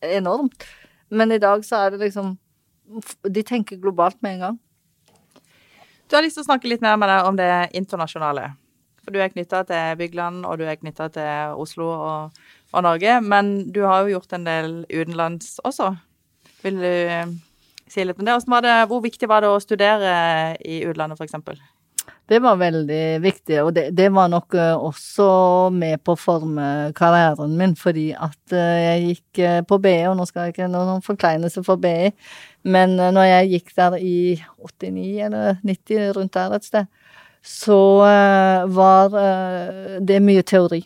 enormt. 0.05 0.67
Men 1.09 1.33
i 1.33 1.41
dag 1.41 1.65
så 1.65 1.85
er 1.85 1.95
det 1.95 2.07
liksom 2.07 2.37
De 3.33 3.43
tenker 3.43 3.79
globalt 3.81 4.19
med 4.23 4.35
en 4.35 4.41
gang. 4.41 4.57
Du 6.09 6.17
har 6.17 6.23
lyst 6.23 6.37
til 6.37 6.45
å 6.45 6.51
snakke 6.51 6.69
litt 6.69 6.83
mer 6.85 6.99
med 7.01 7.09
deg 7.09 7.29
om 7.31 7.39
det 7.39 7.49
internasjonale. 7.73 8.51
For 9.05 9.15
du 9.15 9.21
er 9.21 9.33
knytta 9.33 9.63
til 9.69 9.99
Bygland, 10.01 10.45
og 10.49 10.59
du 10.61 10.65
er 10.69 10.81
knytta 10.81 11.11
til 11.13 11.59
Oslo 11.61 11.91
og, 11.93 12.43
og 12.73 12.87
Norge. 12.87 13.21
Men 13.21 13.55
du 13.73 13.83
har 13.85 14.03
jo 14.03 14.17
gjort 14.17 14.37
en 14.37 14.49
del 14.49 14.75
utenlands 14.89 15.59
også. 15.65 15.93
Vil 16.65 16.81
du 16.81 16.89
eh, 16.89 17.29
si 17.91 18.05
litt 18.05 18.19
om 18.19 18.27
det? 18.27 18.41
Det? 18.65 18.81
Hvor 18.91 19.05
viktig 19.05 19.29
var 19.31 19.45
det 19.45 19.53
å 19.53 19.63
studere 19.63 20.17
i 20.65 20.83
utlandet, 20.89 21.21
f.eks.? 21.21 21.61
Det 22.29 22.39
var 22.41 22.57
veldig 22.57 23.21
viktig, 23.21 23.59
og 23.61 23.75
det, 23.77 23.91
det 23.97 24.07
var 24.13 24.31
nok 24.33 24.55
eh, 24.57 24.73
også 24.73 25.27
med 25.77 26.01
på 26.05 26.15
å 26.15 26.21
forme 26.21 26.69
karrieren 26.97 27.53
min, 27.59 27.75
fordi 27.77 28.07
at 28.17 28.55
eh, 28.57 28.81
jeg 28.81 29.03
gikk 29.05 29.41
på 29.69 29.79
BI, 29.85 29.99
og 30.09 30.17
nå 30.17 30.25
skal 30.29 30.49
jeg 30.49 30.55
ikke 30.55 30.71
noen 30.73 31.05
forkleinelse 31.05 31.61
for 31.67 31.81
BI, 31.81 32.15
men 32.65 32.97
eh, 32.97 33.13
når 33.13 33.29
jeg 33.29 33.51
gikk 33.53 33.75
der 33.77 33.97
i 34.01 34.17
89 34.57 35.05
eller 35.29 35.61
90, 35.69 36.07
rundt 36.17 36.37
der 36.39 36.57
et 36.57 36.65
sted, 36.65 36.89
så 37.45 38.07
eh, 38.07 38.67
var 38.67 39.17
eh, 39.21 40.01
det 40.01 40.21
mye 40.21 40.43
teori. 40.43 40.81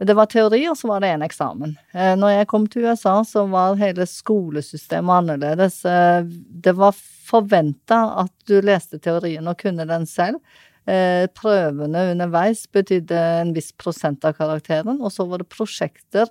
Det 0.00 0.12
var 0.12 0.28
teori, 0.28 0.60
og 0.68 0.76
så 0.76 0.90
var 0.90 1.00
det 1.00 1.14
en 1.14 1.24
eksamen. 1.24 1.72
Eh, 1.96 2.12
Når 2.20 2.34
jeg 2.34 2.48
kom 2.50 2.66
til 2.68 2.84
USA, 2.84 3.14
så 3.24 3.46
var 3.48 3.78
hele 3.80 4.04
skolesystemet 4.04 5.22
annerledes. 5.22 5.80
Det 6.66 6.74
var 6.76 6.92
forventa 7.26 8.02
at 8.26 8.32
du 8.44 8.58
leste 8.60 9.00
teorien 9.00 9.48
og 9.48 9.56
kunne 9.62 9.88
den 9.88 10.04
selv. 10.06 10.42
Prøvene 10.86 12.04
underveis 12.12 12.60
betydde 12.70 13.16
en 13.40 13.48
viss 13.56 13.72
prosent 13.74 14.22
av 14.22 14.36
karakteren, 14.38 15.00
og 15.00 15.10
så 15.10 15.24
var 15.26 15.42
det 15.42 15.48
prosjekter 15.50 16.30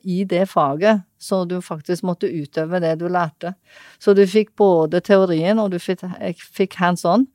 i 0.00 0.22
det 0.24 0.46
faget, 0.48 1.02
så 1.20 1.42
du 1.44 1.58
faktisk 1.60 2.06
måtte 2.08 2.30
utøve 2.32 2.80
det 2.80 2.94
du 3.02 3.04
lærte. 3.12 3.52
Så 4.00 4.14
du 4.16 4.22
fikk 4.24 4.54
både 4.56 5.02
teorien, 5.04 5.60
og 5.60 5.74
du 5.74 5.76
fikk 5.82 6.78
hands 6.80 7.04
on, 7.04 7.26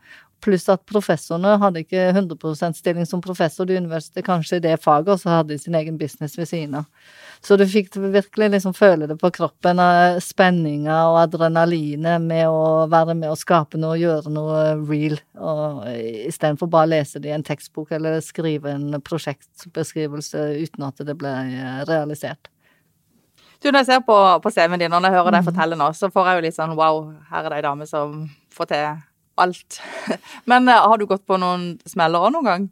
pluss 0.43 0.67
at 0.71 0.83
professorene 0.89 1.55
hadde 1.61 1.83
ikke 1.83 2.09
100 2.11 2.75
stilling 2.77 3.07
som 3.07 3.21
professor 3.23 3.69
i 3.69 3.77
universitetet, 3.79 4.25
kanskje 4.27 4.59
i 4.59 4.63
det 4.65 4.75
faget, 4.83 5.13
og 5.15 5.21
så 5.21 5.37
hadde 5.37 5.53
de 5.53 5.59
sin 5.61 5.77
egen 5.79 5.97
business 5.97 6.37
ved 6.37 6.49
siden 6.49 6.75
av. 6.81 7.11
Så 7.43 7.57
du 7.59 7.65
fikk 7.67 7.95
virkelig 7.97 8.49
liksom 8.53 8.75
føle 8.75 9.07
det 9.07 9.17
på 9.19 9.31
kroppen, 9.35 9.79
eh, 9.79 10.19
spenninga 10.23 10.99
og 11.11 11.19
adrenalinet 11.25 12.21
med 12.23 12.47
å 12.47 12.87
være 12.91 13.15
med 13.15 13.31
og 13.31 13.39
skape 13.39 13.79
noe, 13.79 13.97
gjøre 13.99 14.31
noe 14.31 14.63
real, 14.83 15.19
og 15.39 15.83
istedenfor 16.27 16.71
bare 16.71 16.89
å 16.89 16.93
lese 16.95 17.23
det 17.23 17.31
i 17.31 17.37
en 17.37 17.47
tekstbok 17.47 17.91
eller 17.95 18.19
skrive 18.23 18.75
en 18.75 18.99
prosjektbeskrivelse 19.03 20.49
uten 20.63 20.87
at 20.87 21.03
det 21.03 21.17
ble 21.19 21.31
eh, 21.31 21.79
realisert. 21.89 22.51
Du, 23.63 23.69
når 23.71 23.85
jeg 23.85 23.93
ser 23.93 24.03
på, 24.03 24.15
på 24.43 24.51
CV-en 24.51 24.81
din, 24.81 24.91
og 24.91 24.99
når 24.99 25.13
jeg 25.13 25.19
hører 25.21 25.37
deg 25.37 25.45
fortelle 25.47 25.75
nå, 25.79 25.85
så 25.95 26.09
får 26.11 26.27
jeg 26.27 26.35
jo 26.35 26.43
litt 26.43 26.55
sånn 26.57 26.75
wow, 26.75 27.05
her 27.31 27.45
er 27.45 27.53
det 27.53 27.59
ei 27.61 27.67
dame 27.69 27.87
som 27.87 28.25
får 28.51 28.71
til 28.73 29.03
alt. 29.41 29.81
Men 30.49 30.69
eh, 30.69 30.87
har 30.87 30.97
du 30.97 31.07
gått 31.09 31.25
på 31.27 31.37
noen 31.41 31.75
smeller 31.89 32.27
òg 32.27 32.35
noen 32.35 32.49
gang? 32.49 32.71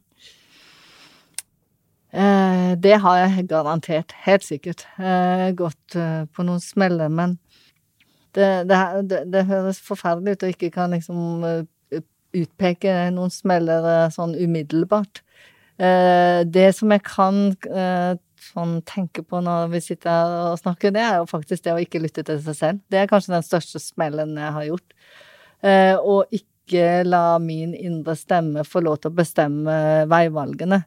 Eh, 2.11 2.71
det 2.77 2.97
har 2.99 3.17
jeg 3.21 3.47
garantert, 3.47 4.11
helt 4.25 4.43
sikkert. 4.43 4.83
Eh, 4.99 5.51
gått 5.55 5.95
eh, 5.95 6.25
på 6.27 6.43
noen 6.43 6.59
smeller, 6.59 7.07
men 7.07 7.37
det, 8.35 8.67
det, 8.67 8.79
det, 9.07 9.21
det 9.31 9.45
høres 9.47 9.79
forferdelig 9.83 10.35
ut 10.35 10.43
å 10.43 10.49
ikke 10.51 10.71
kan 10.75 10.91
liksom 10.91 11.45
eh, 11.47 12.01
utpeke 12.35 12.95
noen 13.15 13.31
smeller 13.31 13.87
eh, 13.93 14.09
sånn 14.11 14.35
umiddelbart. 14.39 15.23
Det 15.81 16.67
som 16.77 16.91
jeg 16.93 17.01
kan 17.01 17.37
sånn 18.37 18.73
tenke 18.85 19.23
på 19.25 19.39
når 19.41 19.71
vi 19.71 19.79
sitter 19.81 20.11
her 20.11 20.33
og 20.51 20.59
snakker, 20.59 20.91
det 20.93 21.01
er 21.01 21.15
jo 21.17 21.23
faktisk 21.25 21.63
det 21.65 21.73
å 21.73 21.79
ikke 21.81 22.03
lytte 22.03 22.21
til 22.27 22.37
seg 22.43 22.57
selv. 22.59 22.83
Det 22.85 22.99
er 23.01 23.09
kanskje 23.09 23.33
den 23.33 23.47
største 23.47 23.81
smellen 23.81 24.35
jeg 24.37 24.53
har 24.59 24.67
gjort. 24.67 24.93
Og 26.05 26.37
ikke 26.37 26.50
la 27.05 27.39
min 27.39 27.73
indre 27.75 28.15
stemme 28.15 28.63
få 28.67 28.81
lov 28.85 29.01
til 29.01 29.11
å 29.11 29.17
bestemme 29.19 29.75
veivalgene. 30.11 30.83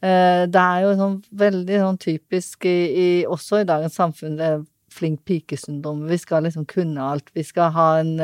Eh, 0.00 0.44
det 0.46 0.62
er 0.62 0.84
jo 0.84 0.94
sånn 0.98 1.20
veldig 1.32 1.82
sånn 1.82 1.98
typisk 1.98 2.66
i, 2.68 2.78
i, 2.86 3.10
også 3.26 3.62
i 3.62 3.68
dagens 3.68 3.96
samfunn, 3.96 4.36
det 4.36 4.48
er 4.52 4.64
flink 4.96 5.22
pike-syndrom. 5.28 6.06
Vi 6.08 6.18
skal 6.18 6.46
liksom 6.46 6.66
kunne 6.68 7.04
alt. 7.04 7.30
Vi 7.36 7.44
skal 7.44 7.72
ha 7.74 7.86
en 8.00 8.14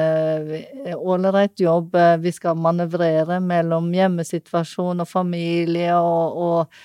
ålreit 0.97 1.55
uh, 1.61 1.65
jobb. 1.65 1.95
eh, 1.95 2.17
Vi 2.23 2.33
skal 2.33 2.57
manøvrere 2.57 3.41
mellom 3.45 3.91
hjemmesituasjon 3.93 5.05
og 5.05 5.09
familie 5.09 5.95
og, 5.99 6.39
og, 6.47 6.79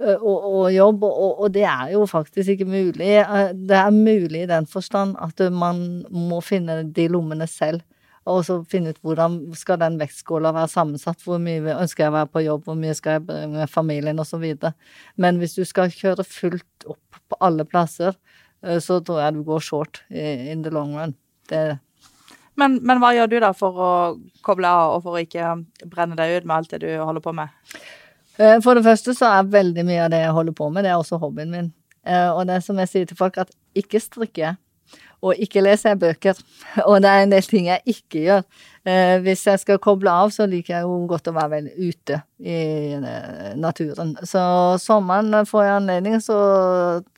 eh, 0.00 0.16
og, 0.16 0.48
og 0.50 0.66
jobb, 0.74 1.06
og, 1.08 1.46
det 1.54 1.64
er 1.64 1.94
jo 1.94 2.04
faktisk 2.10 2.56
ikke 2.56 2.68
mulig. 2.68 3.14
Eh, 3.22 3.52
Det 3.54 3.76
er 3.76 3.90
mulig 3.90 4.44
i 4.44 4.50
den 4.50 4.66
forstand 4.66 5.16
at 5.20 5.40
man 5.52 6.04
må 6.10 6.40
finne 6.44 6.82
de 6.84 7.08
lommene 7.08 7.48
selv. 7.48 7.80
Og 8.28 8.42
så 8.44 8.58
finne 8.68 8.92
ut 8.92 8.98
hvordan 9.00 9.38
skal 9.56 9.78
den 9.80 9.96
vektskåla 10.00 10.52
være 10.52 10.68
sammensatt. 10.68 11.22
Hvor 11.24 11.40
mye 11.40 11.72
ønsker 11.78 12.04
jeg 12.04 12.12
å 12.12 12.16
være 12.18 12.28
på 12.34 12.42
jobb, 12.44 12.66
hvor 12.68 12.76
mye 12.76 12.94
skal 12.94 13.16
jeg 13.16 13.26
bringe 13.30 13.66
familien, 13.70 14.20
osv. 14.20 14.44
Men 15.16 15.38
hvis 15.40 15.56
du 15.56 15.64
skal 15.64 15.88
kjøre 15.94 16.26
fullt 16.28 16.84
opp 16.86 17.20
på 17.32 17.38
alle 17.40 17.64
plasser, 17.64 18.12
eh, 18.62 18.76
så 18.78 19.00
tror 19.00 19.22
jeg 19.22 19.38
du 19.38 19.42
går 19.48 19.64
short 19.64 20.02
in 20.10 20.62
the 20.62 20.70
long 20.70 20.92
run. 20.98 21.14
Det, 21.48 21.78
Men, 22.60 22.76
men 22.84 23.00
hva 23.00 23.14
gjør 23.16 23.30
du 23.32 23.38
da 23.40 23.52
for 23.56 23.72
å 23.80 23.90
koble 24.44 24.68
av, 24.68 24.98
og 24.98 25.02
for 25.06 25.16
å 25.16 25.24
ikke 25.24 25.54
brenne 25.88 26.18
deg 26.18 26.36
ut 26.42 26.44
med 26.46 26.56
alt 26.58 26.70
det 26.74 26.82
du 26.84 26.90
holder 27.00 27.24
på 27.24 27.32
med? 27.32 27.48
Eh, 28.36 28.58
For 28.60 28.76
det 28.76 28.84
første 28.84 29.14
så 29.16 29.30
er 29.38 29.48
veldig 29.48 29.84
mye 29.88 30.04
av 30.04 30.10
det 30.12 30.20
jeg 30.26 30.36
holder 30.36 30.56
på 30.60 30.68
med, 30.70 30.84
det 30.84 30.92
er 30.92 31.00
også 31.00 31.18
hobbyen 31.22 31.50
min. 31.54 31.72
Eh, 32.04 32.28
Og 32.30 32.46
det 32.46 32.60
som 32.64 32.76
jeg 32.78 32.88
sier 32.88 33.06
til 33.08 33.16
folk, 33.16 33.38
at 33.38 33.50
ikke 33.74 34.00
strikker 34.00 34.42
jeg. 34.44 34.56
Og 35.20 35.36
ikke 35.36 35.60
leser 35.60 35.98
bøker. 36.00 36.38
Og 36.88 37.00
det 37.04 37.10
er 37.10 37.24
en 37.26 37.32
del 37.34 37.44
ting 37.44 37.66
jeg 37.68 37.82
ikke 37.92 38.22
gjør. 38.24 38.44
Eh, 38.88 39.18
Hvis 39.20 39.42
jeg 39.44 39.60
skal 39.60 39.80
koble 39.82 40.08
av, 40.08 40.30
så 40.32 40.46
liker 40.48 40.78
jeg 40.78 40.86
jo 40.86 40.94
godt 41.10 41.28
å 41.28 41.34
være 41.36 41.50
vel 41.52 41.66
ute 41.76 42.22
i 42.40 42.56
eh, 42.96 43.50
naturen. 43.60 44.14
Så 44.24 44.40
sommeren 44.80 45.44
får 45.48 45.66
jeg 45.66 45.76
anledning, 45.76 46.16
så 46.24 46.38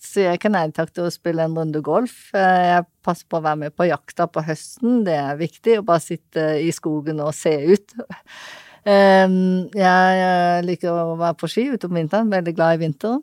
sier 0.03 0.33
jeg 0.33 0.41
ikke 0.41 0.51
nei 0.51 0.65
takk 0.75 0.91
til 0.97 1.07
å 1.07 1.15
spille 1.15 1.47
en 1.47 1.55
runde 1.61 1.83
golf. 1.87 2.33
Eh, 2.35 2.67
Jeg 2.73 2.89
passer 3.07 3.31
på 3.31 3.39
å 3.39 3.47
være 3.47 3.61
med 3.65 3.77
på 3.79 3.87
jakta 3.87 4.27
på 4.27 4.43
høsten, 4.47 5.05
det 5.07 5.15
er 5.21 5.39
viktig. 5.39 5.79
Å 5.79 5.87
bare 5.87 6.03
sitte 6.03 6.49
i 6.59 6.71
skogen 6.75 7.23
og 7.23 7.31
se 7.39 7.55
ut. 7.71 7.95
eh, 8.91 9.39
jeg 9.79 10.67
liker 10.67 10.91
å 10.91 11.19
være 11.23 11.39
på 11.39 11.51
ski 11.55 11.69
ute 11.77 11.87
om 11.87 12.03
vinteren, 12.03 12.35
veldig 12.35 12.57
glad 12.59 12.81
i 12.81 12.83
vinteren. 12.89 13.23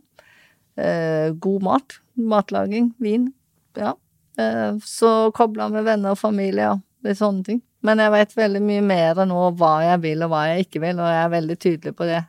Eh, 0.79 1.33
god 1.35 1.63
mat, 1.67 1.99
matlaging, 2.15 2.93
vin, 3.03 3.33
ja. 3.75 3.97
Eh, 4.39 4.77
så 4.85 5.31
kobla 5.35 5.67
med 5.73 5.83
venner 5.87 6.15
og 6.15 6.21
familie 6.21 6.71
og 6.71 7.11
sånne 7.17 7.43
ting. 7.47 7.59
Men 7.83 7.99
jeg 8.03 8.11
vet 8.11 8.35
veldig 8.35 8.61
mye 8.63 8.83
mer 8.83 9.19
nå 9.27 9.43
hva 9.59 9.73
jeg 9.85 10.01
vil 10.03 10.23
og 10.25 10.33
hva 10.33 10.45
jeg 10.51 10.65
ikke 10.65 10.81
vil, 10.83 10.99
og 10.99 11.11
jeg 11.11 11.21
er 11.23 11.33
veldig 11.35 11.57
tydelig 11.63 11.93
på 11.95 12.07
det. 12.09 12.23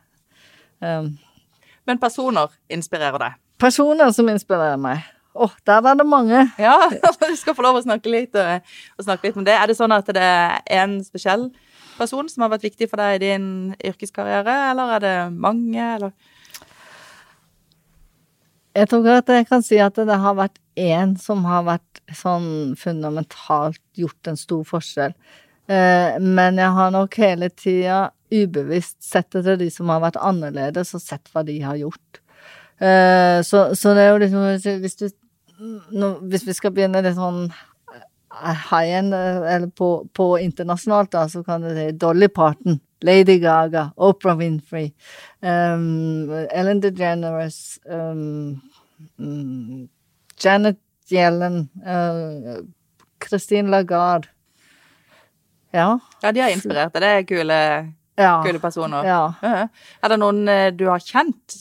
Um, 0.79 1.09
Men 1.87 1.99
personer 1.99 2.51
inspirerer 2.71 3.19
deg. 3.19 3.39
personer 3.59 4.11
som 4.15 4.29
inspirerer 4.31 4.79
meg. 4.81 5.03
Åh, 5.35 5.51
der 5.67 5.85
er 5.91 5.95
det 5.95 6.05
mange. 6.07 6.39
Ja, 6.59 6.77
du 6.91 7.35
skal 7.39 7.55
få 7.55 7.63
lov 7.63 7.79
å 7.79 7.83
snakke 7.83 8.11
litt, 8.11 8.35
eh, 8.35 8.59
å 8.97 9.03
snakke 9.03 9.27
litt 9.29 9.37
om 9.37 9.45
det. 9.47 9.53
Er 9.55 9.67
det 9.67 9.77
sånn 9.77 9.93
at 9.95 10.07
det 10.07 10.23
er 10.23 10.61
en 10.81 10.97
spesiell 11.03 11.49
person 11.97 12.27
som 12.31 12.43
har 12.43 12.51
vært 12.55 12.65
viktig 12.71 12.89
for 12.89 12.99
deg 12.99 13.19
i 13.19 13.25
din 13.27 13.47
yrkeskarriere, 13.85 14.55
eller 14.71 14.95
er 14.95 15.03
det 15.03 15.15
mange, 15.35 15.79
eller? 15.95 16.11
Jeg 18.75 18.87
tror 18.87 19.07
at 19.17 19.29
jeg 19.29 19.47
kan 19.49 19.63
si 19.65 19.79
at 19.83 19.97
det 19.99 20.17
har 20.23 20.35
vært 20.37 20.59
én 20.79 21.17
som 21.19 21.43
har 21.43 21.65
vært 21.67 22.01
sånn 22.15 22.75
fundamentalt 22.79 23.81
gjort 23.99 24.31
en 24.31 24.39
stor 24.39 24.63
forskjell. 24.67 25.15
Eh, 25.67 26.19
Men 26.19 26.59
jeg 26.59 26.71
har 26.77 26.91
nok 26.91 27.15
hele 27.19 27.49
tida 27.49 28.11
ubevisst 28.31 29.03
sett 29.03 29.35
etter 29.35 29.57
de 29.59 29.67
som 29.69 29.89
har 29.91 29.99
vært 29.99 30.19
annerledes, 30.21 30.93
og 30.95 31.03
sett 31.03 31.27
hva 31.33 31.43
de 31.43 31.57
har 31.61 31.75
gjort. 31.75 32.21
Eh, 32.79 33.41
så, 33.43 33.75
så 33.75 33.93
det 33.93 34.05
er 34.05 34.09
jo 34.09 34.21
liksom 34.23 34.79
Hvis 34.81 34.95
du 34.95 35.03
Hvis 36.31 36.47
vi 36.47 36.53
skal 36.57 36.71
begynne 36.73 37.03
litt 37.05 37.13
sånn 37.19 37.43
eh, 37.51 38.63
high 38.71 38.95
end, 38.97 39.13
eh, 39.13 39.43
eller 39.55 39.67
på, 39.67 40.07
på 40.17 40.31
internasjonalt, 40.41 41.11
da, 41.11 41.27
så 41.29 41.43
kan 41.43 41.61
du 41.61 41.75
si 41.75 41.91
Dolly 41.91 42.31
Parton. 42.31 42.79
Lady 43.01 43.39
Gaga, 43.39 43.91
Oprah 43.97 44.35
Winfrey, 44.37 44.91
um, 45.41 46.29
Ellen 46.53 46.81
DeGeneres, 46.83 47.79
um, 47.89 48.61
Janet 50.41 50.79
Yellen, 51.11 51.65
uh, 51.85 52.61
Christine 53.21 53.69
Lagarde. 53.69 54.29
Ja. 55.71 55.99
Ja, 56.21 56.31
de 56.31 56.43
har 56.43 56.51
inspirert 56.51 56.93
deg. 56.93 57.03
Det 57.03 57.11
er 57.11 57.27
kule, 57.27 57.59
ja. 58.19 58.31
kule 58.43 58.59
personer. 58.59 59.07
Ja. 59.07 59.21
Ja. 59.41 59.67
Er 60.03 60.13
det 60.13 60.19
noen 60.19 60.43
eh, 60.51 60.69
du 60.75 60.87
har 60.89 61.03
kjent 61.03 61.55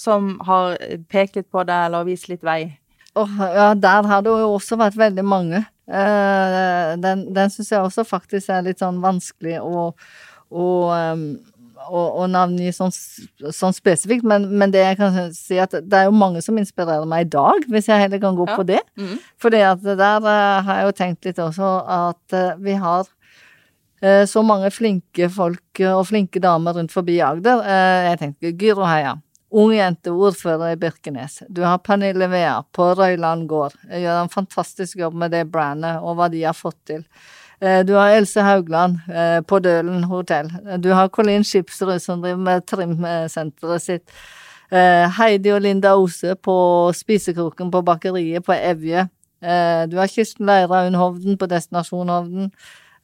som 0.00 0.38
har 0.46 0.78
pekt 1.12 1.36
litt 1.36 1.50
på 1.52 1.64
deg, 1.68 1.90
eller 1.90 2.08
vist 2.08 2.30
litt 2.32 2.44
vei? 2.46 2.78
Oh, 3.12 3.28
ja, 3.28 3.74
der 3.76 4.08
har 4.08 4.24
det 4.24 4.32
jo 4.32 4.54
også 4.54 4.78
vært 4.80 4.96
veldig 4.96 5.24
mange. 5.28 5.60
Eh, 5.84 6.92
den 7.02 7.26
den 7.34 7.52
syns 7.52 7.72
jeg 7.74 7.84
også 7.84 8.06
faktisk 8.08 8.48
er 8.54 8.64
litt 8.64 8.80
sånn 8.80 9.02
vanskelig 9.02 9.58
å, 9.60 9.90
å, 10.48 10.66
um, 11.12 11.26
å, 11.90 12.02
å 12.22 12.26
navngi 12.30 12.70
sånn, 12.74 12.92
sånn 13.52 13.74
spesifikt, 13.76 14.24
men, 14.28 14.46
men 14.58 14.70
det 14.74 14.82
jeg 14.84 14.98
kan 15.00 15.16
si 15.36 15.58
at 15.62 15.74
det 15.80 15.98
er 15.98 16.06
jo 16.10 16.14
mange 16.16 16.42
som 16.44 16.58
inspirerer 16.60 17.06
meg 17.08 17.26
i 17.26 17.30
dag, 17.34 17.66
hvis 17.72 17.88
jeg 17.90 18.04
heller 18.04 18.20
kan 18.22 18.36
gå 18.38 18.46
Ja. 18.48 18.56
på 18.58 18.66
det. 18.68 18.80
Mm. 18.98 19.16
For 19.40 19.50
der 19.50 19.74
eh, 19.80 20.62
har 20.66 20.78
jeg 20.80 20.86
jo 20.88 20.94
tenkt 21.00 21.24
litt 21.28 21.38
også 21.42 21.72
at 21.96 22.36
eh, 22.38 22.54
vi 22.62 22.76
har 22.78 23.04
eh, 24.02 24.24
så 24.28 24.42
mange 24.46 24.70
flinke 24.74 25.28
folk 25.32 25.82
og 25.88 26.06
flinke 26.10 26.40
damer 26.42 26.74
rundt 26.78 26.92
forbi 26.94 27.20
Agder. 27.24 27.62
Jeg 28.10 28.18
tenker 28.22 28.56
Gyro 28.58 28.84
Heia. 28.88 29.16
Ung 29.52 29.68
jente, 29.76 30.08
ordfører 30.08 30.72
i 30.72 30.78
Birkenes. 30.80 31.42
Du 31.52 31.60
har 31.60 31.76
Pernille 31.84 32.24
Vea 32.32 32.54
på 32.72 32.86
Røyland 32.96 33.44
gård. 33.50 33.74
Jeg 33.90 34.06
Gjør 34.06 34.22
en 34.22 34.30
fantastisk 34.32 34.96
jobb 35.02 35.18
med 35.20 35.34
det 35.34 35.42
brandet 35.52 35.98
og 36.00 36.16
hva 36.16 36.30
de 36.32 36.40
har 36.46 36.56
fått 36.56 36.78
til. 36.88 37.02
Eh, 37.62 37.84
Du 37.86 37.94
har 37.94 38.10
Else 38.16 38.42
Haugland 38.42 38.98
eh, 39.08 39.40
på 39.40 39.58
Dølen 39.58 40.04
hotell. 40.04 40.50
Du 40.82 40.92
har 40.92 41.08
Colin 41.08 41.44
Skipsrud 41.44 42.00
som 42.02 42.22
driver 42.22 42.42
med 42.42 42.66
trimsenteret 42.66 43.82
sitt. 43.82 44.10
Eh, 44.72 45.08
Heidi 45.18 45.52
og 45.52 45.60
Linda 45.62 45.94
Ose 45.94 46.34
på 46.34 46.92
Spisekroken 46.92 47.70
på 47.70 47.82
bakeriet 47.82 48.44
på 48.44 48.52
Evje. 48.52 49.08
Eh, 49.42 49.86
Du 49.86 49.96
har 49.96 50.06
Kirsten 50.06 50.46
Leira 50.46 50.88
Hovden 50.90 51.38
på 51.38 51.46
Destinasjon 51.46 52.08
Hovden. 52.08 52.52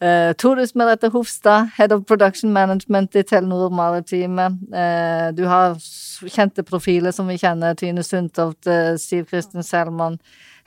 Uh, 0.00 0.32
Tores 0.38 0.74
Merete 0.74 1.09
Hofstad, 1.11 1.70
Head 1.76 1.92
of 1.92 2.04
Production 2.06 2.52
Management 2.52 3.16
i 3.16 3.22
Telenor 3.22 3.68
Maritime. 3.68 4.44
Uh, 4.70 5.34
du 5.34 5.42
har 5.50 5.74
kjente 6.30 6.62
profiler 6.62 7.11
som 7.11 7.26
vi 7.26 7.34
kjenner. 7.38 7.74
Tine 7.74 8.04
Sundtoft, 8.06 8.66
uh, 8.70 8.94
Siv 8.94 9.24
Kristin 9.26 9.62
Selman, 9.66 10.20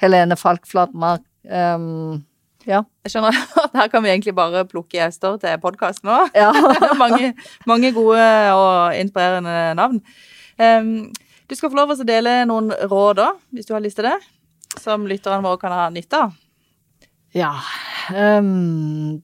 Helene 0.03 0.35
Falk 0.35 0.67
Flatmark. 0.67 1.23
Um, 1.47 2.25
ja. 2.67 2.83
Jeg 3.05 3.13
skjønner 3.13 3.37
at 3.63 3.79
her 3.79 3.89
kan 3.91 4.03
vi 4.05 4.11
egentlig 4.13 4.35
bare 4.37 4.65
plukke 4.69 4.97
gjester 4.99 5.39
til 5.41 5.57
podkasten 5.63 6.09
nå. 6.09 6.19
ja. 6.37 6.51
mange, 7.01 7.33
mange 7.69 7.91
gode 7.95 8.27
og 8.55 8.97
inspirerende 8.97 9.73
navn. 9.79 10.01
Um, 10.61 11.09
du 11.49 11.57
skal 11.57 11.71
få 11.71 11.79
lov 11.79 11.91
til 11.95 12.05
å 12.05 12.11
dele 12.11 12.37
noen 12.47 12.71
råd, 12.71 13.17
da, 13.19 13.31
hvis 13.51 13.67
du 13.67 13.73
har 13.75 13.83
lyst 13.83 13.99
til 13.99 14.07
det, 14.07 14.17
som 14.79 15.07
lytterne 15.09 15.43
våre 15.43 15.59
kan 15.59 15.75
ha 15.75 15.89
nytte 15.91 16.21
av. 16.27 16.37
Ja. 17.35 17.51
Um, 18.11 19.21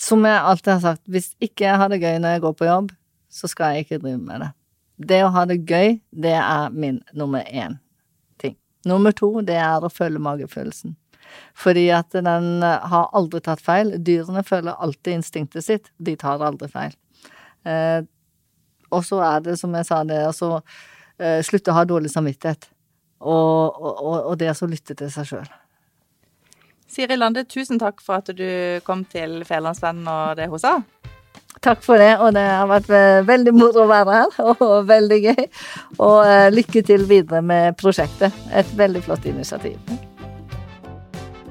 som 0.00 0.24
jeg 0.24 0.40
alltid 0.52 0.72
har 0.74 0.82
sagt, 0.84 1.02
hvis 1.08 1.32
ikke 1.40 1.66
jeg 1.66 1.80
har 1.80 1.92
det 1.92 2.00
gøy 2.02 2.18
når 2.20 2.36
jeg 2.36 2.44
går 2.44 2.56
på 2.56 2.68
jobb, 2.68 2.90
så 3.30 3.48
skal 3.48 3.76
jeg 3.76 3.86
ikke 3.86 4.00
drive 4.02 4.20
med 4.20 4.44
det. 4.44 4.50
Det 5.10 5.22
å 5.24 5.32
ha 5.32 5.46
det 5.48 5.62
gøy, 5.64 6.00
det 6.12 6.36
er 6.36 6.72
min 6.76 7.00
nummer 7.16 7.44
én 7.48 7.78
ting. 8.40 8.58
Nummer 8.88 9.14
to, 9.16 9.32
det 9.44 9.56
er 9.60 9.80
å 9.80 9.92
følge 9.92 10.20
magefølelsen. 10.20 10.96
Fordi 11.58 11.88
at 11.94 12.12
den 12.16 12.62
eh, 12.66 12.88
har 12.92 13.10
aldri 13.16 13.40
tatt 13.44 13.62
feil. 13.64 13.94
Dyrene 13.98 14.42
følger 14.46 14.78
alltid 14.78 15.18
instinktet 15.20 15.66
sitt. 15.66 15.90
De 15.98 16.16
tar 16.20 16.42
aldri 16.46 16.68
feil. 16.72 16.94
Eh, 17.68 18.00
og 18.90 19.04
så 19.06 19.20
er 19.22 19.40
det, 19.46 19.58
som 19.60 19.74
jeg 19.76 19.86
sa, 19.86 20.02
det 20.04 20.22
å 20.26 20.52
eh, 21.20 21.40
slutte 21.46 21.70
å 21.70 21.76
ha 21.78 21.84
dårlig 21.86 22.10
samvittighet. 22.10 22.70
Og, 23.20 23.76
og, 23.76 24.06
og- 24.32 24.38
det 24.40 24.48
å 24.50 24.56
så 24.56 24.66
lytte 24.70 24.96
til 24.96 25.10
seg 25.12 25.28
sjøl. 25.28 25.50
Siri 26.90 27.14
Lande, 27.20 27.44
tusen 27.46 27.78
takk 27.78 28.00
for 28.02 28.18
at 28.18 28.32
du 28.34 28.80
kom 28.82 29.04
til 29.06 29.44
Fædrelandsvennen 29.46 30.08
og 30.10 30.36
det 30.40 30.48
hun 30.50 30.58
sa. 30.58 30.72
Takk 31.62 31.82
for 31.84 32.00
det, 32.00 32.14
og 32.22 32.32
det 32.34 32.42
har 32.46 32.66
vært 32.70 32.90
eh, 32.94 33.20
veldig 33.28 33.52
moro 33.54 33.84
å 33.84 33.90
være 33.90 34.16
her, 34.16 34.38
og 34.64 34.88
veldig 34.88 35.20
gøy. 35.28 35.42
Og 36.00 36.18
eh, 36.24 36.48
lykke 36.54 36.82
til 36.88 37.04
videre 37.10 37.42
med 37.46 37.76
prosjektet. 37.78 38.34
Et 38.56 38.74
veldig 38.80 39.04
flott 39.06 39.28
initiativ. 39.30 39.76